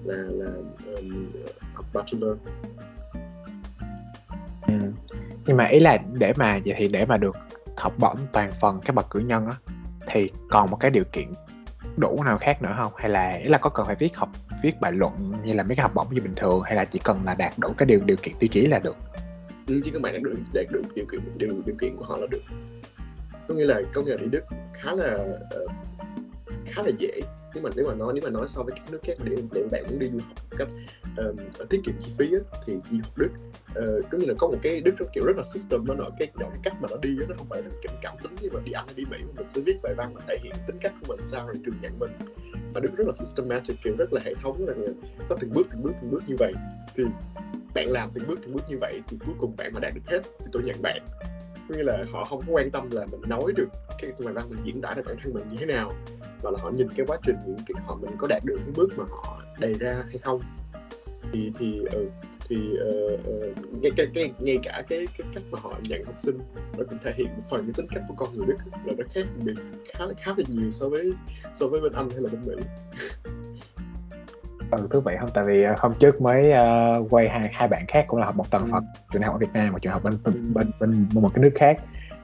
là 0.03 0.15
là 0.15 0.51
um, 0.97 1.31
học 1.73 1.85
bachelor. 1.93 2.37
Ừ. 4.67 4.73
Nhưng 5.45 5.57
mà 5.57 5.65
ý 5.65 5.79
là 5.79 5.97
để 6.19 6.33
mà 6.35 6.59
vậy 6.65 6.75
thì 6.77 6.87
để 6.87 7.05
mà 7.05 7.17
được 7.17 7.35
học 7.77 7.93
bổng 7.99 8.17
toàn 8.33 8.51
phần 8.61 8.79
các 8.85 8.95
bậc 8.95 9.09
cử 9.09 9.19
nhân 9.19 9.45
á 9.45 9.55
thì 10.07 10.31
còn 10.49 10.71
một 10.71 10.77
cái 10.77 10.91
điều 10.91 11.03
kiện 11.11 11.27
đủ 11.97 12.23
nào 12.23 12.37
khác 12.37 12.61
nữa 12.61 12.75
không? 12.77 12.91
Hay 12.97 13.09
là 13.09 13.29
ý 13.29 13.49
là 13.49 13.57
có 13.57 13.69
cần 13.69 13.85
phải 13.85 13.95
viết 13.95 14.15
học 14.15 14.29
viết 14.63 14.81
bài 14.81 14.91
luận 14.91 15.33
như 15.45 15.53
là 15.53 15.63
mấy 15.63 15.75
cái 15.75 15.81
học 15.81 15.91
bổng 15.95 16.07
như 16.11 16.21
bình 16.21 16.35
thường? 16.35 16.61
Hay 16.61 16.75
là 16.75 16.85
chỉ 16.85 16.99
cần 17.03 17.19
là 17.25 17.33
đạt 17.33 17.53
đủ 17.57 17.73
cái 17.77 17.85
điều 17.85 17.99
điều 17.99 18.17
kiện 18.17 18.35
tiêu 18.39 18.47
chí 18.47 18.67
là 18.67 18.79
được? 18.79 18.95
Ừ, 19.67 19.81
chỉ 19.85 19.91
cần 19.91 20.01
bạn 20.01 20.13
đạt 20.13 20.21
được 20.21 20.37
đạt 20.53 20.65
được 20.71 20.81
điều 20.95 21.05
kiện 21.11 21.21
điều 21.37 21.49
điều 21.65 21.75
kiện 21.81 21.97
của 21.97 22.05
họ 22.05 22.17
là 22.17 22.27
được. 22.27 22.41
Có 23.47 23.53
nghĩa 23.53 23.65
là 23.65 23.81
công 23.93 24.05
nghệ 24.05 24.11
là 24.11 24.17
đi 24.21 24.27
Đức 24.27 24.43
khá 24.73 24.91
là 24.91 25.17
uh, 25.63 25.71
khá 26.65 26.81
là 26.83 26.91
dễ 26.97 27.21
nếu 27.57 27.63
mà 27.63 27.69
nếu 27.75 27.87
mà 27.87 27.95
nói 27.95 28.13
nếu 28.15 28.23
mà 28.23 28.29
nói 28.29 28.47
so 28.47 28.63
với 28.63 28.73
các 28.75 28.91
nước 28.91 28.99
khác 29.03 29.13
để 29.23 29.37
để 29.53 29.63
bạn 29.71 29.83
muốn 29.89 29.99
đi 29.99 30.09
du 30.09 30.19
học 30.27 30.37
một 30.51 30.57
cách 30.57 30.67
um, 31.17 31.35
tiết 31.69 31.81
kiệm 31.85 31.95
chi 31.99 32.11
phí 32.17 32.25
á, 32.33 32.59
thì 32.65 32.73
đi 32.91 32.99
học 33.03 33.17
Đức. 33.17 33.29
Uh, 33.69 34.05
có 34.11 34.17
nghĩa 34.17 34.27
là 34.27 34.33
có 34.39 34.47
một 34.47 34.57
cái 34.61 34.81
Đức 34.81 34.93
kiểu 35.13 35.25
rất 35.25 35.37
là 35.37 35.43
system 35.43 35.85
nó 35.87 35.93
nói 35.93 36.11
cái, 36.19 36.27
động 36.39 36.53
cách 36.63 36.73
mà 36.81 36.87
nó 36.91 36.97
đi 37.01 37.09
á, 37.21 37.25
nó 37.29 37.35
không 37.37 37.47
phải 37.49 37.61
là 37.61 37.69
kiểu 37.83 37.91
cảm 38.01 38.15
tính 38.23 38.31
như 38.41 38.49
mà 38.53 38.59
đi 38.65 38.71
Anh 38.71 38.85
hay 38.85 38.95
đi 38.95 39.03
Mỹ 39.05 39.17
mà 39.21 39.33
mình 39.35 39.47
sẽ 39.55 39.61
viết 39.61 39.77
bài 39.83 39.93
văn 39.97 40.13
mà 40.13 40.21
thể 40.27 40.37
hiện 40.43 40.53
tính 40.67 40.77
cách 40.81 40.93
của 41.01 41.15
mình 41.15 41.27
sao 41.27 41.47
rồi 41.47 41.55
trường 41.65 41.75
nhận 41.81 41.99
mình. 41.99 42.11
Mà 42.73 42.79
Đức 42.79 42.89
rất 42.97 43.07
là 43.07 43.13
systematic 43.13 43.77
kiểu 43.83 43.95
rất 43.97 44.13
là 44.13 44.21
hệ 44.25 44.33
thống 44.33 44.67
là 44.67 44.73
có 45.29 45.37
từng 45.39 45.53
bước 45.53 45.67
từng 45.71 45.83
bước 45.83 45.93
từng 46.01 46.11
bước 46.11 46.23
như 46.27 46.35
vậy. 46.39 46.53
Thì 46.95 47.03
bạn 47.73 47.91
làm 47.91 48.11
từng 48.13 48.27
bước 48.27 48.39
từng 48.41 48.53
bước 48.53 48.63
như 48.69 48.77
vậy 48.81 49.01
thì 49.07 49.17
cuối 49.25 49.35
cùng 49.39 49.55
bạn 49.57 49.73
mà 49.73 49.79
đạt 49.79 49.93
được 49.95 50.01
hết 50.05 50.21
thì 50.39 50.45
tôi 50.51 50.63
nhận 50.63 50.81
bạn 50.81 51.05
có 51.69 51.75
nghĩa 51.75 51.83
là 51.83 52.03
họ 52.11 52.23
không 52.23 52.41
có 52.47 52.53
quan 52.53 52.71
tâm 52.71 52.87
là 52.91 53.05
mình 53.05 53.21
nói 53.29 53.53
được 53.55 53.67
cái 53.99 54.11
bài 54.25 54.33
văn 54.33 54.49
mình 54.49 54.59
diễn 54.63 54.81
tả 54.81 54.93
được 54.95 55.01
bản 55.05 55.15
thân 55.23 55.33
mình 55.33 55.43
như 55.51 55.57
thế 55.59 55.65
nào 55.65 55.93
mà 56.43 56.51
là 56.51 56.57
họ 56.61 56.69
nhìn 56.69 56.87
cái 56.95 57.05
quá 57.05 57.17
trình 57.23 57.35
những 57.45 57.57
cái 57.67 57.83
họ 57.85 57.97
mình 58.01 58.11
có 58.17 58.27
đạt 58.27 58.45
được 58.45 58.57
cái 58.65 58.73
bước 58.75 58.89
mà 58.97 59.03
họ 59.09 59.41
đề 59.59 59.73
ra 59.73 60.03
hay 60.07 60.17
không. 60.17 60.41
Thì 61.31 61.51
thì 61.59 61.81
ừ, 61.91 62.09
thì 62.49 62.55
uh, 62.55 63.19
uh, 63.19 63.81
ngay 63.81 63.91
cái, 63.97 64.07
cái 64.13 64.31
ngay 64.39 64.57
cả 64.63 64.83
cái 64.89 65.07
cái 65.17 65.27
cách 65.33 65.43
mà 65.51 65.59
họ 65.61 65.79
nhận 65.81 66.05
học 66.05 66.15
sinh 66.19 66.37
nó 66.77 66.83
cũng 66.89 66.99
thể 67.03 67.13
hiện 67.15 67.27
một 67.27 67.43
phần 67.49 67.61
cái 67.61 67.73
tính 67.77 67.87
cách 67.89 68.03
của 68.07 68.13
con 68.17 68.33
người 68.33 68.45
Đức 68.47 68.57
là 68.85 68.93
nó 68.97 69.03
khác 69.13 69.27
biệt 69.43 69.53
khá 69.93 70.05
là 70.05 70.13
khá 70.17 70.33
là 70.37 70.43
nhiều 70.47 70.71
so 70.71 70.89
với 70.89 71.13
so 71.55 71.67
với 71.67 71.81
bên 71.81 71.93
Anh 71.93 72.09
hay 72.09 72.21
là 72.21 72.29
bên 72.31 72.41
Mỹ 72.45 72.63
ừ 74.71 74.87
thú 74.91 74.99
vị 74.99 75.13
không 75.19 75.29
tại 75.33 75.43
vì 75.47 75.65
hôm 75.77 75.93
trước 75.99 76.21
mới 76.21 76.51
uh, 76.51 77.07
quay 77.13 77.29
hai 77.29 77.49
hai 77.53 77.67
bạn 77.67 77.85
khác 77.87 78.05
cũng 78.07 78.19
là 78.19 78.25
học 78.25 78.35
một 78.35 78.51
tầng 78.51 78.63
ừ. 78.63 78.69
Phật 78.71 78.83
trường 79.11 79.21
đại 79.21 79.27
học 79.27 79.35
ở 79.35 79.39
Việt 79.39 79.53
Nam 79.53 79.71
một 79.71 79.81
trường 79.81 79.93
học 79.93 80.03
bên 80.03 80.17
bên 80.25 80.53
bên, 80.53 80.71
bên 80.79 81.23
một 81.23 81.29
cái 81.33 81.43
nước 81.43 81.51
khác. 81.55 81.77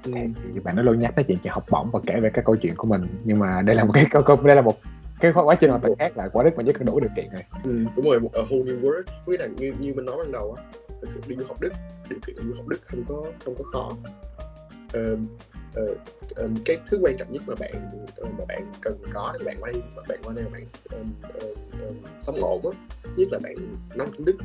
Ừ. 0.06 0.12
thì 0.54 0.60
bạn 0.60 0.76
nó 0.76 0.82
luôn 0.82 1.00
nhắc 1.00 1.16
tới 1.16 1.26
chuyện 1.26 1.38
chuyện 1.44 1.54
học 1.54 1.66
bổng 1.72 1.92
và 1.92 2.00
kể 2.06 2.20
về 2.20 2.30
cái 2.30 2.44
câu 2.46 2.56
chuyện 2.56 2.74
của 2.78 2.88
mình. 2.88 3.02
Nhưng 3.24 3.40
mà 3.40 3.62
đây 3.62 3.76
là 3.76 3.86
một 3.86 3.92
cái 3.94 4.06
câu 4.26 4.38
đây 4.44 4.56
là 4.56 4.62
một 4.62 4.78
cái 5.20 5.32
quá 5.34 5.56
trình 5.56 5.70
hoàn 5.70 5.82
toàn 5.82 5.96
khác 6.00 6.18
là 6.18 6.28
quá 6.28 6.44
đức 6.44 6.52
mà 6.58 6.64
nhất 6.64 6.76
cần 6.80 6.86
đủ 6.86 7.00
điều 7.00 7.10
kiện 7.16 7.30
rồi. 7.32 7.42
Ừ, 7.64 7.86
đúng 7.96 8.06
rồi 8.06 8.20
một 8.20 8.34
a 8.34 8.42
whole 8.42 8.64
new 8.64 8.82
world. 8.82 9.04
Với 9.26 9.38
là 9.38 9.48
như 9.48 9.74
như 9.80 9.94
mình 9.96 10.06
nói 10.06 10.16
ban 10.18 10.32
đầu 10.32 10.58
á 10.58 10.64
thực 11.02 11.12
sự 11.12 11.22
đi 11.28 11.36
du 11.36 11.46
học 11.48 11.62
đức 11.62 11.74
điều 12.10 12.20
kiện 12.28 12.36
du 12.48 12.54
học 12.56 12.68
đức 12.68 12.80
không 12.84 13.04
có 13.08 13.24
không 13.46 13.56
có 13.56 13.64
khó. 13.74 13.92
Uh, 14.98 15.20
uh, 15.82 15.98
um, 16.36 16.56
cái 16.66 16.78
thứ 16.88 17.00
quan 17.02 17.18
trọng 17.18 17.34
nhất 17.34 17.44
mà 17.48 17.56
bạn 17.60 18.04
uh, 18.22 18.32
mà 18.40 18.46
bạn 18.48 18.66
cần 18.82 18.98
có 19.14 19.34
để 19.40 19.46
bạn 19.46 19.58
qua 19.60 19.72
đây 19.72 19.82
mà 19.96 20.02
bạn 20.08 20.20
qua 20.24 20.34
đây 20.34 20.46
mà 20.46 20.50
bạn 20.52 20.64
um, 21.00 21.14
uh, 21.38 21.58
um, 21.82 21.96
sống 22.22 22.36
ổn 22.42 22.62
á. 22.64 22.80
Nhất 23.16 23.28
là 23.32 23.40
bạn 23.44 23.56
nói 23.96 24.08
tiếng 24.18 24.26
đức 24.26 24.36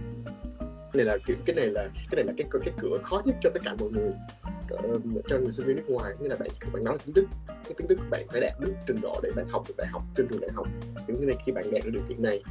này 0.95 1.05
là 1.05 1.19
kiểu 1.27 1.37
cái 1.45 1.57
này 1.57 1.67
là 1.67 1.89
cái 1.95 2.17
này 2.17 2.25
là 2.25 2.33
cái 2.37 2.47
cái 2.65 2.75
cửa 2.81 2.99
khó 3.03 3.23
nhất 3.25 3.37
cho 3.43 3.51
tất 3.55 3.61
cả 3.65 3.75
mọi 3.79 3.91
người. 3.91 4.13
Cho 5.29 5.39
người 5.39 5.53
sinh 5.53 5.67
viên 5.67 5.77
nước 5.77 5.89
ngoài 5.89 6.15
như 6.21 6.29
là 6.29 6.37
bạn 6.41 6.51
bạn 6.73 6.85
nói 6.85 6.95
là 6.95 7.03
tiếng 7.07 7.15
đức 7.15 7.27
cái 7.47 7.75
tiếng 7.77 7.89
đức 7.89 7.97
của 7.97 8.09
bạn 8.11 8.27
phải 8.29 8.41
đạt 8.41 8.61
được 8.61 8.73
trình 8.87 8.97
độ 9.03 9.21
để 9.23 9.31
bạn 9.37 9.49
học 9.49 9.65
được 9.69 9.75
đại 9.79 9.87
học 9.87 10.03
trên 10.17 10.29
trường 10.29 10.41
đại 10.41 10.51
học. 10.55 10.67
Những 11.07 11.17
cái 11.17 11.27
này 11.27 11.37
khi 11.47 11.53
bạn 11.53 11.65
đạt 11.73 11.85
được 11.85 11.91
điều 11.93 12.03
kiện 12.09 12.23
này 12.23 12.43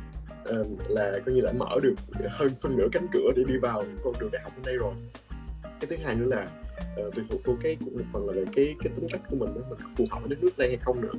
là 0.88 1.20
coi 1.26 1.36
như 1.36 1.42
là 1.42 1.52
mở 1.52 1.80
được 1.84 1.94
hơn 2.30 2.50
phân 2.62 2.78
nửa 2.78 2.88
cánh 2.92 3.08
cửa 3.14 3.32
để 3.36 3.44
đi 3.48 3.58
vào 3.58 3.84
con 4.04 4.14
đường 4.20 4.32
đại 4.32 4.42
học 4.44 4.52
bên 4.56 4.66
đây 4.66 4.76
rồi. 4.76 4.94
Cái 5.64 5.88
thứ 5.90 5.96
hai 6.04 6.16
nữa 6.16 6.26
là 6.26 6.48
uh, 7.08 7.16
tùy 7.16 7.26
thuộc 7.30 7.42
vào 7.46 7.58
cái 7.62 7.78
cũng 7.86 7.98
một 7.98 8.04
phần 8.14 8.28
là 8.28 8.34
về 8.34 8.44
cái 8.56 8.76
cái 8.84 8.94
tính 8.96 9.08
cách 9.12 9.22
của 9.30 9.36
mình 9.36 9.50
đó, 9.56 9.62
mình 9.70 9.80
phù 9.98 10.06
hợp 10.12 10.20
với 10.20 10.30
đất 10.30 10.44
nước 10.44 10.58
đây 10.58 10.68
hay 10.68 10.78
không 10.78 11.02
nữa. 11.02 11.12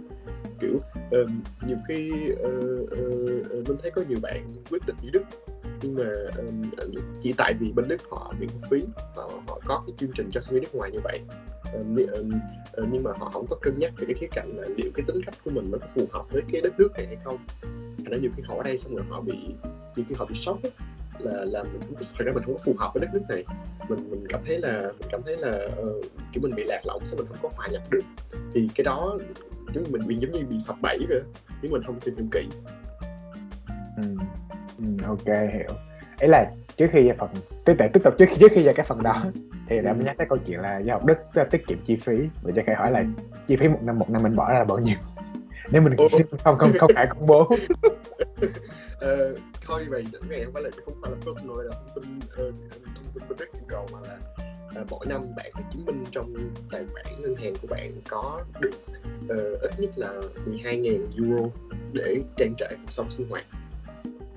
Kiểu 0.60 0.76
uh, 0.76 1.30
nhiều 1.66 1.76
khi 1.88 2.12
uh, 2.32 2.82
uh, 2.82 3.68
mình 3.68 3.76
thấy 3.82 3.90
có 3.90 4.02
nhiều 4.08 4.18
bạn 4.22 4.52
quyết 4.70 4.82
định 4.86 4.96
đi 5.02 5.08
đức 5.12 5.22
nhưng 5.82 5.94
mà 5.94 6.04
um, 6.36 6.62
chỉ 7.20 7.34
tại 7.36 7.54
vì 7.60 7.72
bên 7.72 7.88
đức 7.88 8.00
họ 8.10 8.34
miễn 8.38 8.48
phí 8.70 8.82
họ, 9.16 9.30
họ 9.48 9.60
có 9.66 9.82
cái 9.86 9.94
chương 9.98 10.10
trình 10.14 10.30
cho 10.32 10.40
sinh 10.40 10.54
viên 10.54 10.62
nước 10.62 10.74
ngoài 10.74 10.90
như 10.90 11.00
vậy. 11.04 11.20
Um, 11.74 11.96
um, 11.96 12.30
nhưng 12.92 13.02
mà 13.02 13.10
họ 13.18 13.30
không 13.30 13.46
có 13.50 13.56
cân 13.62 13.78
nhắc 13.78 13.92
về 13.96 14.06
cái 14.06 14.14
khía 14.14 14.26
cạnh 14.30 14.56
là 14.56 14.66
liệu 14.76 14.90
cái 14.94 15.04
tính 15.06 15.20
cách 15.26 15.34
của 15.44 15.50
mình 15.50 15.70
nó 15.70 15.78
có 15.78 15.86
phù 15.94 16.06
hợp 16.10 16.24
với 16.30 16.42
cái 16.52 16.60
đất 16.60 16.72
nước 16.78 16.88
này 16.96 17.06
hay 17.06 17.16
không. 17.24 17.36
Thành 17.96 18.10
ra 18.10 18.16
nhiều 18.16 18.30
khi 18.36 18.42
họ 18.46 18.56
ở 18.56 18.62
đây 18.62 18.78
xong 18.78 18.96
rồi 18.96 19.04
họ 19.08 19.20
bị 19.20 19.48
nhiều 19.96 20.06
khi 20.08 20.14
họ 20.18 20.26
bị 20.26 20.34
sốc 20.34 20.62
ấy, 20.62 20.72
là 21.18 21.44
là 21.44 21.64
thật 22.18 22.24
ra 22.24 22.32
mình 22.32 22.42
không 22.42 22.54
có 22.54 22.60
phù 22.64 22.74
hợp 22.78 22.90
với 22.94 23.00
đất 23.00 23.08
nước 23.12 23.22
này. 23.28 23.44
Mình 23.88 24.10
mình 24.10 24.26
cảm 24.28 24.40
thấy 24.46 24.58
là 24.58 24.82
mình 24.98 25.08
cảm 25.10 25.22
thấy 25.24 25.36
là 25.36 25.68
uh, 25.80 26.04
kiểu 26.32 26.42
mình 26.42 26.54
bị 26.54 26.64
lạc 26.64 26.80
lõng 26.84 27.06
sao 27.06 27.16
mình 27.16 27.26
không 27.26 27.38
có 27.42 27.48
hòa 27.56 27.66
nhập 27.72 27.82
được. 27.90 28.00
Thì 28.54 28.68
cái 28.74 28.84
đó 28.84 29.18
giống 29.74 29.84
như 29.84 29.90
mình 29.90 30.02
bị 30.06 30.16
giống 30.16 30.32
như 30.32 30.44
bị 30.50 30.58
sập 30.60 30.76
bẫy 30.82 30.98
vậy 31.08 31.20
nếu 31.62 31.72
mình 31.72 31.82
không 31.82 32.00
tìm 32.00 32.16
hiểu 32.16 32.26
kỹ. 32.32 32.48
Ừ. 33.96 34.02
ừ, 34.78 34.84
ok 35.06 35.26
hiểu. 35.26 35.76
Ấy 36.20 36.28
là 36.28 36.50
trước 36.76 36.86
khi 36.92 37.10
phần 37.18 37.28
tiếp 37.64 37.74
tục 37.78 37.90
tiếp 37.92 38.00
tục 38.04 38.14
trước 38.18 38.26
trước 38.40 38.52
khi 38.54 38.62
vào 38.62 38.74
cái 38.74 38.86
phần 38.86 39.02
đó 39.02 39.24
thì 39.68 39.80
đã 39.80 39.90
ừ. 39.90 40.04
nhắc 40.04 40.16
tới 40.18 40.26
câu 40.30 40.38
chuyện 40.46 40.60
là 40.60 40.78
do 40.78 40.94
học 40.94 41.06
đức 41.06 41.18
tiết 41.50 41.66
kiệm 41.66 41.78
chi 41.84 41.96
phí. 41.96 42.28
Và 42.42 42.52
cho 42.56 42.62
khai 42.66 42.76
hỏi 42.76 42.90
là 42.90 43.04
chi 43.46 43.56
phí 43.56 43.68
một 43.68 43.82
năm 43.82 43.98
một 43.98 44.10
năm 44.10 44.22
mình 44.22 44.36
bỏ 44.36 44.52
ra 44.52 44.58
là 44.58 44.64
bao 44.64 44.78
nhiêu? 44.78 44.96
Nếu 45.70 45.82
mình 45.82 45.96
không 45.96 46.58
không 46.58 46.72
không 46.78 46.90
phải 46.94 47.06
công 47.06 47.26
bố 47.26 47.50
uh, 49.04 49.38
thôi 49.66 49.86
vậy 49.88 50.04
những 50.12 50.22
ngày 50.28 50.44
không 50.44 50.54
phải 50.54 50.62
là 50.62 50.70
không 50.84 50.94
phải 51.02 51.10
là 51.10 51.16
personal 51.16 51.66
là 51.66 51.74
thông 51.74 52.04
tin 52.04 52.18
uh, 52.18 52.54
thông 52.94 53.06
tin 53.14 53.28
bên 53.28 53.48
yêu 53.52 53.64
cầu 53.68 53.88
mà 53.92 53.98
là 54.08 54.18
uh, 54.80 54.90
mỗi 54.90 55.06
năm 55.06 55.22
bạn 55.36 55.50
phải 55.54 55.62
chứng 55.72 55.84
minh 55.84 56.04
trong 56.10 56.34
tài 56.70 56.84
khoản 56.92 57.22
ngân 57.22 57.34
hàng 57.34 57.54
của 57.62 57.68
bạn 57.70 57.92
có 58.08 58.40
được 58.60 58.70
uh, 59.24 59.60
ít 59.60 59.70
nhất 59.78 59.90
là 59.96 60.12
12.000 60.46 61.06
euro 61.16 61.48
để 61.92 62.22
trang 62.36 62.54
trải 62.58 62.76
cuộc 62.76 62.92
sống 62.92 63.10
sinh 63.10 63.28
hoạt. 63.28 63.44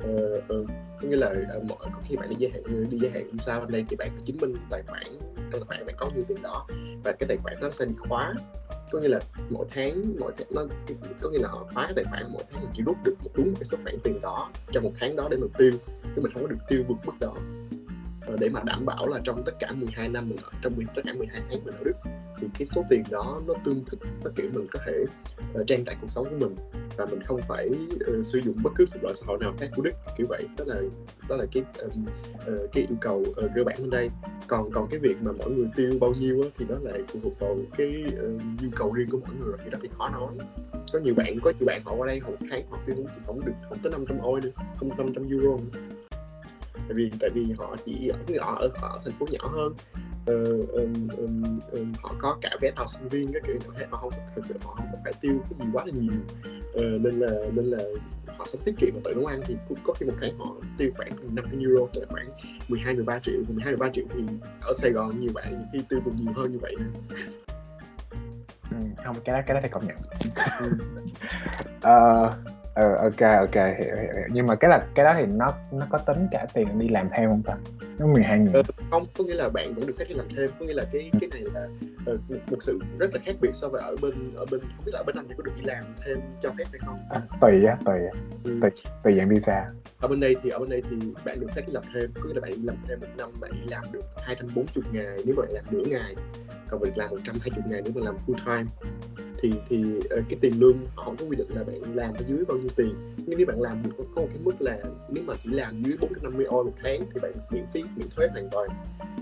Uh, 0.04 0.43
uh, 0.54 0.69
có 1.02 1.08
nghĩa 1.08 1.17
là 1.17 1.34
uh, 1.58 1.63
mỗi 1.63 1.78
có 1.82 2.02
khi 2.04 2.15
bạn 2.15 2.30
đi 2.30 2.36
gia 2.36 2.50
hạn 2.54 2.89
đi 2.89 2.97
gia 2.97 3.10
hạn 3.10 3.32
đi 3.32 3.38
sao 3.39 3.60
bên 3.60 3.71
đây 3.71 3.86
thì 3.89 3.95
bạn 3.95 4.10
phải 4.13 4.21
chứng 4.26 4.38
minh 4.38 4.56
tài 4.69 4.84
khoản 4.88 5.04
trong 5.52 5.52
tài 5.52 5.62
khoản 5.67 5.86
bạn 5.86 5.95
có 5.97 6.10
nhiêu 6.15 6.24
tiền 6.28 6.38
đó 6.41 6.67
và 7.04 7.12
cái 7.12 7.28
tài 7.28 7.38
khoản 7.38 7.58
nó 7.62 7.69
sẽ 7.69 7.86
bị 7.86 7.95
khóa 8.10 8.34
có 8.91 8.99
nghĩa 8.99 9.08
là 9.08 9.19
mỗi 9.49 9.65
tháng 9.69 10.04
mỗi 10.19 10.34
tháng, 10.38 10.47
nó, 10.51 10.65
có 11.21 11.30
nghĩa 11.30 11.39
là 11.39 11.47
họ 11.47 11.67
khóa 11.73 11.86
cái 11.86 11.93
tài 11.95 12.06
khoản 12.06 12.23
mỗi 12.34 12.43
tháng, 12.51 12.62
mình 12.62 12.71
chỉ 12.73 12.84
rút 12.84 12.97
được 13.06 13.15
một 13.23 13.30
đúng 13.34 13.47
một 13.47 13.58
cái 13.60 13.65
số 13.65 13.77
khoản 13.84 13.95
tiền 14.04 14.21
đó 14.21 14.49
trong 14.71 14.84
một 14.84 14.91
tháng 14.99 15.15
đó 15.15 15.27
để 15.32 15.38
mình 15.38 15.49
tiêu, 15.58 15.71
chứ 16.15 16.21
mình 16.21 16.32
không 16.34 16.41
có 16.41 16.47
được 16.47 16.58
tiêu 16.69 16.84
vượt 16.88 16.97
mức 17.06 17.13
đó. 17.19 17.36
Ờ, 18.25 18.36
để 18.39 18.49
mà 18.49 18.62
đảm 18.65 18.86
bảo 18.86 19.07
là 19.07 19.19
trong 19.23 19.43
tất 19.45 19.51
cả 19.60 19.71
12 19.75 20.10
năm 20.10 20.29
mình 20.29 20.38
ở 20.43 20.51
trong 20.62 20.73
tất 20.95 21.01
cả 21.05 21.13
12 21.17 21.41
tháng 21.49 21.65
mình 21.65 21.73
ở 21.73 21.84
Đức 21.84 21.93
thì 22.41 22.47
cái 22.60 22.65
số 22.65 22.84
tiền 22.89 23.03
đó 23.10 23.41
nó 23.47 23.53
tương 23.63 23.86
thích 23.86 23.99
nó 24.23 24.31
kiểu 24.36 24.49
mình 24.53 24.67
có 24.71 24.79
thể 24.86 25.05
uh, 25.60 25.67
trang 25.67 25.86
trải 25.86 25.95
cuộc 26.01 26.12
sống 26.12 26.27
của 26.29 26.36
mình. 26.39 26.55
Và 26.97 27.05
mình 27.05 27.23
không 27.23 27.41
phải 27.47 27.69
uh, 28.19 28.25
sử 28.25 28.39
dụng 28.39 28.55
bất 28.63 28.73
cứ 28.75 28.86
phúc 28.86 29.03
lợi 29.03 29.13
xã 29.15 29.25
hội 29.27 29.38
nào 29.41 29.53
khác 29.60 29.69
của 29.75 29.81
Đức 29.81 29.91
kiểu 30.17 30.27
vậy. 30.29 30.47
Đó 30.57 30.65
là 30.67 30.81
đó 31.29 31.36
là 31.36 31.45
cái 31.51 31.63
um, 31.81 32.05
uh, 32.36 32.71
cái 32.73 32.86
yêu 32.89 32.97
cầu 33.01 33.17
uh, 33.17 33.51
cơ 33.55 33.63
bản 33.63 33.77
ở 33.77 33.88
đây. 33.91 34.10
Còn 34.47 34.71
còn 34.71 34.88
cái 34.89 34.99
việc 34.99 35.15
mà 35.21 35.31
mỗi 35.31 35.51
người 35.51 35.67
tiêu 35.75 35.97
bao 36.01 36.13
nhiêu 36.19 36.41
á, 36.41 36.49
thì 36.57 36.65
nó 36.69 36.75
lại 36.81 37.03
phụ 37.07 37.19
thuộc 37.23 37.39
vào 37.39 37.57
cái 37.77 38.03
uh, 38.07 38.41
nhu 38.62 38.69
cầu 38.75 38.93
riêng 38.93 39.10
của 39.10 39.19
mỗi 39.27 39.36
người. 39.39 39.53
Thì 39.63 39.69
đặc 39.69 39.81
biệt 39.81 39.91
khó 39.91 40.10
nói. 40.10 40.47
Có 40.93 40.99
nhiều 40.99 41.13
bạn 41.13 41.39
có 41.39 41.53
nhiều 41.60 41.65
bạn 41.65 41.81
họ 41.86 41.95
qua 41.95 42.07
đây 42.07 42.21
một 42.21 42.38
tháng 42.49 42.63
họ 42.69 42.79
tiêu 42.86 42.95
cũng 42.95 43.07
không 43.25 43.45
được 43.45 43.53
không 43.69 43.77
tới 43.84 43.91
500 43.91 44.17
oi 44.17 44.41
nữa 44.41 44.51
không 44.77 44.89
500 44.97 45.29
euro 45.29 45.57
nữa 45.57 45.90
tại 46.88 46.94
vì 46.94 47.12
tại 47.20 47.30
vì 47.30 47.46
họ 47.58 47.76
chỉ 47.86 48.08
ở 48.08 48.17
họ 48.39 48.56
ở, 48.56 48.70
họ 48.76 48.88
ở 48.88 49.00
thành 49.06 49.13
phố 49.13 49.26
nhỏ 49.32 49.48
hơn. 49.48 49.74
Uh, 50.22 50.70
um, 50.70 51.08
um, 51.17 51.44
um, 51.72 51.94
họ 52.04 52.15
có 52.20 52.38
cả 52.41 52.50
vé 52.62 52.72
tàu 52.76 52.88
sinh 52.88 53.08
viên 53.08 53.34
các 53.34 53.44
kiểu 53.48 53.56
họ, 53.67 53.74
họ 53.91 53.98
không 53.98 54.13
thực 54.36 54.46
sự 54.46 54.56
họ 54.63 54.74
không 54.74 54.88
phải 55.04 55.13
tiêu 55.22 55.39
cái 55.50 55.60
gì 55.60 55.72
quá 55.74 55.86
là 55.86 55.91
nhiều. 55.96 56.13
Uh, 56.74 57.02
nên 57.02 57.20
là 57.20 57.32
nên 57.54 57.65
là 57.65 57.84
họ 58.38 58.46
sẽ 58.46 58.60
tiết 58.65 58.76
kiệm 58.78 58.89
và 58.94 59.02
tự 59.04 59.13
nấu 59.15 59.26
ăn 59.26 59.41
thì 59.46 59.56
có 59.84 59.94
khi 59.94 60.06
một 60.06 60.13
tháng 60.22 60.38
họ 60.38 60.56
tiêu 60.78 60.91
khoảng 60.98 61.36
50 61.36 61.60
euro 61.60 61.88
tức 61.94 62.02
là 62.02 62.08
khoảng 62.10 62.30
12 62.67 62.96
13 62.96 63.20
triệu. 63.20 63.41
12 63.50 63.74
13 63.74 63.89
triệu 63.94 64.06
thì 64.13 64.24
ở 64.62 64.74
Sài 64.76 64.91
Gòn 64.91 65.20
nhiều 65.20 65.32
bạn 65.34 65.56
nhiều 65.56 65.65
khi 65.74 65.80
tiêu 65.89 66.00
còn 66.06 66.15
nhiều 66.15 66.34
hơn 66.36 66.52
như 66.52 66.60
vậy. 66.62 66.76
Nữa. 66.80 67.15
Ừ, 68.72 68.78
không 69.06 69.15
cái 69.26 69.36
đó 69.36 69.41
cái 69.48 69.54
đó 69.54 69.60
thì 69.63 69.70
công 69.70 69.88
nhận. 69.88 69.98
Uh, 71.78 72.34
ờ 72.73 72.95
ok 72.95 73.21
ok 73.38 73.55
hiểu, 73.55 73.95
hiểu, 73.95 74.13
hiểu. 74.15 74.27
Nhưng 74.29 74.47
mà 74.47 74.55
cái 74.55 74.69
là 74.69 74.86
cái 74.95 75.05
đó 75.05 75.13
thì 75.17 75.25
nó 75.25 75.53
nó 75.71 75.86
có 75.89 75.97
tính 75.97 76.27
cả 76.31 76.45
tiền 76.53 76.79
đi 76.79 76.88
làm 76.88 77.05
thêm 77.17 77.29
không 77.29 77.43
ta? 77.43 77.57
Nó 77.97 78.07
12 78.07 78.39
nghìn. 78.39 78.53
Ờ, 78.53 78.62
không 78.91 79.05
có 79.17 79.23
nghĩa 79.23 79.34
là 79.34 79.49
bạn 79.49 79.73
vẫn 79.73 79.88
được 79.88 79.93
phép 79.97 80.05
đi 80.10 80.15
làm 80.15 80.25
thêm. 80.38 80.49
Có 80.60 80.65
nghĩa 80.65 80.73
là 80.73 80.84
cái 80.91 81.12
cái 81.21 81.29
này 81.31 81.41
là 81.53 81.67
một, 82.05 82.36
một 82.51 82.57
sự 82.60 82.79
rất 82.99 83.13
là 83.13 83.19
khác 83.25 83.36
biệt 83.41 83.49
so 83.53 83.67
với 83.67 83.81
ở 83.81 83.95
bên 84.01 84.13
ở 84.36 84.45
bên 84.51 84.60
không 84.62 84.86
biết 84.86 84.91
là 84.93 84.99
ở 84.99 85.03
bên 85.03 85.15
anh 85.15 85.25
thì 85.27 85.34
có 85.38 85.43
được 85.43 85.51
đi 85.57 85.63
làm 85.65 85.84
thêm 86.05 86.17
cho 86.41 86.49
phép 86.49 86.65
hay 86.71 86.79
không? 86.86 86.99
À, 87.10 87.21
tùy 87.41 87.65
á 87.65 87.77
tùy 87.86 87.99
ừ. 88.43 88.60
tùy 88.62 88.71
tùy 89.03 89.17
dạng 89.17 89.29
visa. 89.29 89.65
Ở 89.99 90.07
bên 90.07 90.19
đây 90.19 90.36
thì 90.43 90.49
ở 90.49 90.60
bên 90.60 90.69
đây 90.69 90.84
thì 90.89 90.97
bạn 91.25 91.39
được 91.39 91.47
phép 91.55 91.62
đi 91.67 91.73
làm 91.73 91.84
thêm. 91.93 92.12
Có 92.15 92.27
nghĩa 92.27 92.34
là 92.34 92.41
bạn 92.41 92.51
đi 92.51 92.63
làm 92.63 92.75
thêm 92.88 92.99
một 92.99 93.07
năm 93.17 93.29
bạn 93.41 93.51
đi 93.51 93.67
làm 93.69 93.84
được 93.91 94.01
240 94.25 94.84
ngày 94.91 95.17
nếu 95.25 95.36
bạn 95.38 95.47
làm 95.51 95.65
nửa 95.71 95.84
ngày. 95.88 96.15
Còn 96.69 96.81
việc 96.81 96.97
làm 96.97 97.10
120 97.10 97.63
ngày 97.69 97.81
nếu 97.84 97.93
mà 97.95 98.01
làm 98.05 98.15
full 98.27 98.36
time 98.45 98.71
thì 99.41 99.54
thì 99.69 99.84
uh, 99.97 100.10
cái 100.30 100.39
tiền 100.41 100.60
lương 100.60 100.77
họ 100.95 101.04
không 101.04 101.15
có 101.17 101.25
quy 101.25 101.36
định 101.36 101.47
là 101.49 101.63
bạn 101.63 101.95
làm 101.95 102.13
ở 102.13 102.23
dưới 102.27 102.45
bao 102.47 102.58
nhiêu 102.58 102.69
tiền. 102.75 102.95
Nhưng 103.17 103.38
nếu 103.38 103.47
bạn 103.47 103.62
làm 103.62 103.84
được 103.84 103.89
có, 103.97 104.04
có 104.15 104.21
một 104.21 104.27
cái 104.30 104.39
mức 104.43 104.62
là 104.62 104.77
nếu 105.10 105.23
mà 105.27 105.34
chỉ 105.43 105.49
làm 105.49 105.84
dưới 105.84 105.97
450 106.01 106.45
euro 106.45 106.63
một 106.63 106.73
tháng 106.84 107.06
thì 107.13 107.19
bạn 107.21 107.34
miễn 107.51 107.63
phí 107.73 107.84
miễn 107.95 108.10
thuế 108.10 108.27
hoàn 108.27 108.49
toàn. 108.49 108.69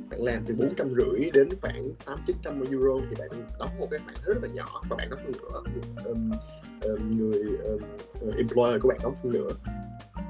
Bạn 0.10 0.23
làm 0.23 0.43
từ 0.47 0.55
bốn 0.55 0.75
trăm 0.75 0.88
rưỡi 0.95 1.29
đến 1.34 1.49
khoảng 1.62 1.89
tám 2.05 2.19
chín 2.27 2.36
trăm 2.43 2.62
euro 2.62 3.05
thì 3.10 3.15
bạn 3.19 3.29
đóng 3.60 3.69
một 3.79 3.88
cái 3.91 3.99
khoản 3.99 4.15
rất 4.25 4.43
là 4.43 4.49
nhỏ 4.53 4.82
và 4.89 4.95
bạn 4.95 5.10
đóng 5.10 5.19
phân 5.23 5.32
nửa 5.32 5.62
um, 6.05 6.32
um, 6.84 7.17
người 7.17 7.43
um, 7.63 8.32
employer 8.38 8.82
của 8.82 8.89
bạn 8.89 8.99
đóng 9.03 9.15
phân 9.23 9.32
nửa. 9.32 9.49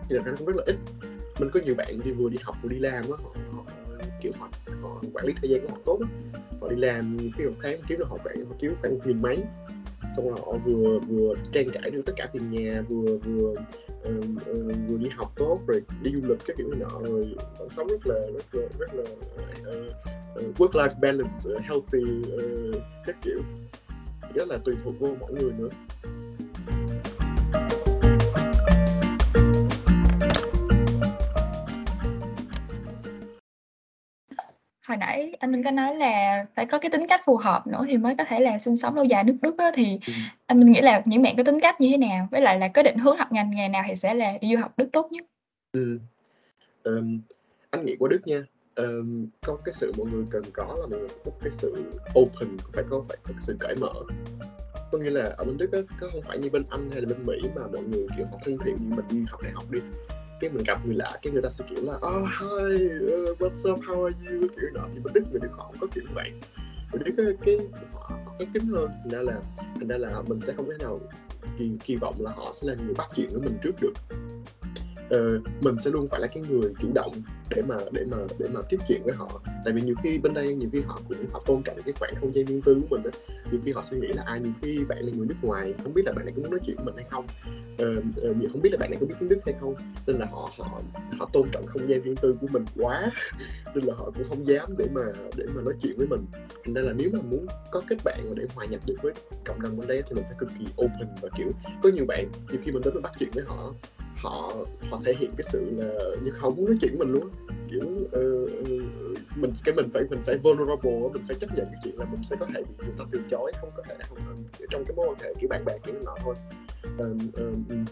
Thì 0.09 0.15
là 0.15 0.23
nó 0.25 0.31
cũng 0.37 0.47
rất 0.47 0.55
là 0.57 0.63
ít. 0.65 0.75
Mình 1.39 1.49
có 1.53 1.59
nhiều 1.65 1.75
bạn 1.75 1.99
đi 2.05 2.11
vừa 2.11 2.29
đi 2.29 2.37
học 2.43 2.55
vừa 2.63 2.69
đi 2.69 2.79
làm 2.79 3.03
á 3.03 3.17
họ, 3.23 3.35
họ 3.51 3.63
kiểu 4.21 4.31
họ, 4.39 4.49
họ 4.81 5.01
quản 5.13 5.25
lý 5.25 5.33
thời 5.41 5.49
gian 5.49 5.61
của 5.61 5.67
họ 5.71 5.77
tốt 5.85 5.99
đó. 5.99 6.07
họ 6.61 6.67
đi 6.67 6.75
làm 6.75 7.17
cái 7.37 7.47
một 7.47 7.55
tháng 7.61 7.81
kiếm 7.87 7.99
được 7.99 8.07
họ 8.09 8.17
bạn 8.25 8.35
họ 8.49 8.55
kiếm 8.59 8.75
khoảng 8.81 8.99
nghìn 9.05 9.21
mấy 9.21 9.43
xong 10.19 10.29
rồi 10.29 10.39
họ 10.45 10.57
vừa 10.65 10.99
vừa 10.99 11.33
trang 11.51 11.69
trải 11.73 11.89
được 11.89 12.01
tất 12.05 12.13
cả 12.15 12.29
tiền 12.33 12.51
nhà 12.51 12.81
vừa 12.89 13.17
vừa 13.17 13.51
uh, 13.51 14.25
uh, 14.49 14.75
vừa 14.87 14.97
đi 14.97 15.09
học 15.15 15.31
tốt 15.35 15.59
rồi 15.67 15.81
đi 16.01 16.11
du 16.15 16.27
lịch 16.27 16.37
các 16.45 16.57
kiểu 16.57 16.67
này 16.67 16.79
nọ 16.79 17.01
rồi 17.09 17.35
vẫn 17.59 17.69
sống 17.69 17.87
rất 17.87 18.07
là 18.07 18.15
rất 18.33 18.55
là 18.55 18.67
rất 18.79 18.93
là 18.93 19.03
ờ, 19.65 19.79
uh, 19.79 20.49
uh, 20.49 20.55
work 20.57 20.71
life 20.71 20.99
balance 21.01 21.49
uh, 21.55 21.61
healthy 21.61 22.03
uh, 22.35 22.75
các 23.05 23.15
kiểu. 23.21 23.41
Rất 24.33 24.47
là 24.47 24.57
tùy 24.57 24.75
thuộc 24.83 24.99
vô 24.99 25.15
mỗi 25.19 25.33
người 25.33 25.51
nữa. 25.51 25.69
Nãy 34.99 35.33
anh 35.39 35.51
Minh 35.51 35.63
có 35.63 35.71
nói 35.71 35.95
là 35.95 36.45
phải 36.55 36.65
có 36.65 36.77
cái 36.77 36.91
tính 36.91 37.07
cách 37.09 37.21
phù 37.25 37.37
hợp 37.37 37.67
nữa 37.67 37.85
thì 37.87 37.97
mới 37.97 38.15
có 38.17 38.23
thể 38.23 38.39
là 38.39 38.59
sinh 38.59 38.77
sống 38.77 38.95
lâu 38.95 39.03
dài 39.03 39.23
nước 39.23 39.37
Đức 39.41 39.57
á, 39.57 39.71
thì 39.75 39.99
ừ. 40.07 40.13
anh 40.45 40.59
Minh 40.59 40.71
nghĩ 40.71 40.81
là 40.81 41.01
những 41.05 41.21
bạn 41.21 41.37
có 41.37 41.43
tính 41.43 41.59
cách 41.59 41.81
như 41.81 41.89
thế 41.91 41.97
nào? 41.97 42.27
Với 42.31 42.41
lại 42.41 42.59
là 42.59 42.67
có 42.67 42.83
định 42.83 42.97
hướng 42.97 43.17
học 43.17 43.31
ngành 43.31 43.51
nghề 43.51 43.67
nào 43.67 43.83
thì 43.87 43.95
sẽ 43.95 44.13
là 44.13 44.33
đi 44.41 44.55
du 44.55 44.61
học 44.61 44.73
Đức 44.77 44.89
tốt 44.91 45.11
nhất? 45.11 45.25
Ừ. 45.71 45.99
Um, 46.83 47.21
anh 47.71 47.85
nghĩ 47.85 47.95
qua 47.99 48.09
Đức 48.11 48.27
nha 48.27 48.39
um, 48.75 49.27
có 49.41 49.57
cái 49.65 49.73
sự 49.73 49.93
mọi 49.97 50.07
người 50.11 50.25
cần 50.29 50.43
có 50.53 50.75
là 50.79 50.87
mọi 50.89 50.99
người 50.99 51.09
có 51.25 51.31
cái 51.41 51.49
sự 51.51 51.91
open 52.19 52.57
phải 52.73 52.83
có 52.89 53.03
phải 53.07 53.17
có 53.23 53.33
cái 53.33 53.41
sự 53.41 53.57
cởi 53.59 53.75
mở 53.75 53.93
có 54.91 54.97
nghĩa 54.97 55.09
là 55.09 55.33
ở 55.37 55.43
bên 55.43 55.57
Đức 55.57 55.71
á, 55.71 55.79
có 55.99 56.07
không 56.11 56.21
phải 56.21 56.37
như 56.37 56.49
bên 56.49 56.63
Anh 56.69 56.91
hay 56.91 57.01
là 57.01 57.07
bên 57.07 57.25
Mỹ 57.25 57.49
mà 57.55 57.61
mọi 57.73 57.83
người 57.83 58.07
kiểu 58.17 58.25
họ 58.31 58.37
thân 58.45 58.57
thiện 58.65 58.75
như 58.75 58.95
mình 58.95 59.05
đi 59.09 59.25
học 59.29 59.41
đại 59.43 59.51
học 59.55 59.71
đi 59.71 59.79
cái 60.39 60.49
mình 60.49 60.63
gặp 60.63 60.85
người 60.85 60.95
lạ 60.95 61.19
cái 61.21 61.33
người 61.33 61.41
ta 61.41 61.49
sẽ 61.49 61.65
kiểu 61.69 61.83
là 61.83 61.93
oh 61.93 62.27
hi 62.39 62.85
uh, 62.85 63.41
what's 63.41 63.73
up 63.73 63.79
how 63.79 64.03
are 64.03 64.17
you? 64.31 64.47
kiểu 64.61 64.69
đó 64.73 64.87
thì 64.93 64.99
bên 65.03 65.13
đức 65.13 65.23
người 65.31 65.39
được 65.39 65.51
họ 65.51 65.63
không 65.63 65.75
có 65.81 65.87
kiểu 65.93 66.03
như 66.03 66.13
vậy. 66.15 66.31
Mình 66.93 67.03
đức 67.03 67.13
cái, 67.17 67.25
cái 67.45 67.67
họ, 67.93 68.19
có 68.25 68.45
kính 68.53 68.67
hơn 68.67 68.89
thành 68.89 69.09
ra 69.09 69.19
là 69.19 69.39
thành 69.75 69.87
ra 69.87 69.97
là 69.97 70.21
mình 70.27 70.39
sẽ 70.41 70.53
không 70.53 70.65
thể 70.69 70.85
nào 70.85 70.99
kỳ, 71.59 71.71
kỳ 71.83 71.95
vọng 71.95 72.15
là 72.19 72.31
họ 72.31 72.51
sẽ 72.53 72.67
là 72.67 72.75
người 72.85 72.93
bắt 72.93 73.07
chuyện 73.15 73.27
với 73.31 73.41
mình 73.41 73.57
trước 73.63 73.75
được 73.81 73.93
uh, 75.15 75.63
mình 75.63 75.75
sẽ 75.79 75.91
luôn 75.91 76.07
phải 76.07 76.19
là 76.19 76.27
cái 76.27 76.43
người 76.49 76.73
chủ 76.81 76.87
động 76.93 77.13
để 77.49 77.61
mà 77.61 77.75
để 77.91 78.05
mà 78.11 78.17
để 78.39 78.45
mà 78.53 78.59
tiếp 78.69 78.77
chuyện 78.87 79.01
với 79.03 79.13
họ. 79.13 79.41
Tại 79.65 79.73
vì 79.73 79.81
nhiều 79.81 79.95
khi 80.03 80.19
bên 80.19 80.33
đây 80.33 80.55
nhiều 80.55 80.69
khi 80.73 80.81
họ 80.87 81.01
cũng 81.07 81.17
họ 81.31 81.43
tôn 81.45 81.63
trọng 81.63 81.81
cái 81.85 81.93
khoảng 81.99 82.15
không 82.15 82.33
gian 82.33 82.45
riêng 82.45 82.61
tư 82.61 82.81
của 82.81 82.97
mình 82.97 83.03
đó 83.03 83.09
nhiều 83.51 83.61
khi 83.65 83.71
họ 83.71 83.81
suy 83.83 83.97
nghĩ 83.99 84.07
là 84.07 84.23
ai 84.25 84.39
nhiều 84.39 84.53
khi 84.61 84.79
bạn 84.89 84.97
là 85.01 85.11
người 85.15 85.27
nước 85.27 85.35
ngoài 85.41 85.73
không 85.83 85.93
biết 85.93 86.01
là 86.05 86.11
bạn 86.11 86.25
này 86.25 86.33
có 86.35 86.41
muốn 86.41 86.51
nói 86.51 86.59
chuyện 86.65 86.75
với 86.75 86.85
mình 86.85 86.95
hay 86.95 87.05
không? 87.09 87.27
Uh, 87.73 88.03
uh, 88.29 88.51
không 88.51 88.61
biết 88.61 88.69
là 88.71 88.77
bạn 88.77 88.91
này 88.91 88.97
có 88.99 89.05
biết 89.05 89.15
tiếng 89.19 89.29
đức 89.29 89.39
hay 89.45 89.55
không? 89.61 89.75
Nên 90.07 90.15
là 90.15 90.25
họ 90.25 90.51
họ 90.57 90.81
họ 91.19 91.29
tôn 91.33 91.49
trọng 91.51 91.67
không 91.67 91.89
gian 91.89 92.01
riêng 92.01 92.15
tư 92.15 92.37
của 92.41 92.47
mình 92.51 92.65
quá. 92.75 93.11
Nên 93.75 93.83
là 93.83 93.93
họ 93.97 94.11
cũng 94.15 94.23
không 94.29 94.47
dám 94.47 94.73
để 94.77 94.85
mà 94.93 95.01
để 95.35 95.45
mà 95.55 95.61
nói 95.61 95.73
chuyện 95.81 95.93
với 95.97 96.07
mình. 96.07 96.25
Thành 96.63 96.73
ra 96.73 96.81
là 96.81 96.93
nếu 96.93 97.09
mà 97.13 97.19
muốn 97.21 97.45
có 97.71 97.81
kết 97.87 97.97
bạn 98.03 98.19
và 98.27 98.33
để 98.35 98.45
hòa 98.55 98.65
nhập 98.65 98.81
được 98.85 98.95
với 99.01 99.13
cộng 99.45 99.61
đồng 99.61 99.77
bên 99.77 99.87
đây 99.87 100.03
thì 100.09 100.15
mình 100.15 100.23
phải 100.23 100.35
cực 100.39 100.49
kỳ 100.59 100.65
open 100.85 101.07
và 101.21 101.29
kiểu 101.37 101.51
có 101.83 101.89
nhiều 101.89 102.05
bạn 102.07 102.31
nhiều 102.51 102.61
khi 102.63 102.71
mình 102.71 102.81
đến 102.85 102.93
mình 102.93 103.03
bắt 103.03 103.11
chuyện 103.19 103.29
với 103.33 103.43
họ 103.47 103.73
họ 104.21 104.53
họ 104.89 105.01
thể 105.05 105.13
hiện 105.19 105.31
cái 105.37 105.45
sự 105.51 105.65
là 105.77 105.87
như 106.23 106.31
không 106.31 106.55
muốn 106.55 106.65
nói 106.65 106.77
chuyện 106.81 106.95
với 106.97 107.07
mình 107.07 107.13
luôn 107.13 107.29
kiểu 107.69 107.87
uh, 108.05 108.49
mình 109.35 109.51
cái 109.63 109.75
mình 109.75 109.89
phải 109.93 110.03
mình 110.09 110.19
phải 110.25 110.37
vulnerable 110.37 110.99
mình 111.13 111.23
phải 111.27 111.37
chấp 111.39 111.49
nhận 111.55 111.65
cái 111.65 111.81
chuyện 111.83 111.97
là 111.97 112.05
mình 112.05 112.23
sẽ 112.23 112.35
có 112.39 112.45
thể 112.53 112.63
bị 112.63 112.85
người 112.85 112.95
ta 112.97 113.05
từ 113.11 113.21
chối 113.29 113.51
không 113.61 113.69
có 113.77 113.83
thể 113.89 113.95
không 114.09 114.17
trong 114.69 114.85
cái 114.85 114.95
mối 114.95 115.07
quan 115.07 115.17
hệ 115.19 115.33
kiểu 115.39 115.49
bạn 115.49 115.65
bè 115.65 115.73
kiểu 115.85 115.95
nọ 116.05 116.15
thôi. 116.23 116.35
Uh, 116.97 117.17
uh, 117.41 117.87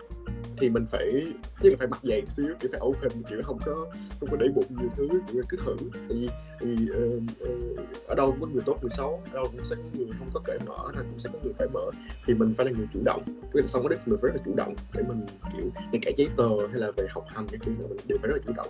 thì 0.58 0.70
mình 0.70 0.86
phải 0.86 1.34
như 1.62 1.70
là 1.70 1.76
phải 1.80 1.88
mặt 1.88 2.00
dày 2.04 2.24
xíu 2.28 2.48
kiểu 2.60 2.70
phải 2.72 2.82
open 2.84 3.24
kiểu 3.30 3.42
không 3.44 3.60
có 3.66 3.88
không 4.20 4.30
có 4.32 4.38
để 4.40 4.48
bụng 4.56 4.66
nhiều 4.70 4.90
thứ 4.98 5.08
kiểu 5.34 5.44
cứ 5.50 5.58
thử. 5.66 5.76
Tại 5.94 6.18
vì, 6.18 6.30
vì 6.62 6.88
uh, 6.92 7.24
uh, 7.44 8.08
ở 8.08 8.16
đâu 8.16 8.32
cũng 8.32 8.42
có 8.42 8.48
người 8.48 8.64
tốt 8.66 8.78
người 8.82 8.90
xấu 8.90 9.22
ở 9.26 9.34
đâu 9.34 9.48
cũng 9.52 9.66
sẽ 9.66 9.76
có 9.76 9.84
người 9.94 10.08
không 10.20 10.30
có 10.34 10.42
cởi 10.44 10.60
mở 10.66 10.92
nên 10.96 11.06
cũng 11.10 11.20
sẽ 11.20 11.30
có 11.34 11.40
người 11.44 11.54
cởi 11.60 11.68
mở. 11.74 11.92
Thì 12.26 12.34
mình 12.34 12.54
phải 12.58 12.66
là 12.66 12.72
người 12.72 12.88
chủ 12.94 13.00
động 13.06 13.24
cái 13.26 13.62
là 13.62 13.68
xong 13.68 13.84
có 13.84 13.90
đức 13.90 13.98
mình 14.06 14.20
phải 14.22 14.32
rất 14.32 14.36
là 14.36 14.42
chủ 14.46 14.56
động 14.56 14.76
để 14.94 15.04
mình 15.08 15.26
kiểu 15.54 15.66
ngay 15.76 16.00
cả 16.02 16.12
giấy 16.18 16.30
tờ 16.38 16.68
hay 16.72 16.80
là 16.80 16.92
về 16.98 17.08
học 17.10 17.26
hành 17.28 17.48
cái 17.48 17.60
kiểu 17.66 17.74
mình 17.78 17.98
đều 18.08 18.18
phải 18.22 18.30
rất 18.30 18.38
là 18.38 18.44
chủ 18.48 18.54
động. 18.58 18.68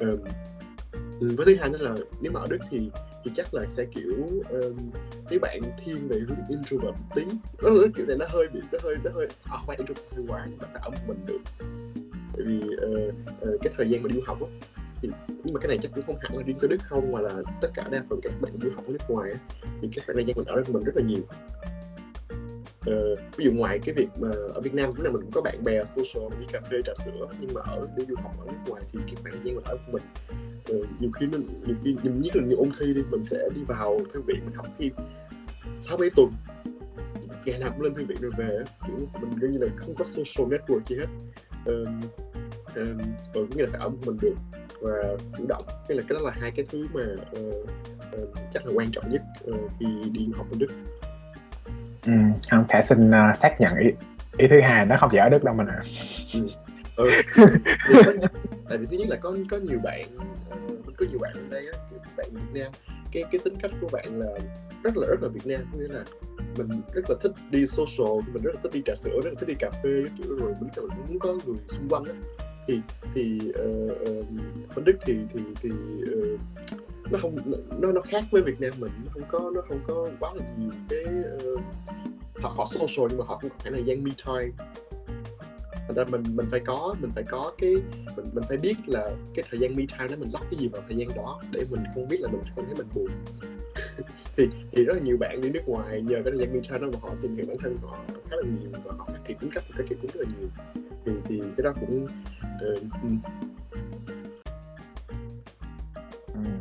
Um, 0.00 0.18
với 1.36 1.46
thứ 1.46 1.56
hai 1.60 1.70
nữa 1.70 1.78
là 1.80 1.94
nếu 2.20 2.32
mà 2.32 2.40
ở 2.40 2.46
đức 2.50 2.58
thì 2.70 2.90
thì 3.24 3.30
chắc 3.34 3.54
là 3.54 3.66
sẽ 3.70 3.84
kiểu 3.84 4.28
um, 4.50 4.76
nếu 5.30 5.40
bạn 5.40 5.60
thiên 5.84 6.08
về 6.08 6.18
hướng 6.18 6.38
introvert 6.48 6.96
tí. 7.14 7.22
Nó 7.62 7.70
kiểu 7.96 8.06
này 8.06 8.16
nó 8.16 8.26
hơi 8.28 8.48
bị 8.48 8.60
nó 8.72 8.78
hơi 8.82 8.96
nó 9.04 9.10
hơi 9.14 9.26
à, 9.44 9.56
không 9.56 9.66
phải 9.66 9.76
introvert 9.76 10.14
hơi 10.16 10.24
quá 10.28 10.46
nhưng 10.50 10.58
mà 10.58 10.80
ở 10.80 10.90
một 10.90 10.98
mình 11.06 11.26
được. 11.26 11.38
Tại 12.32 12.46
vì 12.46 12.58
uh, 12.58 13.14
uh, 13.54 13.60
cái 13.62 13.72
thời 13.76 13.90
gian 13.90 14.02
mà 14.02 14.08
đi 14.08 14.14
du 14.14 14.22
học 14.26 14.38
á 14.40 14.48
thì 15.02 15.10
nhưng 15.44 15.54
mà 15.54 15.60
cái 15.60 15.68
này 15.68 15.78
chắc 15.82 15.92
cũng 15.94 16.04
không 16.06 16.16
hẳn 16.20 16.36
là 16.36 16.42
riêng 16.46 16.58
cho 16.60 16.68
đức 16.68 16.80
không 16.82 17.12
mà 17.12 17.20
là 17.20 17.42
tất 17.60 17.68
cả 17.74 17.88
đa 17.90 18.02
phần 18.08 18.20
các 18.22 18.32
bạn 18.40 18.52
du 18.62 18.70
học 18.74 18.84
ở 18.86 18.92
nước 18.92 19.04
ngoài 19.08 19.30
á, 19.32 19.38
thì 19.82 19.88
cái 19.92 20.04
khoảng 20.06 20.16
thời 20.16 20.24
gian 20.24 20.36
mình 20.36 20.46
ở 20.46 20.62
mình 20.68 20.84
rất 20.84 20.96
là 20.96 21.02
nhiều 21.02 21.22
uh, 22.90 23.18
ví 23.36 23.44
dụ 23.44 23.52
ngoài 23.52 23.78
cái 23.78 23.94
việc 23.94 24.08
mà 24.20 24.28
ở 24.54 24.60
Việt 24.60 24.74
Nam 24.74 24.90
lúc 24.94 25.04
nào 25.04 25.12
mình 25.12 25.22
cũng 25.22 25.30
có 25.30 25.40
bạn 25.40 25.64
bè 25.64 25.84
social 25.84 26.40
đi 26.40 26.46
cà 26.52 26.60
phê 26.60 26.76
trà 26.84 26.92
sữa 27.04 27.28
nhưng 27.40 27.54
mà 27.54 27.60
ở 27.60 27.88
đi 27.96 28.04
du 28.08 28.14
học 28.22 28.32
ở 28.38 28.46
nước 28.46 28.58
ngoài 28.66 28.82
thì 28.92 29.00
cái 29.06 29.14
khoảng 29.22 29.32
thời 29.32 29.42
gian 29.44 29.54
mình 29.54 29.64
ở 29.64 29.76
của 29.76 29.92
mình 29.92 30.02
uh, 30.80 31.00
nhiều 31.00 31.10
khi 31.14 31.26
mình 31.26 31.48
nhiều 31.66 31.76
khi 31.84 31.96
nhiều 32.02 32.12
nhất 32.14 32.36
là 32.36 32.42
nhiều 32.44 32.58
ôn 32.58 32.68
thi 32.80 32.94
đi 32.94 33.02
mình 33.10 33.24
sẽ 33.24 33.48
đi 33.54 33.62
vào 33.64 34.00
thư 34.12 34.22
viện 34.22 34.40
mình 34.44 34.54
học 34.54 34.66
khi 34.78 34.90
sáu 35.80 35.96
mấy 35.98 36.10
tuần. 36.16 36.30
Ngày 37.44 37.58
nào 37.58 37.70
cũng 37.70 37.80
lên 37.80 37.94
thư 37.94 38.04
viện 38.04 38.18
rồi 38.20 38.30
về 38.38 38.58
kiểu 38.86 38.96
mình 39.20 39.30
gần 39.40 39.50
như 39.50 39.58
là 39.58 39.66
không 39.76 39.94
có 39.94 40.04
social 40.04 40.54
network 40.54 40.80
gì 40.86 40.96
hết. 40.96 41.06
Uh, 41.70 41.88
uh, 42.66 42.74
rồi 43.34 43.46
cũng 43.46 43.56
như 43.56 43.62
là 43.62 43.68
phải 43.72 43.80
ở 43.80 43.88
một 43.88 43.98
mình 44.06 44.16
được 44.20 44.34
và 44.80 45.16
chủ 45.38 45.46
động. 45.48 45.62
Cái 45.88 45.96
là 45.96 46.02
cái 46.08 46.18
đó 46.18 46.24
là 46.24 46.30
hai 46.40 46.50
cái 46.50 46.66
thứ 46.70 46.86
mà 46.92 47.02
uh, 47.40 47.68
uh, 48.22 48.38
chắc 48.50 48.66
là 48.66 48.72
quan 48.74 48.90
trọng 48.92 49.04
nhất 49.10 49.22
uh, 49.50 49.70
khi 49.80 49.86
đi 50.12 50.28
học 50.36 50.46
ở 50.50 50.56
Đức 50.58 50.68
ừ, 52.06 52.12
không 52.50 52.64
thể 52.68 52.82
xin 52.82 53.08
uh, 53.08 53.36
xác 53.36 53.60
nhận 53.60 53.76
ý 53.76 53.90
ý 54.36 54.48
thứ 54.48 54.60
hai 54.60 54.86
nó 54.86 54.96
không 55.00 55.08
chỉ 55.12 55.18
ở 55.18 55.28
Đức 55.28 55.44
đâu 55.44 55.54
mình 55.54 55.66
ạ 55.66 55.80
ừ. 56.34 56.46
ừ. 56.96 57.10
tại 58.68 58.78
vì 58.78 58.86
thứ 58.90 58.96
nhất 58.96 59.08
là 59.08 59.16
có 59.16 59.36
có 59.50 59.56
nhiều 59.56 59.78
bạn 59.78 60.04
uh, 60.16 60.96
có 60.96 61.06
nhiều 61.10 61.18
bạn 61.18 61.32
ở 61.34 61.42
đây 61.50 61.66
á 61.72 61.78
bạn 62.16 62.26
Việt 62.32 62.60
Nam 62.60 62.72
cái 63.12 63.24
cái 63.32 63.40
tính 63.44 63.54
cách 63.62 63.70
của 63.80 63.88
bạn 63.92 64.18
là 64.18 64.38
rất 64.84 64.96
là 64.96 65.06
rất 65.06 65.22
là 65.22 65.28
Việt 65.28 65.46
Nam 65.46 65.60
nghĩa 65.78 65.88
là 65.88 66.04
mình 66.56 66.68
rất 66.94 67.10
là 67.10 67.16
thích 67.22 67.32
đi 67.50 67.66
social 67.66 68.32
mình 68.32 68.42
rất 68.42 68.54
là 68.54 68.60
thích 68.62 68.72
đi 68.72 68.82
trà 68.86 68.94
sữa 68.94 69.20
rất 69.24 69.30
là 69.30 69.34
thích 69.40 69.48
đi 69.48 69.54
cà 69.58 69.70
phê 69.70 70.04
kiểu 70.18 70.36
rồi 70.36 70.54
mình 70.60 70.70
cũng 70.76 70.88
muốn 71.08 71.18
có 71.18 71.32
người 71.32 71.56
xung 71.68 71.88
quanh 71.88 72.04
á 72.04 72.12
thì 72.66 72.80
thì 73.14 73.38
uh, 73.48 73.92
uh, 74.10 74.26
bên 74.76 74.84
Đức 74.84 74.96
thì 75.04 75.16
thì 75.34 75.40
thì 75.62 75.70
uh, 75.70 76.40
nó 77.12 77.18
không 77.22 77.36
nó 77.78 77.92
nó 77.92 78.00
khác 78.00 78.24
với 78.30 78.42
Việt 78.42 78.60
Nam 78.60 78.72
mình 78.78 78.92
nó 79.04 79.10
không 79.12 79.22
có 79.28 79.50
nó 79.54 79.60
không 79.68 79.80
có 79.86 80.08
quá 80.20 80.32
là 80.34 80.44
nhiều 80.58 80.70
cái 80.88 81.04
uh, 81.52 81.60
họ 82.42 82.48
họ 82.56 82.64
social 82.64 83.06
nhưng 83.08 83.18
mà 83.18 83.24
họ 83.28 83.38
cũng 83.42 83.50
có 83.50 83.56
khả 83.64 83.70
năng 83.70 83.86
gian 83.86 84.04
me 84.04 84.10
time 84.26 84.50
thành 85.72 85.94
ra 85.96 86.04
mình 86.04 86.22
mình 86.36 86.46
phải 86.50 86.60
có 86.60 86.94
mình 87.00 87.10
phải 87.14 87.24
có 87.24 87.52
cái 87.58 87.74
mình 88.16 88.26
mình 88.32 88.44
phải 88.48 88.56
biết 88.56 88.74
là 88.86 89.10
cái 89.34 89.44
thời 89.50 89.60
gian 89.60 89.76
me 89.76 89.84
time 89.92 90.08
đó 90.08 90.16
mình 90.18 90.30
lắp 90.32 90.42
cái 90.50 90.60
gì 90.60 90.68
vào 90.68 90.82
thời 90.88 90.96
gian 90.96 91.08
đó 91.16 91.40
để 91.50 91.64
mình 91.70 91.80
không 91.94 92.08
biết 92.08 92.20
là 92.20 92.28
mình 92.28 92.40
không 92.54 92.64
thấy 92.66 92.74
mình 92.74 92.86
buồn. 92.94 93.08
Thì 94.36 94.48
thì 94.72 94.84
rất 94.84 94.94
là 94.94 95.00
nhiều 95.00 95.16
bạn 95.16 95.40
đi 95.40 95.50
nước 95.50 95.60
ngoài 95.66 96.02
nhờ 96.02 96.14
cái 96.14 96.32
thời 96.36 96.38
gian 96.38 96.52
me 96.52 96.60
time 96.68 96.80
đó 96.80 96.86
mà 96.92 96.98
họ 97.02 97.14
tìm 97.22 97.36
hiểu 97.36 97.46
bản 97.48 97.56
thân 97.62 97.76
họ 97.82 97.98
khá 98.08 98.36
là 98.36 98.42
nhiều 98.42 98.70
và 98.84 98.92
họ 98.98 99.04
phát 99.08 99.18
triển 99.28 99.38
tính 99.38 99.50
cách 99.54 99.64
cái 99.76 99.86
kiểu 99.88 99.98
cũng 100.02 100.10
rất 100.14 100.20
là 100.20 100.26
nhiều. 100.38 100.48
Thì 101.04 101.12
thì 101.24 101.42
cái 101.56 101.64
đó 101.64 101.72
cũng 101.80 102.04
uh, 102.04 102.82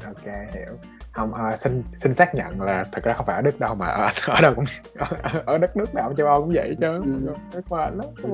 ok 0.05 0.25
hiểu 0.53 0.77
không 1.11 1.33
à, 1.33 1.57
xin 1.57 1.83
xin 1.85 2.13
xác 2.13 2.35
nhận 2.35 2.61
là 2.61 2.83
thật 2.91 3.03
ra 3.03 3.13
không 3.13 3.25
phải 3.25 3.35
ở 3.35 3.41
đức 3.41 3.59
đâu 3.59 3.75
mà 3.75 3.85
ở, 3.85 4.09
ở 4.27 4.41
đâu 4.41 4.53
cũng 4.55 4.65
ở, 4.97 5.07
ở 5.45 5.57
đất 5.57 5.77
nước 5.77 5.95
nào 5.95 6.13
châu 6.17 6.27
âu 6.27 6.41
cũng 6.41 6.51
vậy 6.53 6.75
chứ 6.79 6.87
ừ. 6.87 7.33
nước 7.53 7.61
ngoài 7.69 7.91
lắm 7.95 8.07
ừ. 8.23 8.29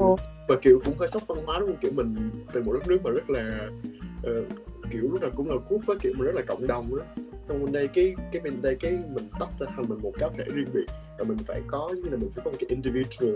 và 0.48 0.56
kiểu 0.62 0.82
cũng 0.86 0.98
hơi 1.00 1.08
sốc 1.08 1.24
văn 1.28 1.38
hóa 1.46 1.60
đúng 1.60 1.68
không 1.68 1.78
kiểu 1.82 1.92
mình 1.96 2.32
từ 2.54 2.64
một 2.64 2.74
đất 2.74 2.88
nước 2.88 2.98
mà 3.04 3.12
rất 3.12 3.30
là 3.30 3.68
uh, 4.28 4.67
kiểu 4.92 5.02
lúc 5.02 5.22
nào 5.22 5.32
cũng 5.36 5.50
là 5.50 5.56
quốc 5.70 5.82
với 5.86 5.98
kiểu 6.02 6.14
mà 6.18 6.26
rất 6.26 6.36
là 6.36 6.42
cộng 6.42 6.68
đồng 6.68 6.98
đó. 6.98 7.04
Trong 7.48 7.64
bên 7.64 7.74
đây 7.74 7.88
cái 7.88 8.16
cái 8.32 8.42
bên 8.42 8.62
đây 8.62 8.76
cái 8.80 8.92
mình 8.92 9.28
tách 9.40 9.50
ra 9.60 9.68
thành 9.76 9.86
mình 9.90 10.00
một 10.02 10.12
cá 10.20 10.30
thể 10.38 10.44
riêng 10.54 10.68
biệt 10.74 10.86
và 11.18 11.26
mình 11.28 11.38
phải 11.38 11.62
có 11.68 11.90
như 11.96 12.10
là 12.10 12.18
mình 12.18 12.30
phải 12.36 12.46
có 12.46 12.52
một 12.52 12.58
cái 12.60 12.68
individual 12.70 13.34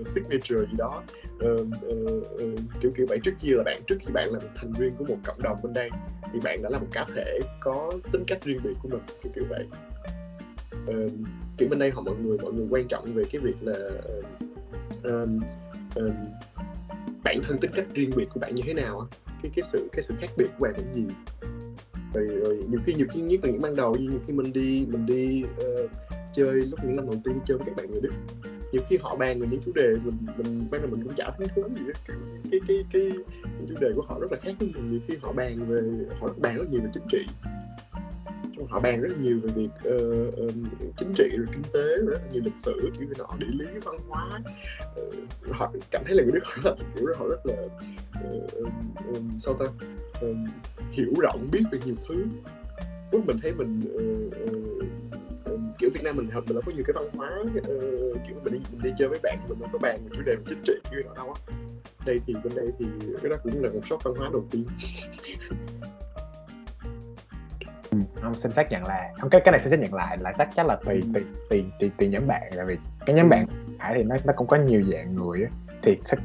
uh, 0.00 0.06
signature 0.06 0.60
gì 0.70 0.76
đó. 0.78 1.02
Uh, 1.36 1.60
uh, 1.60 2.42
uh, 2.42 2.60
kiểu 2.80 2.92
kiểu 2.96 3.06
vậy 3.08 3.18
trước 3.22 3.34
kia 3.40 3.52
là 3.52 3.62
bạn 3.62 3.80
trước 3.86 3.96
khi 4.00 4.12
bạn 4.12 4.28
là 4.32 4.38
một 4.38 4.48
thành 4.56 4.72
viên 4.72 4.94
của 4.98 5.04
một 5.04 5.16
cộng 5.24 5.42
đồng 5.42 5.58
bên 5.62 5.72
đây 5.72 5.90
thì 6.32 6.40
bạn 6.44 6.62
đã 6.62 6.68
là 6.70 6.78
một 6.78 6.88
cá 6.92 7.06
thể 7.14 7.38
có 7.60 7.92
tính 8.12 8.24
cách 8.26 8.44
riêng 8.44 8.60
biệt 8.64 8.74
của 8.82 8.88
mình 8.88 9.00
kiểu 9.22 9.32
kiểu 9.34 9.44
vậy. 9.48 9.66
Uh, 10.90 11.12
kiểu 11.58 11.68
bên 11.68 11.78
đây 11.78 11.90
họ 11.90 12.02
mọi 12.02 12.14
người 12.16 12.38
mọi 12.42 12.52
người 12.52 12.66
quan 12.70 12.88
trọng 12.88 13.04
về 13.04 13.24
cái 13.32 13.40
việc 13.40 13.56
là 13.60 13.76
uh, 14.18 15.04
um, 15.04 15.40
um, 15.94 16.12
bản 17.24 17.40
thân 17.42 17.58
tính 17.58 17.70
cách 17.74 17.86
riêng 17.94 18.10
biệt 18.16 18.28
của 18.34 18.40
bạn 18.40 18.54
như 18.54 18.62
thế 18.66 18.74
nào 18.74 19.08
cái 19.44 19.52
cái 19.56 19.64
sự 19.72 19.88
cái 19.92 20.02
sự 20.02 20.14
khác 20.18 20.30
biệt 20.36 20.46
của 20.58 20.64
bạn 20.64 20.74
là 20.76 20.94
gì? 20.94 21.04
Rồi, 22.14 22.26
rồi 22.26 22.64
nhiều 22.70 22.80
khi 22.84 22.94
nhiều 22.94 23.06
khi 23.10 23.20
nhất 23.20 23.40
là 23.42 23.50
những 23.50 23.62
ban 23.62 23.76
đầu 23.76 23.96
như 23.96 24.10
nhiều 24.10 24.20
khi 24.26 24.32
mình 24.32 24.52
đi 24.52 24.86
mình 24.88 25.06
đi 25.06 25.44
uh, 25.44 25.90
chơi 26.32 26.54
lúc 26.54 26.80
những 26.84 26.96
năm 26.96 27.06
đầu 27.06 27.20
tiên 27.24 27.34
đi 27.34 27.40
chơi 27.46 27.58
với 27.58 27.66
các 27.66 27.76
bạn 27.76 27.90
người 27.90 28.00
Đức 28.00 28.12
nhiều 28.74 28.82
khi 28.88 28.98
họ 29.00 29.16
bàn 29.16 29.40
về 29.40 29.46
những 29.50 29.60
chủ 29.64 29.72
đề 29.74 29.96
mình 30.04 30.16
mình 30.36 30.66
ban 30.70 30.80
đầu 30.80 30.90
mình 30.90 31.02
cũng 31.04 31.14
chả 31.14 31.30
hứng 31.38 31.48
thú 31.54 31.62
gì 31.78 31.84
hết. 31.86 32.14
Cái 32.50 32.60
cái 32.68 32.84
cái, 32.92 33.10
cái 33.42 33.66
chủ 33.68 33.74
đề 33.80 33.88
của 33.94 34.02
họ 34.02 34.18
rất 34.20 34.32
là 34.32 34.38
khác 34.42 34.52
với 34.58 34.72
mình 34.74 34.90
nhiều 34.90 35.00
khi 35.08 35.16
họ 35.22 35.32
bàn 35.32 35.66
về 35.68 35.80
họ 36.20 36.28
bàn 36.36 36.56
rất 36.56 36.70
nhiều 36.70 36.80
về 36.80 36.88
chính 36.92 37.02
trị 37.08 37.26
họ 38.68 38.80
bàn 38.80 39.00
rất 39.00 39.18
nhiều 39.20 39.40
về 39.42 39.50
việc 39.54 39.68
uh, 39.78 40.36
um, 40.36 40.64
chính 40.96 41.12
trị 41.14 41.28
rồi 41.36 41.46
kinh 41.52 41.62
tế 41.72 41.96
rồi 41.96 42.06
rất 42.06 42.18
là 42.22 42.30
nhiều 42.32 42.42
lịch 42.44 42.58
sử 42.58 42.90
kiểu 42.98 43.08
như 43.08 43.14
nọ 43.18 43.36
địa 43.38 43.46
lý 43.50 43.66
văn 43.84 43.94
hóa. 44.08 44.40
Uh, 45.00 45.14
họ 45.50 45.72
cảm 45.90 46.02
thấy 46.06 46.16
là 46.16 46.22
người 46.22 46.32
đức 46.32 46.44
họ 46.44 46.62
rất 46.62 46.74
là 46.78 46.86
kiểu 46.94 47.06
họ 47.18 47.26
rất 47.28 47.46
là 47.46 47.54
uh, 48.24 48.52
um, 49.14 49.38
sao 49.38 49.54
ta 49.54 49.64
um, 50.20 50.46
hiểu 50.90 51.12
rộng 51.20 51.48
biết 51.52 51.62
về 51.72 51.78
nhiều 51.84 51.94
thứ. 52.08 52.24
Lúc 53.12 53.26
mình 53.26 53.36
thấy 53.42 53.52
mình 53.52 53.82
uh, 53.94 54.34
uh, 55.52 55.60
kiểu 55.78 55.90
Việt 55.94 56.00
Nam 56.04 56.16
mình 56.16 56.30
hợp 56.30 56.44
mình 56.46 56.56
đã 56.56 56.60
có 56.66 56.72
nhiều 56.72 56.84
cái 56.86 56.94
văn 56.94 57.08
hóa 57.12 57.30
uh, 57.40 58.18
kiểu 58.26 58.36
mình 58.44 58.52
đi 58.52 58.60
mình 58.72 58.80
đi 58.82 58.90
chơi 58.98 59.08
với 59.08 59.18
bạn 59.22 59.38
mình 59.48 59.58
đâu 59.60 59.68
có 59.72 59.78
bàn 59.78 60.08
chủ 60.12 60.22
đề 60.26 60.36
chính 60.46 60.62
trị 60.64 60.72
kiểu 60.90 61.02
đó 61.04 61.12
đâu 61.16 61.34
á. 61.48 61.54
Đây 62.06 62.20
thì 62.26 62.34
bên 62.44 62.52
đây 62.56 62.72
thì 62.78 62.86
cái 63.22 63.30
đó 63.30 63.36
cũng 63.42 63.62
là 63.62 63.70
một 63.72 63.80
sốc 63.90 64.04
văn 64.04 64.14
hóa 64.14 64.28
đầu 64.32 64.46
tiên. 64.50 64.66
không 68.22 68.34
xin 68.34 68.52
xác 68.52 68.70
nhận 68.70 68.86
là 68.86 69.10
không 69.18 69.30
cái 69.30 69.40
cái 69.40 69.52
này 69.52 69.60
xin 69.60 69.70
xác 69.70 69.80
nhận 69.80 69.94
lại 69.94 70.18
là 70.20 70.32
chắc 70.32 70.48
chắn 70.54 70.66
là 70.66 70.76
tùy 70.84 71.02
tùy 71.14 71.24
tùy 71.50 71.64
tùy, 71.80 71.90
tùy 71.98 72.08
nhóm 72.08 72.26
bạn 72.26 72.42
tại 72.56 72.64
vì 72.66 72.78
cái 73.06 73.16
nhóm 73.16 73.28
bạn 73.28 73.46
hải 73.78 73.94
thì 73.94 74.02
nó 74.02 74.16
nó 74.24 74.32
cũng 74.36 74.46
có 74.46 74.56
nhiều 74.56 74.82
dạng 74.82 75.14
người 75.14 75.42
á. 75.42 75.50
Thì 75.82 75.98
sẽ, 76.04 76.16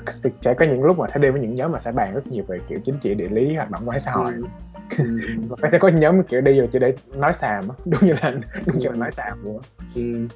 sẽ 0.41 0.53
có 0.53 0.65
những 0.65 0.83
lúc 0.83 0.99
mà 0.99 1.07
sẽ 1.13 1.19
đi 1.19 1.29
với 1.29 1.41
những 1.41 1.55
nhóm 1.55 1.71
mà 1.71 1.79
sẽ 1.79 1.91
bàn 1.91 2.13
rất 2.13 2.27
nhiều 2.27 2.43
về 2.47 2.57
kiểu 2.67 2.79
chính 2.85 2.95
trị 3.01 3.13
địa 3.13 3.29
lý 3.29 3.55
hoạt 3.55 3.71
động 3.71 3.81
quan 3.85 3.99
xã 3.99 4.11
hội. 4.11 4.33
Ừ. 4.33 5.05
và 5.49 5.69
phải 5.71 5.79
có 5.79 5.87
nhóm 5.87 6.23
kiểu 6.23 6.41
đi 6.41 6.57
rồi 6.57 6.69
chỉ 6.73 6.79
để 6.79 6.95
nói 7.15 7.33
xàm 7.33 7.69
á 7.69 7.75
đúng 7.85 8.05
như 8.05 8.13
là 8.21 8.31
đúng 8.65 8.77
như 8.77 8.89
là 8.89 8.95
nói 8.95 9.11
xàm 9.11 9.43
luôn 9.43 9.59
ừ. 9.95 10.27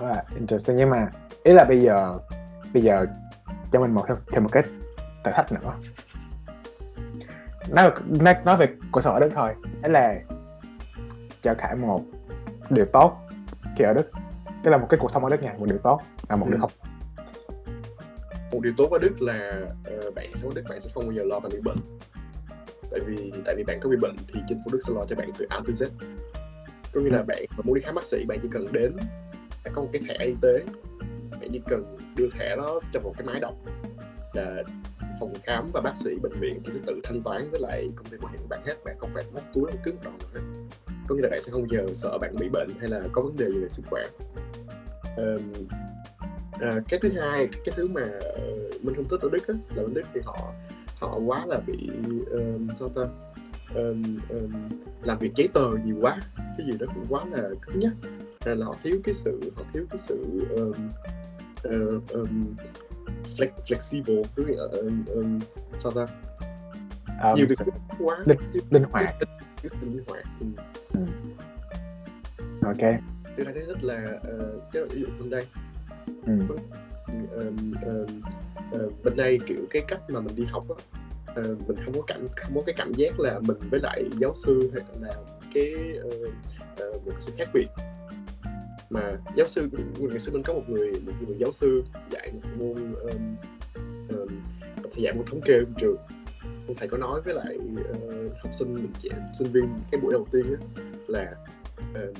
là 0.00 0.24
interesting 0.36 0.76
nhưng 0.76 0.90
mà 0.90 1.08
ý 1.42 1.52
là 1.52 1.64
bây 1.64 1.80
giờ 1.80 2.18
bây 2.74 2.82
giờ 2.82 3.06
cho 3.72 3.80
mình 3.80 3.94
một 3.94 4.04
thêm 4.32 4.42
một 4.42 4.48
cái 4.52 4.62
thử 5.24 5.30
thách 5.30 5.52
nữa 5.52 5.60
nói 7.68 7.90
nói, 8.20 8.34
nói 8.44 8.56
về 8.56 8.68
cuộc 8.92 9.00
sống 9.00 9.14
ở 9.14 9.20
Đức 9.20 9.30
thôi. 9.34 9.54
Đấy 9.82 9.92
là 9.92 10.14
cho 11.42 11.54
Khải 11.58 11.76
một 11.76 12.00
điều 12.70 12.84
tốt 12.84 13.16
khi 13.76 13.84
ở 13.84 13.92
Đức. 13.92 14.10
Tức 14.62 14.70
là 14.70 14.76
một 14.76 14.86
cái 14.90 14.98
cuộc 15.00 15.10
sống 15.10 15.24
ở 15.24 15.30
Đức 15.30 15.42
nha 15.42 15.54
một 15.58 15.66
điều 15.68 15.78
tốt 15.78 16.00
là 16.28 16.36
một 16.36 16.46
ừ. 16.46 16.50
điều 16.50 16.60
không. 16.60 16.70
Một 18.52 18.60
điều 18.62 18.72
tốt 18.76 18.88
ở 18.92 18.98
Đức 18.98 19.22
là 19.22 19.60
uh, 20.06 20.14
bạn 20.14 20.30
sống 20.34 20.50
ở 20.50 20.54
Đức 20.54 20.64
bạn 20.68 20.80
sẽ 20.80 20.90
không 20.94 21.04
bao 21.04 21.12
giờ 21.12 21.22
lo 21.24 21.40
bạn 21.40 21.52
bị 21.52 21.60
bệnh. 21.60 21.78
Tại 22.90 23.00
vì 23.06 23.32
tại 23.44 23.54
vì 23.56 23.64
bạn 23.64 23.78
có 23.82 23.90
bị 23.90 23.96
bệnh 23.96 24.16
thì 24.34 24.40
chính 24.48 24.58
phủ 24.64 24.70
Đức 24.72 24.80
sẽ 24.86 24.92
lo 24.94 25.04
cho 25.08 25.16
bạn 25.16 25.30
từ 25.38 25.46
A 25.48 25.60
tới 25.66 25.74
Z. 25.74 25.88
Có 26.92 27.00
nghĩa 27.00 27.10
là 27.10 27.18
ừ. 27.18 27.24
bạn 27.28 27.44
mà 27.50 27.62
muốn 27.64 27.74
đi 27.74 27.80
khám 27.80 27.94
bác 27.94 28.04
sĩ 28.04 28.24
bạn 28.24 28.38
chỉ 28.42 28.48
cần 28.52 28.66
đến 28.72 28.96
bạn 29.64 29.72
có 29.74 29.82
một 29.82 29.88
cái 29.92 30.02
thẻ 30.08 30.24
y 30.24 30.34
tế 30.42 30.64
bạn 31.40 31.48
chỉ 31.52 31.60
cần 31.66 31.96
đưa 32.16 32.28
thẻ 32.38 32.56
đó 32.56 32.80
cho 32.92 33.00
một 33.00 33.14
cái 33.18 33.26
máy 33.26 33.40
đọc 33.40 33.54
là 34.34 34.62
phòng 35.20 35.32
khám 35.42 35.70
và 35.72 35.80
bác 35.80 35.96
sĩ 35.96 36.14
bệnh 36.22 36.32
viện 36.40 36.60
thì 36.64 36.72
sẽ 36.72 36.80
tự 36.86 37.00
thanh 37.04 37.22
toán 37.22 37.42
với 37.50 37.60
lại 37.60 37.90
công 37.96 38.06
ty 38.06 38.16
bảo 38.16 38.32
hiểm 38.32 38.40
của 38.40 38.48
bạn 38.48 38.62
hết 38.66 38.74
bạn 38.84 38.96
không 38.98 39.10
phải 39.14 39.24
mắc 39.34 39.42
túi 39.54 39.64
một 39.64 39.78
cứng 39.84 39.96
đồng 40.04 40.18
hết. 40.34 40.40
Có 41.08 41.14
nghĩa 41.14 41.22
là 41.22 41.28
bạn 41.30 41.42
sẽ 41.42 41.52
không 41.52 41.62
bao 41.62 41.68
giờ 41.70 41.92
sợ 41.94 42.18
bạn 42.18 42.34
bị 42.38 42.48
bệnh 42.48 42.68
hay 42.80 42.88
là 42.88 43.02
có 43.12 43.22
vấn 43.22 43.36
đề 43.36 43.46
gì 43.46 43.60
về 43.60 43.68
sức 43.68 43.82
khỏe. 43.90 44.02
Um, 45.16 45.52
à, 46.52 46.80
cái 46.88 47.00
thứ 47.02 47.08
hai 47.20 47.48
cái 47.64 47.74
thứ 47.76 47.88
mà 47.88 48.04
mình 48.82 48.94
không 48.94 49.08
thích 49.08 49.20
ở 49.20 49.28
đức 49.32 49.48
á, 49.48 49.54
là 49.74 49.82
ở 49.82 49.88
đức 49.94 50.02
thì 50.14 50.20
họ 50.24 50.52
họ 51.00 51.18
quá 51.26 51.46
là 51.46 51.60
bị 51.66 51.90
um, 52.30 52.68
sao 52.78 52.88
ta? 52.88 53.02
Um, 53.74 54.02
um, 54.28 54.52
làm 55.02 55.18
việc 55.18 55.32
giấy 55.36 55.48
tờ 55.54 55.70
nhiều 55.84 55.96
quá 56.00 56.16
cái 56.36 56.66
gì 56.66 56.78
đó 56.78 56.86
cũng 56.94 57.06
quá 57.08 57.24
là 57.32 57.48
cứng 57.62 57.78
nhắc. 57.78 57.92
Là 58.44 58.66
họ 58.66 58.76
thiếu 58.82 59.00
cái 59.04 59.14
sự 59.14 59.52
họ 59.56 59.62
thiếu 59.72 59.84
cái 59.90 59.98
sự 59.98 60.46
um, 60.56 60.72
uh, 61.68 62.08
um, 62.08 62.54
flex, 63.36 63.48
flexible. 63.66 64.22
Là 64.36 64.64
um, 64.80 65.04
um, 65.06 65.40
sao 65.78 65.92
ta? 65.92 66.06
Um, 67.22 67.36
nhiều 67.36 67.46
việc 67.48 67.58
quá. 67.98 68.18
linh, 68.26 68.38
linh 68.70 68.84
hoạt. 68.84 69.14
Linh 69.82 70.04
hoạt. 70.06 70.24
Ừ. 70.40 70.46
ừ. 70.92 71.00
ok. 72.66 73.00
Hai 73.44 73.54
thứ 73.54 73.60
nhất 73.68 73.84
là 73.84 74.04
uh, 74.16 74.74
độ 74.74 74.86
giáo 74.86 74.96
dục 74.96 75.10
bên 75.20 75.30
đây 75.30 75.46
ừ. 76.26 76.38
um, 77.06 77.72
um, 77.82 78.12
uh, 78.72 79.04
bên 79.04 79.16
đây 79.16 79.38
kiểu 79.46 79.66
cái 79.70 79.82
cách 79.88 80.00
mà 80.08 80.20
mình 80.20 80.36
đi 80.36 80.44
học 80.44 80.64
á 80.68 80.76
uh, 81.40 81.68
mình 81.68 81.76
không 81.84 81.94
có 81.94 82.02
cảm 82.06 82.20
không 82.36 82.54
có 82.54 82.62
cái 82.66 82.74
cảm 82.78 82.92
giác 82.94 83.20
là 83.20 83.40
mình 83.40 83.56
với 83.70 83.80
lại 83.80 84.04
giáo 84.20 84.34
sư 84.34 84.70
hay 84.74 84.82
là 85.00 85.14
cái 85.54 85.74
uh, 86.06 86.28
uh, 86.94 87.06
một 87.06 87.12
sự 87.20 87.32
khác 87.38 87.48
biệt 87.54 87.66
mà 88.94 89.18
giáo 89.36 89.46
sư 89.48 89.68
ngày 89.98 90.18
xưa 90.18 90.32
mình 90.32 90.42
có 90.42 90.52
một 90.52 90.62
người 90.68 90.92
một 91.06 91.12
người 91.26 91.36
giáo 91.38 91.52
sư 91.52 91.82
dạy 92.10 92.32
một 92.32 92.48
môn 92.58 92.94
um, 92.94 93.36
um, 94.08 94.28
thầy 94.76 95.02
dạy 95.02 95.14
môn 95.14 95.24
thống 95.26 95.40
kê 95.40 95.54
trong 95.60 95.74
trường. 95.80 95.96
Ông 96.66 96.74
thầy 96.76 96.88
có 96.88 96.96
nói 96.96 97.20
với 97.24 97.34
lại 97.34 97.56
uh, 97.56 98.32
học 98.42 98.54
sinh 98.54 98.74
mình 98.74 98.88
sinh 99.38 99.52
viên 99.52 99.68
cái 99.90 100.00
buổi 100.00 100.12
đầu 100.12 100.26
tiên 100.32 100.44
á 100.60 100.84
là 101.08 101.34
uh, 101.80 102.16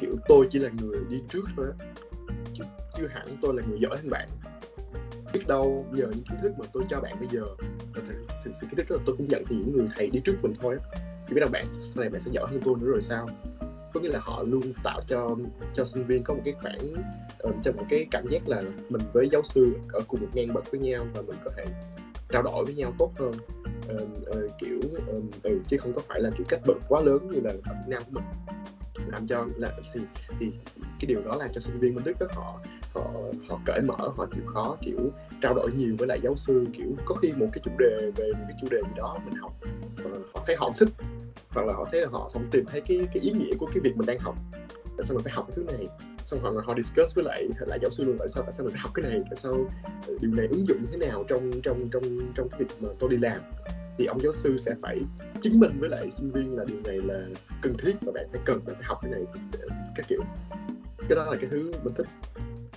kiểu 0.00 0.16
tôi 0.28 0.46
chỉ 0.50 0.58
là 0.58 0.70
người 0.80 0.98
đi 1.10 1.22
trước 1.28 1.44
thôi 1.56 1.66
á 1.78 1.86
chứ 2.54 2.64
chưa 2.96 3.06
hẳn 3.06 3.26
tôi 3.42 3.54
là 3.54 3.62
người 3.68 3.78
giỏi 3.80 3.96
hơn 3.96 4.10
bạn. 4.10 4.28
Biết 5.32 5.46
đâu 5.46 5.86
nhờ 5.92 6.06
những 6.06 6.24
kiến 6.30 6.38
thức 6.42 6.52
mà 6.58 6.66
tôi 6.72 6.82
cho 6.88 7.00
bạn 7.00 7.16
bây 7.18 7.28
giờ 7.28 7.42
thì 7.94 8.02
sự, 8.44 8.50
sự 8.60 8.66
kiến 8.66 8.76
thức 8.76 8.86
đó 8.90 8.96
tôi 9.06 9.16
cũng 9.16 9.26
nhận 9.28 9.44
thì 9.46 9.56
những 9.56 9.72
người 9.72 9.88
thầy 9.96 10.10
đi 10.10 10.20
trước 10.24 10.36
mình 10.42 10.54
thôi 10.60 10.76
á. 10.80 11.00
Thì 11.26 11.34
biết 11.34 11.40
đâu 11.40 11.50
bạn 11.52 11.64
sau 11.66 12.00
này 12.00 12.08
bạn 12.08 12.20
sẽ 12.20 12.30
giỏi 12.30 12.46
hơn 12.50 12.60
tôi 12.64 12.74
nữa 12.80 12.86
rồi 12.86 13.02
sao? 13.02 13.28
Có 13.94 14.00
nghĩa 14.00 14.08
là 14.08 14.20
họ 14.22 14.42
luôn 14.42 14.72
tạo 14.84 15.00
cho 15.06 15.36
cho 15.74 15.84
sinh 15.84 16.04
viên 16.04 16.22
có 16.22 16.34
một 16.34 16.40
cái 16.44 16.54
khoảng 16.62 16.92
ờ, 17.38 17.50
cho 17.64 17.72
một 17.72 17.84
cái 17.88 18.06
cảm 18.10 18.24
giác 18.30 18.48
là 18.48 18.62
mình 18.88 19.02
với 19.12 19.28
giáo 19.32 19.42
sư 19.42 19.74
ở 19.92 20.00
cùng 20.08 20.20
một 20.20 20.28
ngang 20.34 20.54
bậc 20.54 20.70
với 20.70 20.80
nhau 20.80 21.06
và 21.14 21.22
mình 21.22 21.36
có 21.44 21.50
thể 21.56 21.64
trao 22.28 22.42
đổi 22.42 22.64
với 22.64 22.74
nhau 22.74 22.92
tốt 22.98 23.12
hơn. 23.18 23.32
Uh, 23.94 24.00
uh, 24.30 24.58
kiểu 24.58 24.80
um, 25.06 25.30
ừ, 25.42 25.60
chứ 25.66 25.76
không 25.76 25.92
có 25.92 26.00
phải 26.08 26.20
là 26.20 26.30
kiểu 26.36 26.46
cách 26.48 26.60
bậc 26.66 26.76
quá 26.88 27.02
lớn 27.02 27.30
như 27.30 27.40
là 27.40 27.50
ở 27.50 27.74
Việt 27.74 27.88
Nam 27.88 28.02
của 28.04 28.20
mình. 28.20 28.24
Làm 29.12 29.26
cho 29.26 29.46
là 29.56 29.72
thì 29.94 30.00
thì 30.40 30.50
cái 30.72 31.06
điều 31.06 31.22
đó 31.22 31.36
làm 31.38 31.48
cho 31.52 31.60
sinh 31.60 31.78
viên 31.80 31.94
Minh 31.94 32.04
Đức 32.04 32.16
đó, 32.20 32.26
họ 32.34 32.60
họ 32.94 33.10
họ 33.48 33.60
cởi 33.64 33.80
mở 33.80 34.08
họ 34.16 34.26
chịu 34.34 34.44
khó 34.46 34.76
kiểu 34.80 35.12
trao 35.42 35.54
đổi 35.54 35.70
nhiều 35.76 35.94
với 35.98 36.08
lại 36.08 36.20
giáo 36.22 36.34
sư 36.36 36.66
kiểu 36.72 36.96
có 37.04 37.14
khi 37.14 37.32
một 37.32 37.46
cái 37.52 37.60
chủ 37.64 37.70
đề 37.78 38.10
về 38.16 38.32
một 38.32 38.44
cái 38.48 38.56
chủ 38.60 38.66
đề 38.70 38.78
gì 38.82 38.92
đó 38.96 39.18
mình 39.24 39.34
học 39.34 39.52
họ 40.34 40.44
thấy 40.46 40.56
họ 40.56 40.70
thích 40.78 40.88
hoặc 41.48 41.66
là 41.66 41.72
họ 41.72 41.88
thấy 41.90 42.00
là 42.00 42.08
họ 42.10 42.30
không 42.32 42.44
tìm 42.50 42.64
thấy 42.66 42.80
cái 42.80 42.98
cái 43.14 43.22
ý 43.22 43.30
nghĩa 43.30 43.54
của 43.58 43.66
cái 43.66 43.80
việc 43.80 43.96
mình 43.96 44.06
đang 44.06 44.18
học. 44.18 44.36
Tại 44.96 45.04
sao 45.04 45.14
mình 45.14 45.24
phải 45.24 45.32
học 45.32 45.46
cái 45.48 45.54
thứ 45.56 45.64
này? 45.64 45.88
Xong 46.24 46.38
hoặc 46.42 46.54
là 46.54 46.62
họ 46.66 46.74
discuss 46.76 47.14
với 47.16 47.24
lại 47.24 47.48
lại 47.66 47.78
giáo 47.82 47.90
sư 47.90 48.04
luôn 48.04 48.16
tại 48.18 48.28
sao 48.28 48.42
tại 48.42 48.52
sao 48.52 48.64
mình 48.64 48.72
phải 48.72 48.80
học 48.80 48.90
cái 48.94 49.10
này? 49.10 49.20
Tại 49.24 49.36
sao 49.36 49.52
ờ, 50.08 50.14
điều 50.20 50.30
này 50.34 50.46
ứng 50.50 50.68
dụng 50.68 50.78
như 50.80 50.88
thế 50.90 51.06
nào 51.06 51.24
trong 51.28 51.60
trong 51.62 51.88
trong 51.90 52.32
trong 52.34 52.48
cái 52.48 52.60
việc 52.60 52.66
mà 52.80 52.88
tôi 52.98 53.10
đi 53.10 53.16
làm? 53.16 53.38
Thì 53.98 54.06
ông 54.06 54.20
giáo 54.20 54.32
sư 54.32 54.58
sẽ 54.58 54.74
phải 54.82 55.00
chứng 55.40 55.60
minh 55.60 55.72
với 55.78 55.88
lại 55.88 56.10
sinh 56.10 56.30
viên 56.30 56.56
là 56.56 56.64
điều 56.64 56.80
này 56.84 56.98
là 56.98 57.26
cần 57.62 57.74
thiết 57.78 57.96
và 58.00 58.12
bạn 58.12 58.26
phải 58.32 58.40
cần 58.44 58.60
bạn 58.66 58.74
phải 58.74 58.84
học 58.84 58.98
cái 59.02 59.10
này 59.10 59.22
ờ, 59.52 59.68
các 59.96 60.06
kiểu. 60.08 60.20
Cái 61.08 61.16
đó 61.16 61.24
là 61.30 61.36
cái 61.40 61.50
thứ 61.50 61.72
mình 61.84 61.94
thích. 61.94 62.06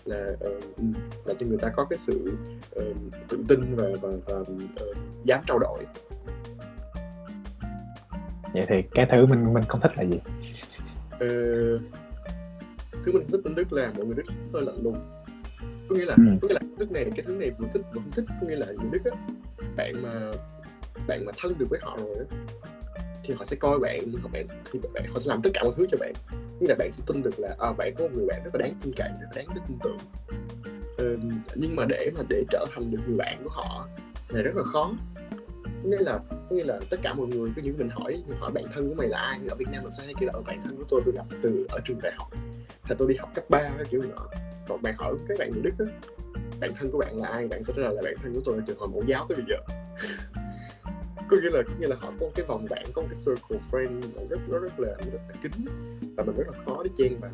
Là 0.06 0.28
uh, 0.34 0.80
là 1.26 1.34
cho 1.40 1.46
người 1.48 1.58
ta 1.62 1.70
có 1.70 1.86
cái 1.90 1.98
sự 1.98 2.32
uh, 2.80 2.96
tự 3.30 3.38
tin 3.48 3.76
và 3.76 3.90
và, 4.02 4.10
và 4.26 4.40
uh, 4.40 4.98
dám 5.26 5.42
trao 5.48 5.60
đổi 5.60 5.84
vậy 8.56 8.66
thì 8.68 8.82
cái 8.82 9.06
thứ 9.06 9.26
mình 9.26 9.54
mình 9.54 9.64
không 9.68 9.82
thích 9.82 9.92
là 9.98 10.04
gì? 10.04 10.20
Ờ, 11.20 11.28
thứ 13.06 13.12
mình 13.14 13.28
thích 13.32 13.42
bên 13.44 13.56
đức 13.56 13.74
là 13.74 13.92
mọi 13.98 14.06
người 14.06 14.16
đức 14.16 14.24
hơi 14.54 14.64
lạnh 14.66 14.84
lùng. 14.84 14.98
Có 15.90 15.96
nghĩa 15.96 16.06
là 16.06 16.16
ừ. 16.18 16.24
có 16.42 16.48
nghĩa 16.48 16.54
là 16.54 16.60
đức 16.78 16.92
này 16.92 17.06
cái 17.16 17.26
thứ 17.28 17.36
này 17.36 17.52
vừa 17.60 17.68
thích 17.74 17.82
vừa 17.94 18.02
không 18.02 18.12
thích 18.12 18.26
có 18.42 18.48
nghĩa 18.48 18.56
là 18.56 18.66
người 18.66 18.90
đức 18.92 19.12
á 19.12 19.18
bạn 19.78 19.94
mà 20.04 20.32
bạn 21.08 21.26
mà 21.26 21.32
thân 21.38 21.54
được 21.58 21.66
với 21.70 21.80
họ 21.84 21.98
rồi 21.98 22.16
á 22.20 22.38
thì 23.28 23.34
họ 23.34 23.46
sẽ 23.46 23.56
coi 23.56 23.80
bạn 23.80 24.12
họ 24.24 24.30
bạn 24.34 24.46
thì 24.72 24.80
bạn 24.94 25.04
họ 25.14 25.20
sẽ 25.20 25.30
làm 25.30 25.42
tất 25.42 25.50
cả 25.54 25.62
mọi 25.64 25.74
thứ 25.78 25.86
cho 25.92 25.98
bạn. 26.00 26.14
Nghĩa 26.60 26.68
là 26.68 26.76
bạn 26.80 26.92
sẽ 26.92 27.04
tin 27.08 27.22
được 27.24 27.40
là 27.40 27.56
à, 27.60 27.72
bạn 27.78 27.94
có 27.98 28.04
một 28.04 28.10
người 28.14 28.26
bạn 28.28 28.44
rất 28.44 28.56
là 28.56 28.60
đáng 28.66 28.74
tin 28.82 28.94
cậy 28.98 29.10
rất 29.10 29.18
là 29.22 29.32
đáng 29.36 29.46
để 29.56 29.62
tin 29.68 29.78
tưởng. 29.84 29.98
Ừ, 30.98 31.18
nhưng 31.56 31.76
mà 31.76 31.86
để 31.90 32.12
mà 32.16 32.22
để 32.30 32.44
trở 32.50 32.66
thành 32.76 32.92
được 32.92 33.00
người 33.08 33.18
bạn 33.18 33.38
của 33.44 33.50
họ 33.50 33.88
là 34.30 34.42
rất 34.42 34.56
là 34.56 34.64
khó 34.64 34.94
nghĩa 35.90 35.98
là 36.00 36.20
nghĩa 36.50 36.64
là 36.64 36.80
tất 36.90 36.98
cả 37.04 37.14
mọi 37.14 37.28
người 37.28 37.52
cứ 37.56 37.62
những 37.62 37.78
mình 37.78 37.90
hỏi 37.90 38.24
hỏi 38.40 38.52
bạn 38.52 38.64
thân 38.74 38.90
của 38.90 38.96
mày 38.98 39.08
là 39.08 39.20
ai 39.20 39.40
ở 39.50 39.56
Việt 39.56 39.68
Nam 39.72 39.84
mình 39.84 39.92
sẽ 39.92 40.04
cái 40.04 40.26
là 40.26 40.34
ở 40.34 40.40
ờ, 40.40 40.42
bạn 40.42 40.62
thân 40.66 40.78
của 40.78 40.84
tôi 40.90 41.02
tôi 41.06 41.14
gặp 41.14 41.26
từ 41.42 41.66
ở 41.70 41.80
trường 41.86 42.00
đại 42.04 42.14
học. 42.18 42.28
Là 42.90 42.96
tôi 42.98 43.08
đi 43.08 43.16
học 43.16 43.30
cấp 43.36 43.50
3 43.50 43.60
cái 43.60 43.86
kiểu 43.90 44.02
nọ 44.10 44.28
còn 44.68 44.82
bạn 44.82 44.96
hỏi 44.98 45.16
các 45.28 45.40
bạn 45.40 45.52
người 45.52 45.62
Đức 45.62 45.74
á 45.80 45.86
bạn 46.60 46.72
thân 46.80 46.92
của 46.92 46.98
bạn 46.98 47.18
là 47.18 47.28
ai? 47.28 47.48
Bạn 47.48 47.64
sẽ 47.64 47.74
nói 47.78 47.96
là, 47.96 48.02
bạn 48.02 48.14
thân 48.24 48.34
của 48.34 48.42
tôi 48.46 48.62
từ 48.66 48.76
hồi 48.80 48.90
mẫu 48.90 49.04
giáo 49.08 49.26
tới 49.30 49.36
bây 49.36 49.46
giờ. 49.50 49.76
Có 51.30 51.38
nghĩa 51.42 51.50
là 51.50 51.62
có 51.68 51.74
nghĩa 51.80 51.88
là 51.88 51.96
họ 52.00 52.12
có 52.20 52.30
cái 52.36 52.46
vòng 52.46 52.66
bạn 52.70 52.86
có 52.94 53.02
một 53.02 53.08
cái 53.12 53.22
circle 53.26 53.60
friend 53.72 54.02
rất 54.30 54.40
rất 54.48 54.60
rất 54.62 54.80
là 54.80 54.94
rất 55.12 55.20
là 55.28 55.36
kín 55.44 55.52
và 56.18 56.24
mình 56.24 56.36
rất 56.38 56.48
là 56.48 56.64
khó 56.66 56.84
để 56.84 56.90
chen 56.98 57.20
vào 57.20 57.32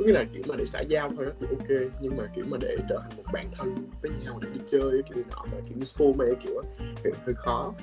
có 0.00 0.06
nghĩa 0.06 0.12
là 0.12 0.24
kiểu 0.32 0.42
mà 0.48 0.56
để 0.58 0.66
xã 0.66 0.80
giao 0.80 1.10
thôi 1.16 1.26
thì 1.40 1.46
ok 1.50 1.90
nhưng 2.00 2.16
mà 2.16 2.24
kiểu 2.34 2.44
mà 2.48 2.56
để 2.60 2.76
trở 2.88 2.98
thành 3.02 3.16
một 3.16 3.22
bạn 3.32 3.50
thân 3.58 3.74
với 4.02 4.10
nhau 4.24 4.38
để 4.42 4.48
đi 4.54 4.60
chơi 4.70 5.02
kiểu 5.14 5.24
nọ 5.30 5.44
mà 5.52 5.58
kiểu 5.68 5.78
như 5.78 5.84
xô 5.84 6.12
mê 6.18 6.24
kiểu 6.44 6.62
thì 6.78 7.10
hơi 7.26 7.34
khó. 7.34 7.74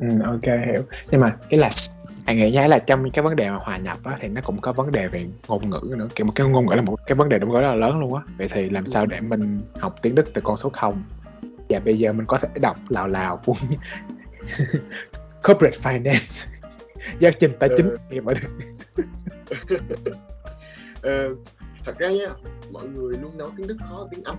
Ừ, 0.00 0.06
ok 0.24 0.42
hiểu. 0.44 0.82
Nhưng 1.10 1.20
mà 1.20 1.34
cái 1.48 1.60
là 1.60 1.68
anh 2.26 2.36
nghĩ 2.38 2.50
nhá 2.50 2.68
là 2.68 2.78
trong 2.78 3.10
cái 3.10 3.22
vấn 3.22 3.36
đề 3.36 3.50
mà 3.50 3.56
hòa 3.56 3.76
nhập 3.78 3.98
á 4.04 4.16
thì 4.20 4.28
nó 4.28 4.40
cũng 4.44 4.60
có 4.60 4.72
vấn 4.72 4.92
đề 4.92 5.08
về 5.08 5.26
ngôn 5.48 5.70
ngữ 5.70 5.94
nữa. 5.96 6.08
Kiểu 6.14 6.26
một 6.26 6.32
cái 6.34 6.46
ngôn 6.48 6.66
ngữ 6.66 6.74
là 6.74 6.82
một 6.82 6.96
cái 7.06 7.14
vấn 7.14 7.28
đề 7.28 7.38
đúng 7.38 7.52
rất 7.52 7.60
là 7.60 7.74
lớn 7.74 8.00
luôn 8.00 8.14
á. 8.14 8.22
Vậy 8.38 8.48
thì 8.52 8.70
làm 8.70 8.86
sao 8.86 9.06
để 9.06 9.20
mình 9.20 9.60
học 9.78 9.94
tiếng 10.02 10.14
đức 10.14 10.34
từ 10.34 10.40
con 10.44 10.56
số 10.56 10.68
0 10.68 11.02
và 11.68 11.78
bây 11.84 11.98
giờ 11.98 12.12
mình 12.12 12.26
có 12.26 12.38
thể 12.38 12.48
đọc 12.60 12.76
lào 12.88 13.08
lào 13.08 13.36
cuốn 13.36 13.56
corporate 15.44 15.78
finance. 15.82 16.46
Giáo 17.18 17.32
trình 17.38 17.50
tài 17.60 17.68
chính 17.76 17.86
Ừ. 17.88 17.96
thì 18.10 18.20
mới 18.20 18.34
được 18.34 18.48
Ờ, 21.02 21.34
thật 21.84 21.98
ra 21.98 22.08
nha 22.10 22.26
mọi 22.70 22.88
người 22.88 23.18
luôn 23.18 23.38
nói 23.38 23.48
tiếng 23.56 23.66
đức 23.66 23.76
khó 23.80 24.08
tiếng 24.10 24.22
anh. 24.24 24.38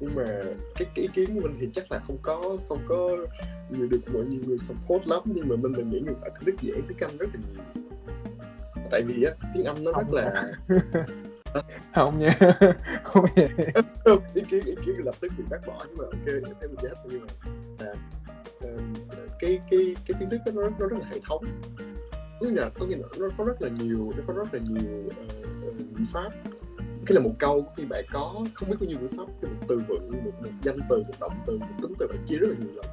Nhưng 0.00 0.14
mà 0.14 0.24
cái, 0.74 0.88
cái 0.94 1.02
ý 1.02 1.08
kiến 1.14 1.34
của 1.34 1.40
mình 1.40 1.56
thì 1.60 1.68
chắc 1.72 1.92
là 1.92 2.00
không 2.06 2.18
có 2.22 2.56
không 2.68 2.78
có 2.88 3.08
nhiều 3.70 3.86
được 3.86 4.00
mọi 4.12 4.24
nhiều 4.24 4.40
người 4.46 4.58
support 4.58 5.06
lắm. 5.08 5.20
Nhưng 5.24 5.48
mà 5.48 5.56
mình 5.56 5.72
mình 5.72 5.90
nghĩ 5.90 6.00
ngược 6.00 6.20
lại 6.22 6.30
tiếng 6.40 6.46
đức 6.46 6.54
dễ 6.62 6.72
tiếng 6.88 6.98
anh 7.08 7.16
rất 7.16 7.28
là 7.34 7.40
nhiều. 7.52 7.84
Tại 8.90 9.02
vì 9.02 9.22
á 9.24 9.32
tiếng 9.54 9.64
anh 9.64 9.84
nó 9.84 9.92
rất 9.92 10.02
Không. 10.06 10.14
là 10.14 10.52
không 11.94 12.18
nha. 12.18 12.34
Không 13.04 13.26
nha 13.36 13.48
ý 14.34 14.42
kiến 14.50 14.64
ý 14.64 14.74
kiến 14.86 14.94
lập 15.04 15.14
tức 15.20 15.32
bị 15.38 15.44
bác 15.50 15.66
bỏ 15.66 15.84
nhưng 15.88 15.96
mà 15.96 16.04
ok 16.04 16.26
theo 16.26 16.40
mình 16.68 16.76
giải 16.82 16.94
thích 16.94 17.10
như 17.10 17.18
vậy 17.18 17.52
là 17.78 17.94
ờ, 18.60 18.68
cái 19.38 19.58
cái 19.70 19.96
cái 20.06 20.14
tiếng 20.20 20.28
đức 20.28 20.38
nó 20.54 20.62
nó 20.78 20.86
rất 20.88 20.98
là 21.00 21.06
hệ 21.10 21.18
thống 21.28 21.44
tức 22.42 22.50
là 22.50 22.70
có 22.78 22.86
nghĩa 22.86 22.96
là 22.96 23.08
nó 23.18 23.28
có 23.38 23.44
rất 23.44 23.62
là 23.62 23.68
nhiều 23.68 24.12
nó 24.16 24.22
có 24.26 24.34
rất 24.34 24.54
là 24.54 24.60
nhiều 24.68 25.10
ờ, 25.16 25.24
ờ, 25.62 25.68
uh, 25.68 25.80
ngữ 25.80 26.04
pháp. 26.12 26.30
Cái 27.06 27.14
là 27.14 27.20
một 27.20 27.34
câu 27.38 27.66
khi 27.76 27.84
bạn 27.84 28.04
có 28.12 28.44
không 28.54 28.70
biết 28.70 28.76
bao 28.80 28.88
nhiêu 28.88 28.98
ngữ 29.00 29.08
pháp 29.16 29.24
cái 29.42 29.50
một 29.50 29.66
từ 29.68 29.80
vựng 29.88 30.10
một, 30.24 30.30
một 30.42 30.50
danh 30.62 30.78
từ 30.90 30.98
một 30.98 31.14
động 31.20 31.32
từ 31.46 31.58
một 31.58 31.66
tính 31.82 31.92
từ 31.98 32.06
bạn 32.06 32.18
chia 32.26 32.36
rất 32.36 32.48
là 32.48 32.56
nhiều 32.58 32.74
lần. 32.74 32.86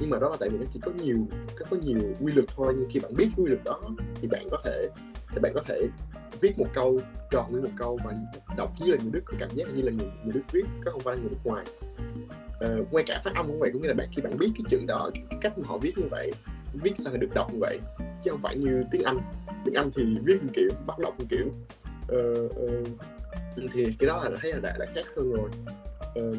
Nhưng 0.00 0.10
mà 0.10 0.18
đó 0.18 0.28
là 0.28 0.36
tại 0.40 0.48
vì 0.48 0.58
nó 0.58 0.64
chỉ 0.72 0.80
có 0.82 0.90
nhiều 1.02 1.16
có 1.58 1.66
có 1.70 1.76
nhiều 1.76 1.98
quy 2.20 2.32
luật 2.32 2.48
thôi 2.56 2.72
nhưng 2.76 2.90
khi 2.90 3.00
bạn 3.00 3.14
biết 3.16 3.28
quy 3.36 3.44
luật 3.46 3.64
đó 3.64 3.80
thì 4.20 4.28
bạn 4.28 4.48
có 4.50 4.58
thể 4.64 4.88
thì 5.32 5.38
bạn 5.42 5.52
có 5.54 5.62
thể 5.66 5.88
viết 6.40 6.58
một 6.58 6.66
câu 6.74 7.00
tròn 7.30 7.52
như 7.52 7.60
một 7.60 7.70
câu 7.76 7.98
và 8.04 8.14
đọc 8.56 8.70
như 8.80 8.92
là 8.92 8.96
người 9.02 9.12
Đức 9.12 9.22
có 9.24 9.34
cảm 9.38 9.50
giác 9.54 9.68
như 9.74 9.82
là 9.82 9.90
người, 9.90 10.10
người 10.24 10.32
Đức 10.32 10.42
viết 10.52 10.64
có 10.84 10.90
không 10.90 11.00
phải 11.00 11.16
người 11.16 11.30
nước 11.30 11.40
ngoài. 11.44 11.64
Uh, 12.80 12.92
ngay 12.92 13.04
cả 13.06 13.20
phát 13.24 13.34
âm 13.34 13.46
cũng 13.46 13.58
vậy 13.58 13.70
cũng 13.72 13.82
như 13.82 13.88
là 13.88 13.94
bạn 13.94 14.08
khi 14.12 14.22
bạn 14.22 14.38
biết 14.38 14.50
cái 14.54 14.64
chữ 14.68 14.80
đó 14.86 15.10
cái 15.14 15.38
cách 15.40 15.58
mà 15.58 15.64
họ 15.68 15.78
viết 15.78 15.98
như 15.98 16.04
vậy 16.10 16.32
viết 16.72 16.92
sao 16.98 17.16
được 17.16 17.34
đọc 17.34 17.52
như 17.52 17.58
vậy 17.60 17.78
chứ 18.24 18.30
không 18.30 18.40
phải 18.42 18.56
như 18.56 18.84
tiếng 18.90 19.02
Anh. 19.02 19.18
Tiếng 19.64 19.74
Anh 19.74 19.90
thì 19.94 20.18
viết 20.24 20.42
một 20.42 20.50
kiểu 20.54 20.70
bắt 20.86 20.98
đọc 20.98 21.14
một 21.18 21.24
kiểu. 21.28 21.46
Uh, 22.12 22.50
uh, 22.50 23.70
thì 23.72 23.84
cái 23.98 24.06
đó 24.06 24.24
là 24.24 24.30
thấy 24.40 24.52
là 24.52 24.60
đã, 24.60 24.76
đã 24.78 24.86
khác 24.94 25.06
hơn 25.16 25.32
rồi. 25.32 25.48
Uh, 26.20 26.36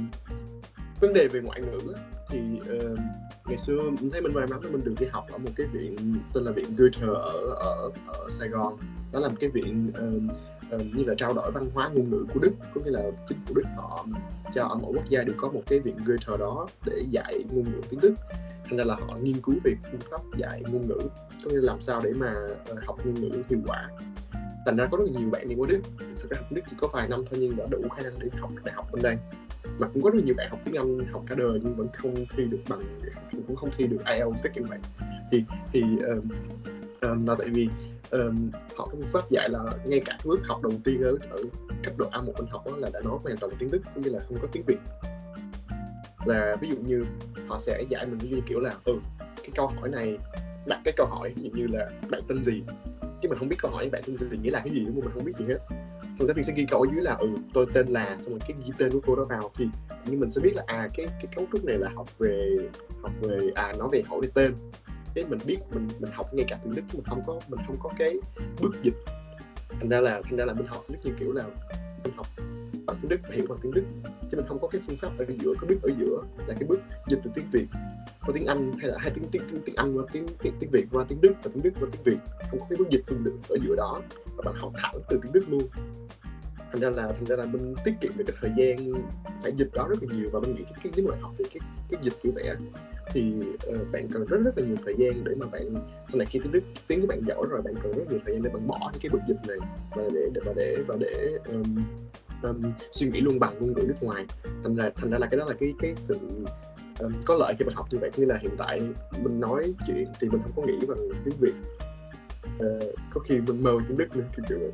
vấn 1.02 1.14
đề 1.14 1.28
về 1.28 1.42
ngoại 1.42 1.62
ngữ 1.62 1.94
thì 2.30 2.40
uh, 2.60 3.00
ngày 3.46 3.58
xưa 3.58 3.82
mình 4.02 4.12
thấy 4.12 4.22
mình 4.22 4.34
may 4.34 4.48
mắn 4.48 4.60
là 4.64 4.70
mình 4.70 4.84
được 4.84 4.94
đi 5.00 5.06
học 5.12 5.26
ở 5.32 5.38
một 5.38 5.50
cái 5.56 5.68
viện 5.68 6.20
tên 6.34 6.44
là 6.44 6.52
viện 6.52 6.76
Goethe 6.78 7.08
ở 7.08 7.56
ở 7.60 7.92
ở 8.08 8.30
Sài 8.30 8.50
Gòn. 8.50 8.78
Đó 9.12 9.20
là 9.20 9.28
một 9.28 9.36
cái 9.40 9.50
viện 9.50 9.92
uh, 9.92 10.34
Ờ, 10.74 10.80
như 10.94 11.04
là 11.04 11.14
trao 11.18 11.34
đổi 11.34 11.52
văn 11.52 11.64
hóa 11.74 11.90
ngôn 11.94 12.10
ngữ 12.10 12.26
của 12.34 12.40
Đức 12.40 12.52
có 12.76 12.82
nghĩa 12.82 12.92
là 12.92 13.04
chính 13.28 13.38
phủ 13.42 13.54
Đức 13.56 13.64
họ 13.78 14.06
cho 14.54 14.64
ở 14.64 14.78
mỗi 14.82 14.94
quốc 14.96 15.10
gia 15.10 15.24
đều 15.24 15.36
có 15.38 15.50
một 15.52 15.62
cái 15.66 15.80
viện 15.80 15.98
Goethe 16.06 16.38
đó 16.40 16.68
để 16.86 17.06
dạy 17.10 17.44
ngôn 17.52 17.64
ngữ 17.64 17.82
tiếng 17.90 18.00
Đức. 18.00 18.14
Thành 18.66 18.78
ra 18.78 18.84
là 18.84 18.96
họ 18.96 19.18
nghiên 19.22 19.42
cứu 19.42 19.56
về 19.64 19.74
phương 19.92 20.02
pháp 20.12 20.22
dạy 20.38 20.64
ngôn 20.72 20.88
ngữ 20.88 20.98
có 21.44 21.52
nghĩa 21.52 21.58
là 21.58 21.62
làm 21.62 21.82
sao 21.82 22.02
để 22.04 22.14
mà 22.14 22.34
ờ, 22.68 22.76
học 22.86 23.06
ngôn 23.06 23.14
ngữ 23.14 23.44
hiệu 23.50 23.60
quả. 23.68 23.90
Thành 24.66 24.78
ra 24.78 24.88
có 24.92 24.98
rất 24.98 25.04
là 25.08 25.20
nhiều 25.20 25.30
bạn 25.30 25.50
đi 25.50 25.56
qua 25.56 25.68
Đức. 25.70 25.82
Thực 26.22 26.30
ra 26.30 26.38
học 26.38 26.52
Đức 26.52 26.62
chỉ 26.70 26.76
có 26.80 26.88
vài 26.94 27.08
năm 27.08 27.24
thôi 27.30 27.40
nhưng 27.42 27.58
đã 27.58 27.66
đủ 27.72 27.82
khả 27.96 28.02
năng 28.02 28.20
để 28.20 28.28
học 28.40 28.52
đại 28.66 28.76
học 28.76 28.88
bên 28.92 29.02
đây. 29.02 29.18
Mà 29.80 29.88
cũng 29.94 30.04
có 30.04 30.10
rất 30.10 30.24
nhiều 30.26 30.36
bạn 30.38 30.50
học 30.50 30.60
tiếng 30.66 30.76
Anh 30.76 30.98
học 31.12 31.24
cả 31.28 31.36
đời 31.36 31.60
nhưng 31.64 31.76
vẫn 31.76 31.88
không 31.94 32.16
thi 32.38 32.44
được 32.46 32.60
bằng 32.70 33.00
cũng 33.48 33.56
không 33.56 33.70
thi 33.78 33.88
được 33.88 34.06
IELTS 34.06 34.44
các 34.44 34.54
kiểu 34.56 34.64
vậy 34.70 34.80
thì 35.32 35.44
thì 35.74 35.84
uh, 36.18 36.24
Ờ, 37.04 37.10
um, 37.10 37.26
là 37.26 37.36
tại 37.40 37.50
vì 37.50 37.70
um, 38.12 38.52
họ 38.76 38.86
có 38.86 38.92
phương 38.92 39.12
pháp 39.12 39.30
dạy 39.30 39.50
là 39.50 39.60
ngay 39.86 40.02
cả 40.06 40.18
bước 40.24 40.40
học 40.44 40.62
đầu 40.64 40.74
tiên 40.84 41.02
ở, 41.02 41.18
ở 41.30 41.42
cấp 41.84 41.94
độ 41.98 42.10
A1 42.12 42.32
mình 42.38 42.48
học 42.50 42.62
đó 42.66 42.72
là 42.78 42.90
đã 42.94 43.00
nói 43.06 43.18
hoàn 43.24 43.38
toàn 43.38 43.52
là 43.52 43.58
tiếng 43.60 43.72
Đức 43.72 43.82
cũng 43.94 44.04
như 44.04 44.10
là 44.10 44.20
không 44.28 44.38
có 44.42 44.48
tiếng 44.52 44.64
Việt. 44.68 44.78
Là 46.26 46.56
ví 46.62 46.70
dụ 46.70 46.76
như 46.76 47.04
họ 47.48 47.60
sẽ 47.60 47.84
dạy 47.90 48.06
mình 48.06 48.18
ví 48.18 48.30
dụ 48.30 48.36
như 48.36 48.42
kiểu 48.46 48.60
là 48.60 48.74
ừ 48.86 48.94
cái 49.20 49.50
câu 49.56 49.68
hỏi 49.68 49.90
này 49.90 50.18
đặt 50.68 50.82
cái 50.86 50.94
câu 50.98 51.08
hỏi 51.08 51.34
ví 51.36 51.44
dụ 51.44 51.50
như 51.54 51.68
là 51.68 51.90
bạn 52.10 52.22
tên 52.28 52.44
gì? 52.44 52.64
Chứ 53.22 53.30
mình 53.30 53.38
không 53.38 53.50
biết 53.50 53.58
câu 53.60 53.72
hỏi 53.72 53.90
bạn 53.90 54.02
tên 54.06 54.18
gì 54.18 54.26
nghĩa 54.42 54.52
là 54.52 54.60
cái 54.60 54.74
gì 54.74 54.80
đúng 54.80 54.96
không? 54.96 55.06
Mình 55.06 55.14
không 55.14 55.26
biết 55.26 55.34
gì 55.40 55.46
hết. 55.46 55.58
Thường 56.20 56.28
giáo 56.28 56.34
viên 56.36 56.46
sẽ 56.46 56.54
ghi 56.56 56.66
câu 56.70 56.82
ở 56.82 56.88
dưới 56.94 57.02
là 57.02 57.16
ừ 57.20 57.28
tôi 57.54 57.66
tên 57.74 57.88
là 57.88 58.18
xong 58.22 58.34
rồi 58.34 58.40
cái 58.48 58.58
ghi 58.66 58.72
tên 58.78 58.92
của 58.92 59.00
cô 59.06 59.16
đó 59.16 59.26
vào 59.26 59.52
thì 59.58 59.68
nhưng 60.06 60.20
mình 60.20 60.32
sẽ 60.32 60.42
biết 60.42 60.56
là 60.56 60.64
à 60.68 60.88
cái 60.94 61.06
cái 61.08 61.28
cấu 61.36 61.46
trúc 61.52 61.66
này 61.66 61.78
là 61.78 61.90
học 61.96 62.18
về 62.18 62.58
học 63.02 63.12
về 63.22 63.38
à 63.56 63.74
nói 63.78 63.90
về 63.92 64.04
hỏi 64.10 64.20
về 64.22 64.30
tên 64.34 64.54
thế 65.16 65.24
mình 65.30 65.40
biết 65.46 65.58
mình 65.74 65.88
mình 66.00 66.12
học 66.14 66.34
ngay 66.34 66.46
cả 66.50 66.60
tiếng 66.64 66.76
đức 66.76 66.82
mình 66.94 67.04
không 67.06 67.22
có 67.28 67.40
mình 67.48 67.60
không 67.68 67.78
có 67.80 67.90
cái 67.98 68.16
bước 68.62 68.76
dịch. 68.84 68.96
Thành 69.70 69.90
ra 69.90 70.02
là 70.02 70.22
thành 70.24 70.36
ra 70.36 70.46
là 70.46 70.54
mình 70.54 70.68
học 70.68 70.86
đức 70.90 70.98
như 71.04 71.12
kiểu 71.20 71.32
là 71.34 71.44
mình 72.04 72.14
học 72.16 72.28
bằng 72.86 72.98
tiếng 73.02 73.10
đức 73.10 73.20
và 73.24 73.36
hiểu 73.36 73.46
bằng 73.50 73.60
tiếng 73.62 73.72
đức 73.72 73.84
chứ 74.32 74.38
mình 74.38 74.46
không 74.48 74.60
có 74.60 74.68
cái 74.68 74.82
phương 74.88 74.98
pháp 74.98 75.10
ở 75.18 75.26
giữa 75.40 75.54
có 75.60 75.68
biết 75.68 75.78
ở 75.84 75.90
giữa 76.00 76.24
là 76.48 76.54
cái 76.60 76.64
bước 76.68 76.80
dịch 77.08 77.20
từ 77.24 77.32
tiếng 77.36 77.46
việt 77.52 77.68
qua 78.26 78.32
tiếng 78.34 78.46
anh 78.46 78.72
hay 78.80 78.92
là 78.92 78.98
hai 79.00 79.12
tiếng 79.16 79.30
tiếng 79.32 79.42
tiếng, 79.52 79.62
tiếng 79.66 79.76
anh 79.76 79.98
qua 79.98 80.04
tiếng, 80.12 80.28
tiếng 80.42 80.54
tiếng 80.60 80.70
việt 80.70 80.86
qua 80.92 81.06
tiếng 81.10 81.22
đức 81.22 81.34
và 81.44 81.52
tiếng 81.54 81.64
đức 81.64 81.74
qua 81.80 81.90
tiếng 81.92 82.04
việt. 82.04 82.18
Không 82.50 82.60
có 82.60 82.66
cái 82.70 82.78
bước 82.78 82.90
dịch 82.90 83.02
phương 83.08 83.24
được 83.24 83.38
ở 83.50 83.58
giữa 83.68 83.76
đó 83.76 84.02
và 84.36 84.44
bạn 84.46 84.56
học 84.58 84.72
thẳng 84.76 84.96
từ 85.10 85.20
tiếng 85.24 85.32
đức 85.32 85.50
luôn. 85.50 85.64
Thành 86.72 86.82
ra 86.82 86.90
là 86.90 87.08
thành 87.12 87.26
ra 87.26 87.36
là 87.36 87.46
mình 87.46 87.76
tiết 87.86 87.94
kiệm 88.02 88.12
được 88.18 88.24
cái 88.28 88.36
thời 88.42 88.52
gian 88.58 89.04
phải 89.44 89.52
dịch 89.58 89.70
đó 89.74 89.88
rất 89.90 90.04
là 90.04 90.16
nhiều 90.16 90.30
và 90.34 90.40
mình 90.40 90.56
nghĩ 90.56 90.64
cái, 90.64 90.74
cái 90.84 90.94
nếu 90.96 91.06
mà 91.10 91.18
học 91.22 91.34
về 91.38 91.46
cái 91.54 91.60
cái 91.90 92.00
dịch 92.04 92.14
kiểu 92.24 92.32
vậy 92.36 92.56
thì 93.12 93.34
uh, 93.70 93.92
bạn 93.92 94.08
cần 94.14 94.26
rất 94.26 94.38
rất 94.44 94.58
là 94.58 94.66
nhiều 94.66 94.78
thời 94.86 94.96
gian 94.98 95.24
để 95.24 95.36
mà 95.36 95.46
bạn 95.52 95.74
sau 96.08 96.18
này 96.18 96.28
khi 96.30 96.40
tiếng 96.44 96.52
đức 96.52 96.64
tiếng 96.88 97.02
của 97.02 97.08
bạn 97.08 97.20
giỏi 97.28 97.46
rồi 97.50 97.62
bạn 97.62 97.74
cần 97.84 97.92
rất 97.98 98.04
nhiều 98.10 98.20
thời 98.26 98.34
gian 98.34 98.44
để 98.44 98.50
bạn 98.54 98.68
bỏ 98.68 98.80
những 98.94 99.02
cái 99.02 99.10
bước 99.10 99.20
dịch 99.28 99.48
này 99.48 99.58
và 99.96 100.04
để 100.14 100.30
để 100.34 100.42
và 100.46 100.54
để 100.56 100.76
và 100.88 100.96
để 101.00 101.38
um, 101.46 101.64
um, 102.44 102.72
suy 102.92 103.08
nghĩ 103.08 103.22
luôn 103.22 103.40
bằng 103.40 103.54
ngôn 103.60 103.74
ngữ 103.74 103.84
nước 103.88 104.04
ngoài. 104.04 104.26
Thành 104.64 104.76
ra 104.76 104.90
thành 104.96 105.10
ra 105.10 105.18
là 105.18 105.28
cái 105.28 105.38
đó 105.38 105.46
là 105.46 105.54
cái 105.60 105.74
cái 105.80 105.94
sự 105.96 106.20
um, 107.00 107.14
có 107.26 107.36
lợi 107.36 107.54
khi 107.60 107.66
mình 107.66 107.76
học 107.76 107.88
như 107.92 107.98
vậy. 108.02 108.12
Như 108.18 108.26
là 108.26 108.38
hiện 108.42 108.52
tại 108.58 108.82
mình 109.24 109.40
nói 109.40 109.74
chuyện 109.88 110.08
thì 110.20 110.30
mình 110.30 110.42
không 110.44 110.52
có 110.56 110.64
nghĩ 110.64 110.86
bằng 110.88 111.10
tiếng 111.26 111.36
việt. 111.40 111.54
Uh, 112.58 112.96
có 113.14 113.20
khi 113.20 113.40
mình 113.48 113.64
mơ 113.64 113.72
tiếng 113.88 113.98
đức 113.98 114.18
nữa 114.18 114.24
kiểu 114.36 114.46
kiểu 114.50 114.60
vậy. 114.60 114.72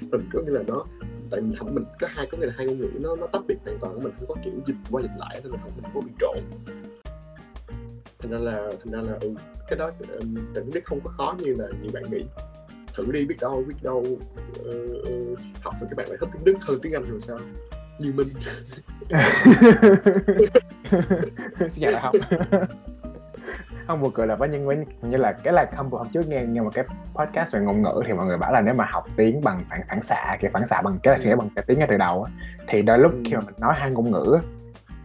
Mình 0.10 0.28
có 0.32 0.42
nghĩa 0.42 0.52
là 0.52 0.62
nó 0.66 0.84
tại 1.30 1.40
mình 1.40 1.54
không 1.58 1.74
mình 1.74 1.84
có 2.00 2.08
hai 2.10 2.26
có 2.30 2.38
nghĩa 2.38 2.46
là 2.46 2.52
hai 2.56 2.66
ngôn 2.66 2.78
ngữ 2.78 2.90
nó 3.00 3.16
nó 3.16 3.26
tách 3.26 3.42
biệt 3.48 3.56
hoàn 3.64 3.78
toàn 3.80 4.02
mình 4.02 4.12
không 4.18 4.28
có 4.28 4.34
kiểu 4.44 4.52
dịch 4.66 4.76
qua 4.90 5.02
dịch 5.02 5.10
lại 5.18 5.40
nên 5.42 5.52
mình 5.52 5.60
không 5.62 5.72
mình 5.74 5.82
không 5.82 5.94
có 5.94 6.00
bị 6.00 6.12
trộn 6.20 6.38
thành 8.22 8.30
ra 8.30 8.38
là 8.38 8.60
thành 8.84 8.92
ra 8.92 9.00
là 9.12 9.18
ừ, 9.20 9.30
cái 9.68 9.78
đó 9.78 9.90
um, 10.20 10.34
tiếng 10.54 10.70
đức 10.74 10.80
không 10.84 11.00
có 11.04 11.10
khó 11.10 11.34
như 11.38 11.54
là 11.58 11.66
nhiều 11.82 11.90
bạn 11.94 12.02
nghĩ. 12.10 12.24
Thử 12.94 13.12
đi 13.12 13.26
biết 13.26 13.36
đâu 13.40 13.64
biết 13.68 13.74
đâu 13.82 14.04
ờ, 14.64 14.70
ờ, 15.04 15.10
học 15.62 15.74
rồi 15.80 15.88
các 15.90 15.96
bạn 15.96 16.08
lại 16.08 16.18
thích 16.20 16.28
tiếng 16.32 16.44
đức 16.44 16.54
hơn 16.60 16.78
tiếng 16.82 16.92
anh 16.92 17.04
rồi 17.10 17.20
sao? 17.20 17.38
Như 17.98 18.12
mình. 18.16 18.28
Xin 21.58 21.68
chào 21.70 21.92
đại 21.92 22.00
học. 22.02 22.14
Không 23.86 24.00
buồn 24.00 24.12
cười 24.14 24.26
là 24.26 24.36
nhân 24.36 24.66
với 24.66 24.76
như 25.02 25.16
là 25.16 25.32
cái 25.32 25.52
là 25.54 25.66
hôm 25.76 25.90
hôm 25.90 26.06
trước 26.12 26.28
nghe 26.28 26.44
nghe 26.46 26.60
một 26.60 26.70
cái 26.74 26.84
podcast 27.14 27.54
về 27.54 27.60
ngôn 27.60 27.82
ngữ 27.82 28.02
thì 28.06 28.12
mọi 28.12 28.26
người 28.26 28.36
bảo 28.38 28.52
là 28.52 28.60
nếu 28.60 28.74
mà 28.74 28.84
học 28.90 29.06
tiếng 29.16 29.40
bằng 29.40 29.64
phản 29.70 29.80
phản 29.88 30.02
xạ 30.02 30.36
kiểu 30.40 30.50
phản 30.54 30.66
xạ 30.66 30.82
bằng 30.82 30.98
cái 31.02 31.14
là 31.14 31.18
sẽ 31.18 31.36
bằng 31.36 31.48
cái 31.56 31.64
tiếng 31.68 31.78
ngay 31.78 31.86
từ 31.90 31.96
đầu 31.96 32.22
á 32.22 32.32
thì 32.68 32.82
đôi 32.82 32.98
lúc 32.98 33.12
Ừ. 33.12 33.18
khi 33.24 33.34
mà 33.34 33.40
mình 33.46 33.54
nói 33.58 33.74
hai 33.78 33.90
ngôn 33.90 34.10
ngữ 34.10 34.38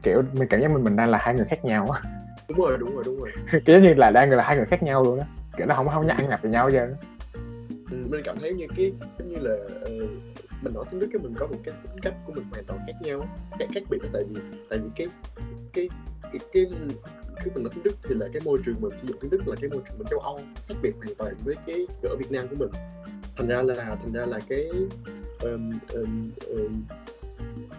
kiểu 0.03 0.21
mình 0.33 0.47
cảm 0.47 0.61
giác 0.61 0.71
mình 0.71 0.83
mình 0.83 0.95
đang 0.95 1.09
là 1.09 1.17
hai 1.21 1.35
người 1.35 1.45
khác 1.45 1.65
nhau 1.65 1.89
á 1.89 2.01
đúng 2.49 2.59
rồi 2.59 2.77
đúng 2.77 2.95
rồi 2.95 3.03
đúng 3.05 3.19
rồi. 3.19 3.31
Kiểu 3.65 3.79
như 3.79 3.93
là 3.93 4.11
đang 4.11 4.31
là 4.31 4.43
hai 4.43 4.57
người 4.57 4.65
khác 4.65 4.83
nhau 4.83 5.03
luôn 5.03 5.19
á. 5.19 5.25
Kiểu 5.57 5.65
nó 5.67 5.75
không 5.75 5.87
không 5.93 6.07
nhắc 6.07 6.17
nhập 6.29 6.41
với 6.41 6.51
nhau 6.51 6.69
giờ 6.69 6.95
Ừ, 7.91 7.97
mình 8.09 8.21
cảm 8.23 8.39
thấy 8.39 8.53
như 8.53 8.67
cái 8.75 8.93
giống 9.19 9.29
như 9.29 9.37
là 9.39 9.55
ờ, 9.81 9.89
mình 10.61 10.73
nói 10.73 10.83
tiếng 10.91 10.99
Đức 10.99 11.07
cái 11.13 11.21
mình 11.23 11.33
có 11.39 11.47
một 11.47 11.57
cái 11.63 11.73
tính 11.83 11.99
cách 12.01 12.13
của 12.25 12.33
mình 12.33 12.43
hoàn 12.51 12.63
toàn 12.65 12.79
khác 12.87 12.93
nhau 13.01 13.27
khác 13.59 13.65
khác 13.73 13.83
biệt 13.89 13.97
tại 14.13 14.23
vì 14.29 14.41
tại 14.69 14.79
vì 14.79 14.89
cái 14.95 15.07
cái 15.73 15.89
cái 16.21 16.39
cái 16.53 16.65
khi 17.39 17.51
mình 17.55 17.63
nói 17.63 17.71
tiếng 17.75 17.83
Đức 17.83 17.95
thì 18.03 18.15
là 18.15 18.27
cái 18.33 18.41
môi 18.45 18.59
trường 18.65 18.75
mình 18.79 18.91
sử 19.01 19.07
dụng 19.07 19.17
tiếng 19.21 19.31
Đức 19.31 19.47
là 19.47 19.55
cái 19.61 19.69
môi 19.69 19.81
trường 19.89 19.97
bên 19.99 20.07
châu 20.07 20.19
Âu 20.19 20.39
khác 20.67 20.75
biệt 20.81 20.91
hoàn 21.03 21.15
toàn 21.15 21.35
với 21.45 21.55
cái 21.67 21.87
ở 22.03 22.15
Việt 22.15 22.31
Nam 22.31 22.47
của 22.47 22.55
mình. 22.55 22.69
Thành 23.37 23.47
ra 23.47 23.61
là 23.61 23.75
thành 24.03 24.13
ra 24.13 24.25
là 24.25 24.39
cái 24.49 24.67
um, 25.41 25.71
um, 25.93 26.29
um, 26.47 26.83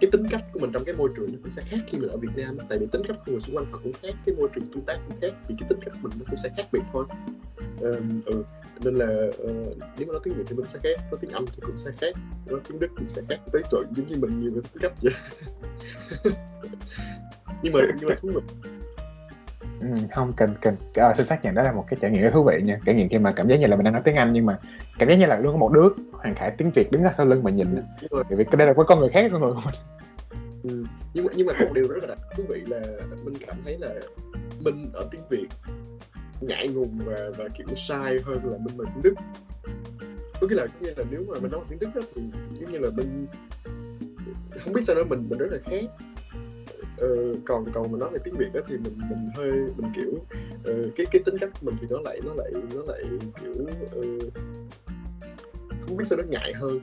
cái 0.01 0.11
tính 0.11 0.26
cách 0.30 0.45
của 0.53 0.59
mình 0.61 0.72
trong 0.72 0.84
cái 0.84 0.95
môi 0.95 1.11
trường 1.16 1.32
nó 1.32 1.38
cũng 1.42 1.53
sẽ 1.53 1.62
khác 1.66 1.78
khi 1.86 1.99
mình 1.99 2.09
ở 2.09 2.16
Việt 2.16 2.28
Nam 2.36 2.57
tại 2.68 2.78
vì 2.78 2.86
tính 2.92 3.03
cách 3.09 3.16
của 3.26 3.32
người 3.32 3.40
xung 3.40 3.57
quanh 3.57 3.72
họ 3.72 3.80
cũng 3.82 3.92
khác 3.92 4.14
cái 4.26 4.34
môi 4.34 4.49
trường 4.55 4.64
tương 4.72 4.84
tác 4.84 4.99
cũng 5.09 5.20
khác 5.20 5.32
thì 5.49 5.55
cái 5.59 5.68
tính 5.68 5.78
cách 5.84 5.95
của 6.03 6.09
mình 6.09 6.18
nó 6.18 6.24
cũng 6.30 6.38
sẽ 6.38 6.51
khác 6.57 6.66
biệt 6.72 6.82
thôi. 6.92 7.05
Um, 7.80 8.20
ừ. 8.26 8.45
nên 8.84 8.95
là 8.95 9.26
uh, 9.42 9.78
nếu 9.99 10.07
mà 10.07 10.12
nói 10.12 10.20
tiếng 10.24 10.34
Việt 10.34 10.45
thì 10.47 10.57
mình 10.57 10.66
sẽ 10.66 10.78
khác 10.82 11.05
nói 11.11 11.18
tiếng 11.20 11.30
Anh 11.30 11.45
thì 11.47 11.61
cũng 11.61 11.76
sẽ 11.76 11.90
khác 11.99 12.14
nói 12.47 12.61
tiếng 12.68 12.80
Đức 12.80 12.88
cũng 12.97 13.09
sẽ 13.09 13.22
khác. 13.28 13.40
Tới 13.53 13.62
trời 13.70 13.82
giống 13.97 14.07
như 14.07 14.16
mình 14.16 14.40
nhiều 14.40 14.53
cái 14.55 14.62
tính 14.72 14.82
cách 14.82 14.92
vậy. 15.03 15.12
Nhưng 17.62 17.72
mà 17.72 17.80
nhưng 18.01 18.09
mà 18.09 18.14
cũng 18.22 18.34
vị 18.34 18.70
ừ, 19.85 20.01
không 20.11 20.32
cần 20.37 20.55
cần 20.61 20.76
uh, 21.11 21.16
xin 21.16 21.26
xác 21.26 21.45
nhận 21.45 21.55
đó 21.55 21.62
là 21.62 21.72
một 21.72 21.85
cái 21.89 21.99
trải 22.01 22.11
nghiệm 22.11 22.22
rất 22.22 22.30
thú 22.32 22.45
vị 22.45 22.62
nha. 22.64 22.80
Trải 22.87 22.95
nghiệm 22.95 23.09
khi 23.09 23.18
mà 23.18 23.32
cảm 23.32 23.49
giác 23.49 23.57
như 23.57 23.66
là 23.66 23.76
mình 23.76 23.85
đang 23.85 23.93
nói 23.93 24.03
tiếng 24.05 24.16
Anh 24.16 24.32
nhưng 24.32 24.47
mà 24.47 24.59
cảm 24.99 25.09
giác 25.09 25.14
như 25.14 25.26
là 25.26 25.39
luôn 25.39 25.53
có 25.53 25.59
một 25.59 25.72
đứa 25.72 25.89
Hoàng 26.12 26.35
Khải 26.35 26.51
tiếng 26.51 26.70
Việt 26.70 26.93
đứng 26.93 27.05
ở 27.05 27.12
sau 27.16 27.26
lưng 27.26 27.43
mà 27.43 27.51
nhìn. 27.51 27.82
Tại 28.11 28.37
vì 28.37 28.45
cái 28.45 28.57
đây 28.57 28.66
là 28.66 28.74
có 28.74 28.85
con 28.85 29.01
người 29.01 29.09
khác 29.09 29.28
con 29.32 29.41
người. 29.41 29.53
Của 29.53 29.61
mình 29.64 29.74
ừ, 30.62 30.85
nhưng 31.14 31.24
mà 31.24 31.32
nhưng 31.37 31.47
mà 31.47 31.53
một 31.61 31.72
điều 31.74 31.89
rất 31.89 31.97
là 32.03 32.07
đặc 32.09 32.18
thú 32.37 32.43
vị 32.49 32.62
là 32.68 32.80
mình 33.24 33.35
cảm 33.47 33.57
thấy 33.64 33.78
là 33.78 33.89
mình 34.61 34.91
ở 34.95 35.09
tiếng 35.11 35.20
Việt 35.30 35.47
ngại 36.41 36.68
ngùng 36.68 36.99
và 37.05 37.16
và 37.37 37.49
kiểu 37.49 37.66
sai 37.74 38.16
hơn 38.24 38.39
là 38.45 38.59
mình 38.76 38.87
tiếng 38.95 39.03
đức. 39.03 39.14
Có 40.41 40.47
nghĩa 40.47 40.55
là 40.55 40.66
có 40.66 40.72
nghĩa 40.80 40.95
là 40.97 41.05
nếu 41.11 41.24
mà 41.28 41.35
mình 41.41 41.51
nói 41.51 41.61
tiếng 41.68 41.78
đức 41.78 41.91
đó, 41.95 42.03
thì 42.14 42.22
giống 42.53 42.72
như 42.72 42.78
là 42.78 42.89
mình 42.97 43.26
không 44.64 44.72
biết 44.72 44.82
sao 44.87 44.97
nữa 44.97 45.05
mình 45.05 45.26
mình 45.28 45.39
rất 45.39 45.47
là 45.51 45.59
khác 45.64 45.85
Ừ, 47.05 47.34
còn 47.44 47.64
còn 47.72 47.92
mình 47.92 48.00
nói 48.00 48.11
về 48.12 48.18
tiếng 48.24 48.34
việt 48.36 48.52
đó 48.55 48.61
thì 48.68 48.76
mình 48.76 48.98
mình 49.11 49.30
hơi 49.36 49.52
mình 49.76 49.92
kiểu 49.94 50.11
uh, 50.11 50.94
cái 50.96 51.07
cái 51.11 51.22
tính 51.24 51.38
cách 51.40 51.50
của 51.61 51.66
mình 51.66 51.74
thì 51.80 51.86
nó 51.90 52.00
lại 52.05 52.20
nó 52.24 52.34
lại 52.34 52.52
nó 52.74 52.82
lại 52.86 53.05
kiểu 53.40 53.52
uh, 53.52 54.32
không 55.80 55.96
biết 55.96 56.05
sao 56.07 56.18
nó 56.18 56.24
ngại 56.28 56.52
hơn. 56.55 56.80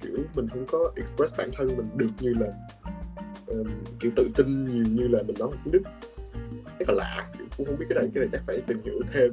Kiểu 0.00 0.18
mình 0.34 0.48
không 0.48 0.66
có 0.66 0.92
express 0.96 1.38
bản 1.38 1.50
thân 1.56 1.76
mình 1.76 1.88
được 1.96 2.10
như 2.20 2.34
là 2.40 2.46
uh, 3.50 3.66
kiểu 4.00 4.10
tự 4.16 4.28
tin 4.36 4.64
nhiều 4.64 4.84
như 4.90 5.08
là 5.08 5.22
mình 5.26 5.36
nói 5.38 5.48
tiếng 5.64 5.72
đức. 5.72 5.82
Rất 6.78 6.88
là 6.88 6.94
lạ 6.94 7.30
cũng 7.56 7.66
không 7.66 7.78
biết 7.78 7.86
cái 7.88 7.98
này 7.98 8.10
cái 8.14 8.20
này 8.20 8.28
chắc 8.32 8.42
phải 8.46 8.62
tìm 8.66 8.82
hiểu 8.84 9.00
thêm. 9.12 9.30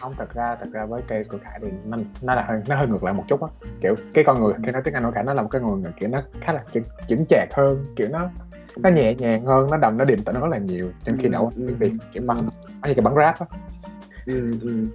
Không 0.00 0.14
thật 0.18 0.34
ra 0.34 0.56
thật 0.60 0.68
ra 0.72 0.86
với 0.86 1.02
case 1.08 1.28
của 1.28 1.38
khải 1.42 1.60
thì 1.62 1.68
nó 1.86 1.96
nó 2.22 2.34
là 2.34 2.44
hơi 2.48 2.62
nó 2.68 2.76
hơi 2.76 2.88
ngược 2.88 3.04
lại 3.04 3.14
một 3.14 3.24
chút 3.28 3.42
á. 3.42 3.48
Kiểu 3.80 3.94
cái 4.14 4.24
con 4.26 4.40
người 4.40 4.52
khi 4.66 4.72
nói 4.72 4.82
tiếng 4.84 4.94
anh 4.94 5.04
của 5.04 5.10
khải 5.10 5.24
nó 5.24 5.34
là 5.34 5.42
một 5.42 5.48
cái 5.48 5.60
người 5.60 5.92
kiểu 6.00 6.08
nó 6.08 6.22
khá 6.40 6.52
là 6.52 6.64
chững, 6.72 6.84
chững 7.08 7.24
chạc 7.28 7.48
hơn 7.52 7.84
kiểu 7.96 8.08
nó 8.08 8.30
nó 8.76 8.90
nhẹ 8.90 9.14
nhàng 9.14 9.44
hơn 9.44 9.70
nó 9.70 9.76
đầm 9.76 9.98
nó 9.98 10.04
điềm 10.04 10.22
tĩnh 10.22 10.34
rất 10.40 10.48
là 10.50 10.58
nhiều 10.58 10.90
trong 11.04 11.16
khi 11.16 11.28
đậu 11.28 11.52
tiếng 11.56 11.78
việt 11.78 11.92
kiểu 12.12 12.22
bắn 12.26 12.36
như 12.84 12.94
cái 12.94 13.02
bắn 13.02 13.14
rap 13.16 13.40
á. 13.40 13.46
Ừ, 14.26 14.58
ừ. 14.62 14.86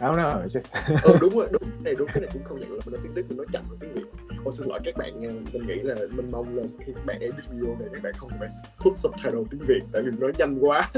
đó 0.00 0.12
nó 0.16 0.42
just... 0.44 0.98
ừ, 1.02 1.18
đúng 1.20 1.34
rồi 1.34 1.48
đúng 1.52 1.62
cái 1.62 1.80
này 1.84 1.94
đúng 1.98 2.08
cái 2.14 2.20
này 2.20 2.30
cũng 2.32 2.44
không 2.44 2.60
nhận 2.60 2.72
là 2.72 2.78
mình 2.84 2.94
nói 2.94 3.00
tiếng 3.02 3.14
đức 3.14 3.22
mình 3.28 3.36
nói 3.36 3.46
chậm 3.52 3.62
hơn 3.68 3.78
tiếng 3.80 3.92
việt 3.92 4.04
Ôi 4.44 4.54
xin 4.58 4.68
lỗi 4.68 4.80
các 4.84 4.96
bạn 4.96 5.20
nha, 5.20 5.28
mình 5.52 5.66
nghĩ 5.66 5.74
là 5.74 5.94
mình 6.10 6.28
mong 6.32 6.56
là 6.56 6.62
khi 6.86 6.92
các 6.92 7.06
bạn 7.06 7.20
edit 7.20 7.48
video 7.50 7.76
này 7.78 7.88
các 7.92 8.02
bạn 8.02 8.12
không 8.16 8.30
phải 8.38 8.48
put 8.78 8.96
subtitle 8.96 9.40
tiếng 9.50 9.60
Việt 9.66 9.80
tại 9.92 10.02
vì 10.02 10.10
mình 10.10 10.20
nói 10.20 10.32
nhanh 10.38 10.58
quá. 10.60 10.88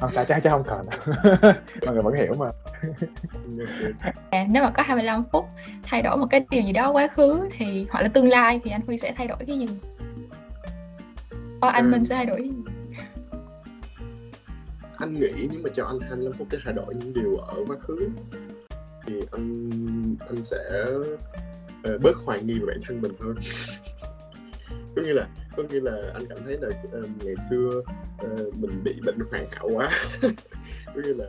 không 0.00 0.10
sao 0.10 0.24
chắc 0.24 0.40
chắc 0.44 0.50
không 0.50 0.62
cần. 0.66 0.86
Mọi 1.86 1.94
người 1.94 2.02
vẫn 2.02 2.14
hiểu 2.14 2.34
mà. 2.38 2.46
À, 4.30 4.46
nếu 4.50 4.62
mà 4.62 4.70
có 4.70 4.82
25 4.82 5.24
phút 5.32 5.44
thay 5.82 6.02
đổi 6.02 6.16
một 6.16 6.26
cái 6.30 6.46
điều 6.50 6.62
gì 6.62 6.72
đó 6.72 6.90
quá 6.92 7.08
khứ 7.08 7.48
thì 7.58 7.86
hoặc 7.90 8.02
là 8.02 8.08
tương 8.08 8.28
lai 8.28 8.60
thì 8.64 8.70
anh 8.70 8.80
Huy 8.86 8.98
sẽ 8.98 9.14
thay 9.16 9.26
đổi 9.26 9.38
cái 9.46 9.58
gì? 9.58 9.66
Ờ, 11.60 11.68
anh 11.68 11.84
ừ. 11.84 11.90
mình 11.90 12.04
sẽ 12.04 12.14
thay 12.14 12.26
đổi 12.26 12.42
gì? 12.42 12.50
Anh 14.98 15.14
nghĩ 15.14 15.48
nếu 15.50 15.60
mà 15.64 15.70
cho 15.74 15.84
anh 15.84 16.00
25 16.00 16.32
phút 16.32 16.48
để 16.50 16.58
thay 16.64 16.74
đổi 16.74 16.94
những 16.94 17.12
điều 17.14 17.36
ở 17.36 17.64
quá 17.66 17.76
khứ 17.80 18.08
thì 19.06 19.20
anh 19.32 19.70
anh 20.28 20.44
sẽ 20.44 20.86
uh, 21.94 22.02
bớt 22.02 22.16
hoài 22.16 22.42
nghi 22.42 22.58
về 22.58 22.66
bản 22.66 22.78
thân 22.86 23.00
mình 23.00 23.12
hơn 23.20 23.34
có 24.96 25.02
nghĩa 25.02 25.14
là 25.14 25.28
có 25.56 25.62
nghĩa 25.62 25.80
là 25.80 26.10
anh 26.14 26.22
cảm 26.28 26.38
thấy 26.44 26.58
là 26.60 26.68
uh, 26.98 27.06
ngày 27.24 27.34
xưa 27.50 27.70
uh, 28.24 28.54
mình 28.58 28.84
bị 28.84 28.94
bệnh 29.06 29.18
hoàn 29.30 29.50
hảo 29.50 29.70
quá 29.74 29.90
có 30.86 31.00
nghĩa 31.04 31.14
là 31.16 31.24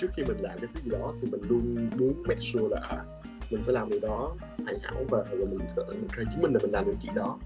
trước 0.00 0.10
khi 0.16 0.24
mình 0.24 0.36
làm 0.40 0.58
cái 0.58 0.68
thứ 0.74 0.80
gì 0.84 0.90
đó 0.90 1.14
thì 1.22 1.28
mình 1.30 1.40
luôn 1.48 1.90
muốn 1.96 2.22
make 2.28 2.40
sure 2.40 2.64
là 2.70 2.80
à, 2.90 3.04
mình 3.50 3.62
sẽ 3.64 3.72
làm 3.72 3.88
điều 3.90 4.00
đó 4.00 4.36
hoàn 4.64 4.78
hảo 4.82 5.04
và, 5.10 5.24
và 5.30 5.44
mình 5.50 5.68
sẽ 5.76 5.82
chứng 6.16 6.42
minh 6.42 6.52
là 6.52 6.58
mình 6.62 6.70
làm 6.72 6.84
được 6.84 6.94
chuyện 7.00 7.14
đó 7.14 7.38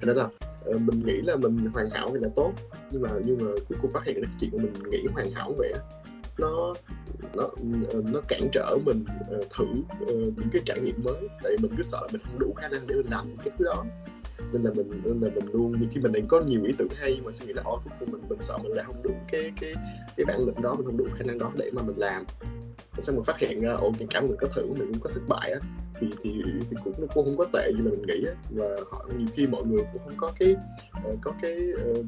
thế 0.00 0.06
nên 0.06 0.16
là 0.16 0.28
Ờ, 0.64 0.78
mình 0.78 1.06
nghĩ 1.06 1.20
là 1.22 1.36
mình 1.36 1.70
hoàn 1.74 1.90
hảo 1.90 2.08
thì 2.12 2.20
là 2.20 2.28
tốt. 2.36 2.52
Nhưng 2.90 3.02
mà 3.02 3.08
nhưng 3.24 3.38
mà 3.38 3.50
cuối 3.68 3.78
cùng 3.82 3.90
phát 3.92 4.04
hiện 4.04 4.22
ra 4.22 4.28
chuyện 4.40 4.50
mình 4.52 4.72
nghĩ 4.90 5.06
hoàn 5.14 5.30
hảo 5.30 5.52
vậy 5.58 5.74
nó 6.38 6.74
nó 7.34 7.48
ờ, 7.90 8.02
nó 8.12 8.20
cản 8.28 8.48
trở 8.52 8.74
mình 8.84 9.04
uh, 9.38 9.46
thử 9.56 9.64
uh, 10.02 10.08
những 10.10 10.48
cái 10.52 10.62
trải 10.64 10.80
nghiệm 10.80 11.02
mới. 11.04 11.28
Tại 11.42 11.52
vì 11.52 11.68
mình 11.68 11.76
cứ 11.76 11.82
sợ 11.82 11.98
là 12.00 12.08
mình 12.12 12.20
không 12.24 12.38
đủ 12.38 12.54
khả 12.56 12.68
năng 12.68 12.86
để 12.86 12.94
mình 12.94 13.06
làm 13.10 13.28
những 13.28 13.38
cái 13.44 13.50
thứ 13.58 13.64
đó 13.64 13.84
nên 14.52 14.62
là 14.62 14.70
mình 14.76 15.00
nên 15.04 15.20
là 15.20 15.28
mình 15.34 15.52
luôn 15.52 15.80
nhiều 15.80 15.88
khi 15.92 16.00
mình 16.00 16.12
đang 16.12 16.26
có 16.26 16.40
nhiều 16.40 16.64
ý 16.64 16.72
tưởng 16.78 16.88
hay 16.96 17.20
mà 17.24 17.32
suy 17.32 17.46
nghĩ 17.46 17.52
là 17.52 17.62
ôi 17.64 17.78
cuối 17.84 17.92
cùng 18.00 18.12
mình 18.12 18.28
mình 18.28 18.38
sợ 18.40 18.58
mình 18.58 18.72
lại 18.72 18.84
không 18.84 19.02
đủ 19.02 19.14
cái 19.32 19.52
cái 19.60 19.74
cái 20.16 20.24
bản 20.26 20.46
lĩnh 20.46 20.62
đó 20.62 20.74
mình 20.74 20.86
không 20.86 20.96
đủ 20.96 21.06
khả 21.14 21.24
năng 21.24 21.38
đó 21.38 21.52
để 21.56 21.70
mà 21.74 21.82
mình 21.82 21.98
làm. 21.98 22.24
Xong 22.98 23.14
mình 23.14 23.24
phát 23.24 23.38
hiện 23.38 23.60
ra 23.60 23.72
ồ 23.72 23.92
cả 24.10 24.20
mình 24.20 24.36
có 24.40 24.48
thử 24.54 24.66
mình 24.66 24.92
cũng 24.92 25.00
có 25.00 25.10
thất 25.14 25.22
bại 25.28 25.50
á. 25.50 25.60
Thì 26.00 26.06
thì 26.22 26.42
thì 26.70 26.76
cũng 26.84 26.94
nó 26.98 27.06
cũng 27.14 27.24
không 27.24 27.36
có 27.36 27.46
tệ 27.52 27.72
như 27.72 27.82
là 27.84 27.90
mình 27.90 28.02
nghĩ 28.06 28.26
á. 28.26 28.34
Và 28.50 28.64
họ 28.90 29.06
nhiều 29.18 29.28
khi 29.34 29.46
mọi 29.46 29.64
người 29.64 29.84
cũng 29.92 30.02
không 30.04 30.14
có 30.16 30.32
cái 30.38 30.56
uh, 31.08 31.18
có 31.22 31.32
cái 31.42 31.58
uh, 31.90 32.06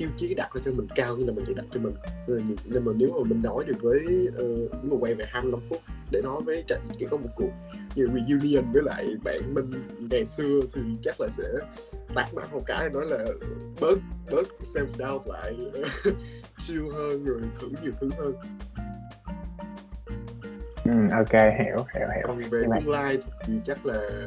tiêu 0.00 0.08
chí 0.16 0.34
đặt 0.34 0.54
ra 0.54 0.60
cho 0.64 0.72
mình 0.72 0.86
cao 0.94 1.16
như 1.16 1.24
là 1.24 1.32
mình 1.32 1.44
tự 1.46 1.54
đặt 1.54 1.64
cho 1.70 1.80
mình. 1.80 1.94
Nên, 2.26 2.38
là, 2.38 2.44
nên 2.64 2.84
mà 2.84 2.92
nếu 2.96 3.08
mà 3.08 3.28
mình 3.28 3.42
nói 3.42 3.64
được 3.66 3.76
với 3.80 3.98
uh, 4.28 4.70
nếu 4.82 4.90
mà 4.90 4.96
quay 5.00 5.14
về 5.14 5.24
25 5.28 5.60
phút 5.60 5.78
để 6.10 6.20
nói 6.24 6.40
với 6.44 6.64
trận 6.68 6.80
chỉ 6.98 7.06
có 7.10 7.16
một 7.16 7.28
cuộc 7.36 7.50
như 7.94 8.06
reunion 8.06 8.72
với 8.72 8.82
lại 8.82 9.06
bạn 9.24 9.54
mình 9.54 9.70
ngày 10.10 10.24
xưa 10.24 10.60
thì 10.74 10.80
chắc 11.02 11.20
là 11.20 11.28
sẽ 11.30 11.44
tạt 12.14 12.34
mặt 12.34 12.52
một 12.52 12.62
cái 12.66 12.88
nói 12.88 13.06
là 13.06 13.18
bớt 13.80 13.98
bớt 14.30 14.48
self 14.60 14.86
doubt 14.98 15.28
lại 15.28 15.54
chill 16.58 16.90
hơn 16.92 17.24
rồi 17.24 17.40
thử 17.60 17.68
nhiều 17.82 17.92
thứ 18.00 18.10
hơn. 18.18 18.34
Ừ, 20.84 21.16
ok 21.16 21.32
hiểu 21.32 21.84
hiểu 21.94 22.08
hiểu. 22.14 22.24
Còn 22.24 22.42
về 22.50 22.62
tương 22.80 22.90
lai 22.90 23.18
thì 23.46 23.52
chắc 23.64 23.86
là 23.86 24.26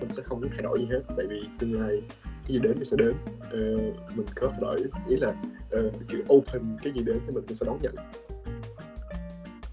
mình 0.00 0.12
sẽ 0.12 0.22
không 0.22 0.40
thay 0.50 0.62
đổi 0.62 0.78
gì 0.78 0.86
hết 0.86 1.00
tại 1.16 1.26
vì 1.28 1.40
tương 1.58 1.80
lai 1.80 2.02
cái 2.50 2.54
gì 2.54 2.68
đến 2.68 2.78
thì 2.78 2.84
sẽ 2.84 2.96
đến. 2.96 3.14
Uh, 3.46 4.16
mình 4.16 4.26
có 4.34 4.52
đổi 4.60 4.84
ý 5.08 5.16
là 5.16 5.28
uh, 5.76 6.08
kiểu 6.08 6.20
open 6.28 6.76
cái 6.82 6.92
gì 6.92 7.02
đến 7.02 7.20
thì 7.26 7.32
mình 7.32 7.44
cũng 7.48 7.56
sẽ 7.56 7.66
đón 7.66 7.78
nhận. 7.82 7.94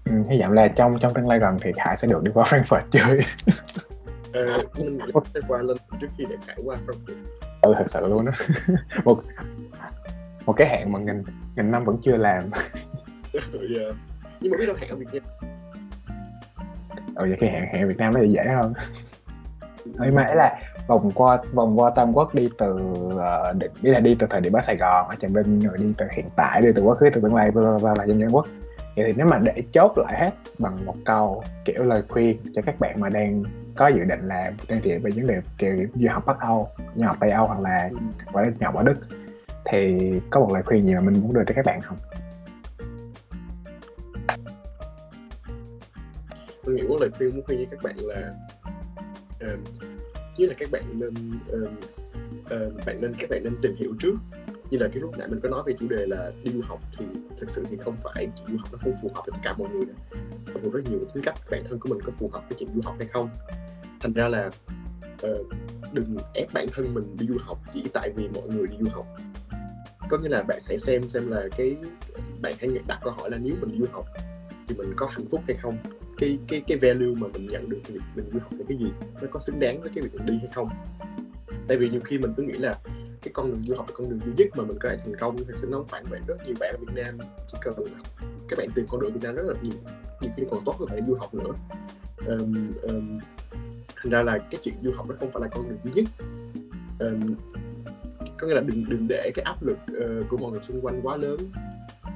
Ừ, 0.04 0.12
hy 0.28 0.40
vọng 0.40 0.52
là 0.52 0.68
trong 0.68 0.98
trong 1.00 1.14
tương 1.14 1.28
lai 1.28 1.38
gần 1.38 1.56
thì 1.60 1.72
Khải 1.76 1.96
sẽ 1.96 2.08
được 2.08 2.22
đi 2.22 2.30
qua 2.34 2.44
Frankfurt 2.48 2.80
chơi. 2.90 3.20
Uh, 4.28 4.78
mình 4.78 4.98
sẽ 5.34 5.40
qua 5.48 5.62
lên 5.62 5.76
trước 6.00 6.06
khi 6.18 6.24
để 6.30 6.36
Khải 6.46 6.56
qua 6.64 6.76
Frankfurt. 6.86 7.14
Ừ 7.62 7.74
thật 7.78 7.84
sự 7.86 8.06
luôn 8.06 8.24
đó 8.24 8.32
một 9.04 9.20
một 10.46 10.52
cái 10.52 10.68
hẹn 10.68 10.92
mà 10.92 10.98
nghìn 10.98 11.22
nghìn 11.56 11.70
năm 11.70 11.84
vẫn 11.84 11.96
chưa 12.02 12.16
làm. 12.16 12.38
Yeah. 13.34 13.44
Dạ. 13.76 13.82
nhưng 14.40 14.52
mà 14.52 14.58
biết 14.58 14.66
đâu 14.66 14.76
hẹn 14.78 14.90
ở 14.90 14.96
Việt 14.96 15.06
Nam. 15.12 15.22
Ừ 17.14 17.26
vậy 17.28 17.36
cái 17.40 17.50
hẹn 17.50 17.64
hẹn 17.72 17.88
Việt 17.88 17.96
Nam 17.98 18.14
nó 18.14 18.20
dễ 18.22 18.42
hơn. 18.44 18.72
Nhưng 19.84 20.14
mà 20.14 20.22
ấy 20.22 20.36
là 20.36 20.60
vòng 20.88 21.10
qua 21.14 21.38
vòng 21.52 21.80
qua 21.80 21.90
Tam 21.90 22.12
Quốc 22.12 22.34
đi 22.34 22.48
từ 22.58 22.74
uh, 23.06 23.56
định 23.58 23.70
đi 23.82 23.90
là 23.90 24.00
đi 24.00 24.16
từ 24.18 24.26
thời 24.30 24.40
điểm 24.40 24.52
ở 24.52 24.60
Sài 24.60 24.76
Gòn 24.76 25.08
ở 25.08 25.14
Trà 25.20 25.28
Vinh 25.28 25.60
rồi 25.60 25.78
đi 25.78 25.92
từ 25.98 26.06
hiện 26.12 26.26
tại 26.36 26.60
đi 26.60 26.68
từ 26.74 26.82
quá 26.82 26.94
khứ 26.94 27.10
từ 27.12 27.20
tương 27.20 27.34
lai 27.34 27.50
và 27.54 27.92
và 27.96 28.04
dân 28.06 28.20
dân 28.20 28.28
quốc 28.32 28.46
vậy 28.96 29.04
thì 29.06 29.12
nếu 29.16 29.26
mà 29.26 29.38
để 29.38 29.62
chốt 29.72 29.92
lại 29.96 30.16
hết 30.20 30.30
bằng 30.58 30.86
một 30.86 30.94
câu 31.04 31.42
kiểu 31.64 31.84
lời 31.84 32.02
khuyên 32.08 32.38
cho 32.54 32.62
các 32.66 32.80
bạn 32.80 33.00
mà 33.00 33.08
đang 33.08 33.42
có 33.76 33.88
dự 33.88 34.04
định 34.04 34.28
làm 34.28 34.54
đang 34.68 34.80
thiện 34.80 35.02
về 35.02 35.10
vấn 35.16 35.26
đề 35.26 35.40
kiểu 35.58 35.76
du 35.94 36.08
học 36.10 36.26
Bắc 36.26 36.40
Âu, 36.40 36.68
du 36.96 37.06
học 37.06 37.16
Tây 37.20 37.30
Âu 37.30 37.46
hoặc 37.46 37.60
là 37.60 37.90
hoặc 38.26 38.42
là 38.42 38.52
học 38.60 38.74
ở 38.74 38.82
Đức 38.82 38.96
thì 39.70 40.12
có 40.30 40.40
một 40.40 40.52
lời 40.52 40.62
khuyên 40.62 40.82
gì 40.82 40.94
mà 40.94 41.00
mình 41.00 41.20
muốn 41.22 41.34
đưa 41.34 41.44
tới 41.44 41.54
các 41.54 41.64
bạn 41.64 41.80
không? 41.80 41.96
Tôi 46.64 46.74
nghĩ 46.74 46.82
một 46.82 46.96
lời 47.00 47.10
khuyên 47.18 47.34
muốn 47.34 47.44
khuyên 47.46 47.58
với 47.58 47.66
các 47.70 47.80
bạn 47.82 47.94
là 47.98 48.32
uh, 49.52 49.97
chứ 50.38 50.46
là 50.46 50.54
các 50.58 50.70
bạn 50.70 50.84
nên 50.92 51.14
uh, 51.62 51.70
uh, 52.40 52.86
bạn 52.86 53.00
nên 53.00 53.14
các 53.18 53.30
bạn 53.30 53.44
nên 53.44 53.54
tìm 53.62 53.74
hiểu 53.76 53.94
trước. 53.98 54.14
Như 54.70 54.78
là 54.78 54.88
cái 54.88 55.00
lúc 55.00 55.18
nãy 55.18 55.28
mình 55.30 55.40
có 55.42 55.48
nói 55.48 55.62
về 55.66 55.74
chủ 55.80 55.88
đề 55.88 56.06
là 56.06 56.30
đi 56.42 56.52
du 56.52 56.60
học 56.62 56.80
thì 56.98 57.06
thực 57.38 57.50
sự 57.50 57.64
thì 57.70 57.76
không 57.76 57.96
phải 58.04 58.28
du 58.48 58.56
học 58.58 58.68
nó 58.72 58.78
không 58.82 58.92
phù 59.02 59.10
hợp 59.14 59.22
với 59.26 59.32
tất 59.32 59.40
cả 59.42 59.54
mọi 59.58 59.68
người 59.68 59.86
đâu. 59.86 60.22
Còn 60.54 60.70
rất 60.70 60.80
nhiều 60.90 61.00
tính 61.14 61.24
cách 61.24 61.34
bản 61.50 61.64
thân 61.68 61.78
của 61.78 61.88
mình 61.88 62.00
có 62.04 62.12
phù 62.18 62.30
hợp 62.32 62.42
với 62.48 62.58
chuyện 62.58 62.68
du 62.74 62.80
học 62.84 62.94
hay 62.98 63.08
không. 63.08 63.28
Thành 64.00 64.12
ra 64.12 64.28
là 64.28 64.50
uh, 65.26 65.46
đừng 65.92 66.16
ép 66.34 66.52
bản 66.52 66.66
thân 66.72 66.94
mình 66.94 67.16
đi 67.18 67.26
du 67.26 67.36
học 67.40 67.58
chỉ 67.72 67.84
tại 67.92 68.12
vì 68.16 68.28
mọi 68.28 68.48
người 68.48 68.66
đi 68.66 68.76
du 68.80 68.86
học. 68.90 69.06
Có 70.08 70.18
nghĩa 70.18 70.28
là 70.28 70.42
bạn 70.42 70.62
hãy 70.66 70.78
xem 70.78 71.08
xem 71.08 71.30
là 71.30 71.48
cái 71.56 71.76
bạn 72.42 72.54
hãy 72.60 72.70
đặt 72.86 72.98
câu 73.02 73.12
hỏi 73.12 73.30
là 73.30 73.38
nếu 73.38 73.54
mình 73.60 73.72
đi 73.72 73.78
du 73.78 73.92
học 73.92 74.06
thì 74.68 74.74
mình 74.74 74.92
có 74.96 75.06
hạnh 75.06 75.26
phúc 75.30 75.40
hay 75.46 75.56
không? 75.56 75.78
Cái 76.18 76.38
cái 76.48 76.62
cái 76.66 76.78
value 76.78 77.14
mà 77.16 77.26
mình 77.32 77.46
nhận 77.46 77.68
được 77.68 77.78
từ 77.88 77.94
việc 77.94 78.00
mình 78.16 78.30
du 78.32 78.38
học 78.38 78.52
là 78.58 78.64
cái 78.68 78.78
gì? 78.78 78.90
Nó 79.22 79.28
có 79.30 79.40
xứng 79.40 79.60
đáng 79.60 79.80
với 79.80 79.90
cái 79.94 80.02
việc 80.04 80.14
mình 80.14 80.26
đi 80.26 80.38
hay 80.38 80.48
không? 80.54 80.68
Tại 81.68 81.76
vì 81.76 81.88
nhiều 81.88 82.00
khi 82.04 82.18
mình 82.18 82.34
cứ 82.36 82.42
nghĩ 82.42 82.52
là 82.52 82.78
cái 83.22 83.32
con 83.32 83.50
đường 83.50 83.62
du 83.66 83.74
học 83.74 83.86
là 83.88 83.94
con 83.96 84.10
đường 84.10 84.20
duy 84.26 84.32
nhất 84.36 84.48
mà 84.56 84.64
mình 84.64 84.76
có 84.80 84.88
thể 84.88 84.96
thành 85.04 85.16
công 85.16 85.36
thì 85.36 85.44
sự 85.56 85.68
nó 85.70 85.78
không 85.78 85.86
phản 85.86 86.04
vậy 86.10 86.20
rất 86.26 86.36
nhiều 86.46 86.54
bạn 86.60 86.74
ở 86.74 86.78
Việt 86.80 87.02
Nam 87.02 87.18
chỉ 87.52 87.58
cần 87.62 87.74
các 88.48 88.58
bạn 88.58 88.68
tìm 88.74 88.86
con 88.88 89.00
đường 89.00 89.12
Việt 89.12 89.20
Nam 89.22 89.34
rất 89.34 89.42
là 89.46 89.54
nhiều 89.62 89.74
nhiều 90.20 90.30
khi 90.36 90.42
còn 90.50 90.64
tốt 90.64 90.76
hơn 90.78 90.88
bạn 90.92 91.06
du 91.06 91.14
học 91.14 91.34
nữa. 91.34 91.52
Um, 92.26 92.72
um, 92.82 93.18
thành 93.96 94.10
ra 94.10 94.22
là 94.22 94.38
cái 94.38 94.60
chuyện 94.62 94.74
du 94.82 94.92
học 94.92 95.06
nó 95.08 95.14
không 95.20 95.30
phải 95.32 95.42
là 95.42 95.48
con 95.48 95.68
đường 95.68 95.78
duy 95.84 96.02
nhất. 96.02 96.04
Um, 96.98 97.34
có 98.38 98.46
nghĩa 98.46 98.54
là 98.54 98.60
đừng 98.60 98.84
đừng 98.88 99.06
để 99.08 99.30
cái 99.34 99.42
áp 99.42 99.62
lực 99.62 99.78
uh, 99.92 100.28
của 100.28 100.36
mọi 100.36 100.52
người 100.52 100.60
xung 100.68 100.80
quanh 100.80 101.00
quá 101.02 101.16
lớn 101.16 101.38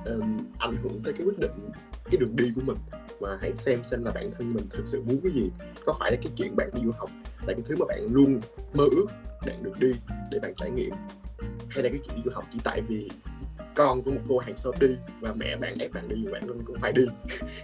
um, 0.05 0.38
ảnh 0.59 0.76
hưởng 0.82 1.00
tới 1.05 1.12
cái 1.12 1.26
quyết 1.26 1.38
định 1.38 1.70
cái 2.05 2.16
đường 2.16 2.36
đi 2.36 2.53
của 2.55 2.62
mình 2.64 2.76
mà 3.22 3.38
hãy 3.40 3.54
xem 3.54 3.84
xem 3.84 4.04
là 4.04 4.12
bản 4.14 4.30
thân 4.38 4.54
mình 4.54 4.66
thực 4.70 4.88
sự 4.88 5.02
muốn 5.02 5.20
cái 5.22 5.32
gì. 5.32 5.50
Có 5.86 5.94
phải 6.00 6.10
là 6.10 6.16
cái 6.16 6.32
chuyện 6.36 6.56
bạn 6.56 6.70
đi 6.74 6.80
du 6.84 6.90
học 6.98 7.10
là 7.46 7.54
cái 7.54 7.62
thứ 7.64 7.76
mà 7.78 7.86
bạn 7.88 8.06
luôn 8.10 8.40
mơ 8.74 8.84
ước 8.90 9.06
bạn 9.46 9.62
được 9.62 9.72
đi 9.80 9.92
để 10.30 10.38
bạn 10.38 10.52
trải 10.56 10.70
nghiệm? 10.70 10.92
Hay 11.68 11.82
là 11.82 11.88
cái 11.88 11.98
chuyện 12.04 12.16
đi 12.16 12.22
du 12.24 12.30
học 12.34 12.44
chỉ 12.52 12.58
tại 12.64 12.80
vì 12.88 13.08
con 13.74 14.02
của 14.02 14.10
một 14.10 14.20
cô 14.28 14.38
hàng 14.38 14.56
xóm 14.56 14.74
đi 14.80 14.96
và 15.20 15.32
mẹ 15.32 15.56
bạn 15.56 15.74
ép 15.78 15.92
bạn 15.92 16.08
đi 16.08 16.24
bạn 16.32 16.42
cũng 16.66 16.76
phải 16.80 16.92
đi? 16.92 17.04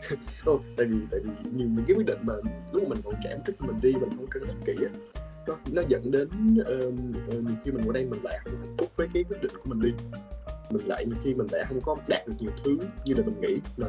Không 0.45 0.75
tại 0.77 0.87
vì 0.87 0.97
tại 1.11 1.21
vì 1.25 1.51
nhiều 1.51 1.69
những 1.69 1.85
cái 1.89 1.97
quyết 1.97 2.07
định 2.07 2.19
mà 2.23 2.35
lúc 2.73 2.83
mà 2.83 2.89
mình 2.89 3.01
còn 3.05 3.15
trẻ 3.25 3.37
trước 3.47 3.53
mình 3.61 3.77
đi 3.83 3.93
mình 3.93 4.11
không 4.17 4.27
cân 4.27 4.43
nhắc 4.43 4.57
kỹ 4.65 4.75
á 4.85 4.91
nó 5.49 5.55
nó 5.73 5.83
dẫn 5.89 6.11
đến 6.11 6.29
uh, 6.61 6.89
uh, 7.29 7.35
nhiều 7.35 7.57
khi 7.65 7.71
mình 7.71 7.87
ở 7.87 7.93
đây 7.93 8.07
mình 8.07 8.21
lại 8.23 8.39
không 8.45 8.61
hạnh 8.61 8.75
phúc 8.79 8.89
với 8.97 9.09
cái 9.15 9.25
quyết 9.25 9.43
định 9.43 9.53
của 9.63 9.71
mình 9.71 9.81
đi 9.81 9.93
mình 10.71 10.87
lại 10.87 11.07
nhiều 11.07 11.17
khi 11.23 11.35
mình 11.35 11.47
lại 11.53 11.65
không 11.69 11.81
có 11.81 11.97
đạt 12.09 12.27
được 12.27 12.35
nhiều 12.39 12.51
thứ 12.65 12.79
như 13.05 13.15
là 13.15 13.23
mình 13.23 13.41
nghĩ 13.41 13.61
mà 13.77 13.87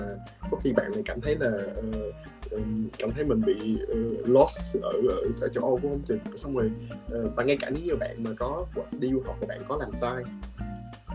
có 0.51 0.57
khi 0.63 0.73
bạn 0.73 0.91
này 0.91 1.01
cảm 1.05 1.21
thấy 1.21 1.35
là 1.39 1.51
uh, 1.79 2.61
cảm 2.97 3.11
thấy 3.11 3.25
mình 3.25 3.41
bị 3.45 3.77
uh, 3.83 4.29
lost 4.29 4.77
ở, 4.81 4.91
ở 5.09 5.21
ở 5.41 5.49
châu 5.49 5.63
Âu 5.63 5.79
của 5.83 5.89
không? 5.89 6.01
Thì 6.07 6.15
xong 6.35 6.55
rồi 6.57 6.71
uh, 7.15 7.35
và 7.35 7.43
ngay 7.43 7.57
cả 7.61 7.69
những 7.69 7.99
bạn 7.99 8.23
mà 8.23 8.31
có 8.37 8.65
đi 8.99 9.11
du 9.11 9.21
học 9.25 9.37
và 9.41 9.47
bạn 9.47 9.59
có 9.67 9.77
làm 9.77 9.93
sai 9.93 10.23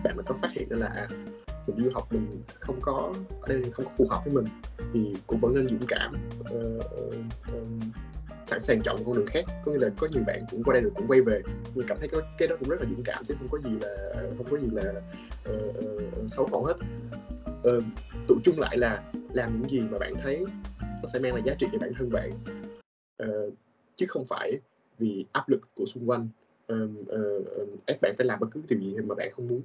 bạn 0.04 0.16
mà 0.16 0.22
có 0.26 0.34
phát 0.34 0.48
hiện 0.52 0.68
ra 0.68 0.76
là 0.76 0.86
à, 0.86 1.08
mình 1.66 1.84
du 1.84 1.90
học 1.94 2.12
mình 2.12 2.42
không 2.60 2.80
có 2.80 3.12
ở 3.40 3.48
đây 3.48 3.62
không 3.72 3.84
có 3.84 3.90
phù 3.96 4.06
hợp 4.10 4.22
với 4.24 4.34
mình 4.34 4.44
thì 4.92 5.14
cũng 5.26 5.40
vẫn 5.40 5.54
nên 5.54 5.68
dũng 5.68 5.86
cảm 5.88 6.14
uh, 6.40 6.84
uh, 7.56 7.64
sẵn 8.46 8.62
sàng 8.62 8.82
chọn 8.82 8.96
con 9.06 9.16
đường 9.16 9.26
khác. 9.26 9.44
Có 9.64 9.72
nghĩa 9.72 9.78
là 9.78 9.88
có 9.96 10.08
nhiều 10.12 10.22
bạn 10.26 10.44
cũng 10.50 10.62
qua 10.64 10.72
đây 10.72 10.82
được 10.82 10.92
cũng 10.94 11.06
quay 11.08 11.20
về. 11.20 11.42
Mình 11.74 11.86
cảm 11.88 11.98
thấy 12.00 12.08
cái, 12.08 12.20
cái 12.38 12.48
đó 12.48 12.56
cũng 12.60 12.68
rất 12.68 12.80
là 12.80 12.86
dũng 12.90 13.02
cảm 13.04 13.24
chứ 13.24 13.34
không 13.38 13.48
có 13.50 13.58
gì 13.58 13.70
là 13.80 14.14
không 14.36 14.46
có 14.50 14.58
gì 14.58 14.68
là 14.72 15.02
uh, 15.50 15.76
uh, 15.78 16.30
xấu 16.30 16.46
hổ 16.46 16.62
hết. 16.62 16.76
Uh, 17.76 17.84
tụ 18.28 18.34
chung 18.44 18.58
lại 18.58 18.78
là 18.78 19.02
làm 19.32 19.60
những 19.60 19.70
gì 19.70 19.80
mà 19.90 19.98
bạn 19.98 20.14
thấy 20.22 20.44
nó 20.74 21.08
sẽ 21.12 21.18
mang 21.18 21.32
lại 21.32 21.42
giá 21.46 21.54
trị 21.58 21.66
cho 21.72 21.78
bản 21.78 21.92
thân 21.98 22.10
bạn. 22.12 22.38
Uh, 23.22 23.54
chứ 23.96 24.06
không 24.08 24.24
phải 24.24 24.60
vì 24.98 25.24
áp 25.32 25.48
lực 25.48 25.60
của 25.74 25.84
xung 25.86 26.10
quanh 26.10 26.28
uh, 26.72 26.90
uh, 27.00 27.86
ép 27.86 28.00
bạn 28.02 28.14
phải 28.18 28.26
làm 28.26 28.40
bất 28.40 28.48
cứ 28.50 28.62
điều 28.68 28.80
gì 28.80 28.96
mà 29.04 29.14
bạn 29.14 29.32
không 29.36 29.46
muốn. 29.46 29.62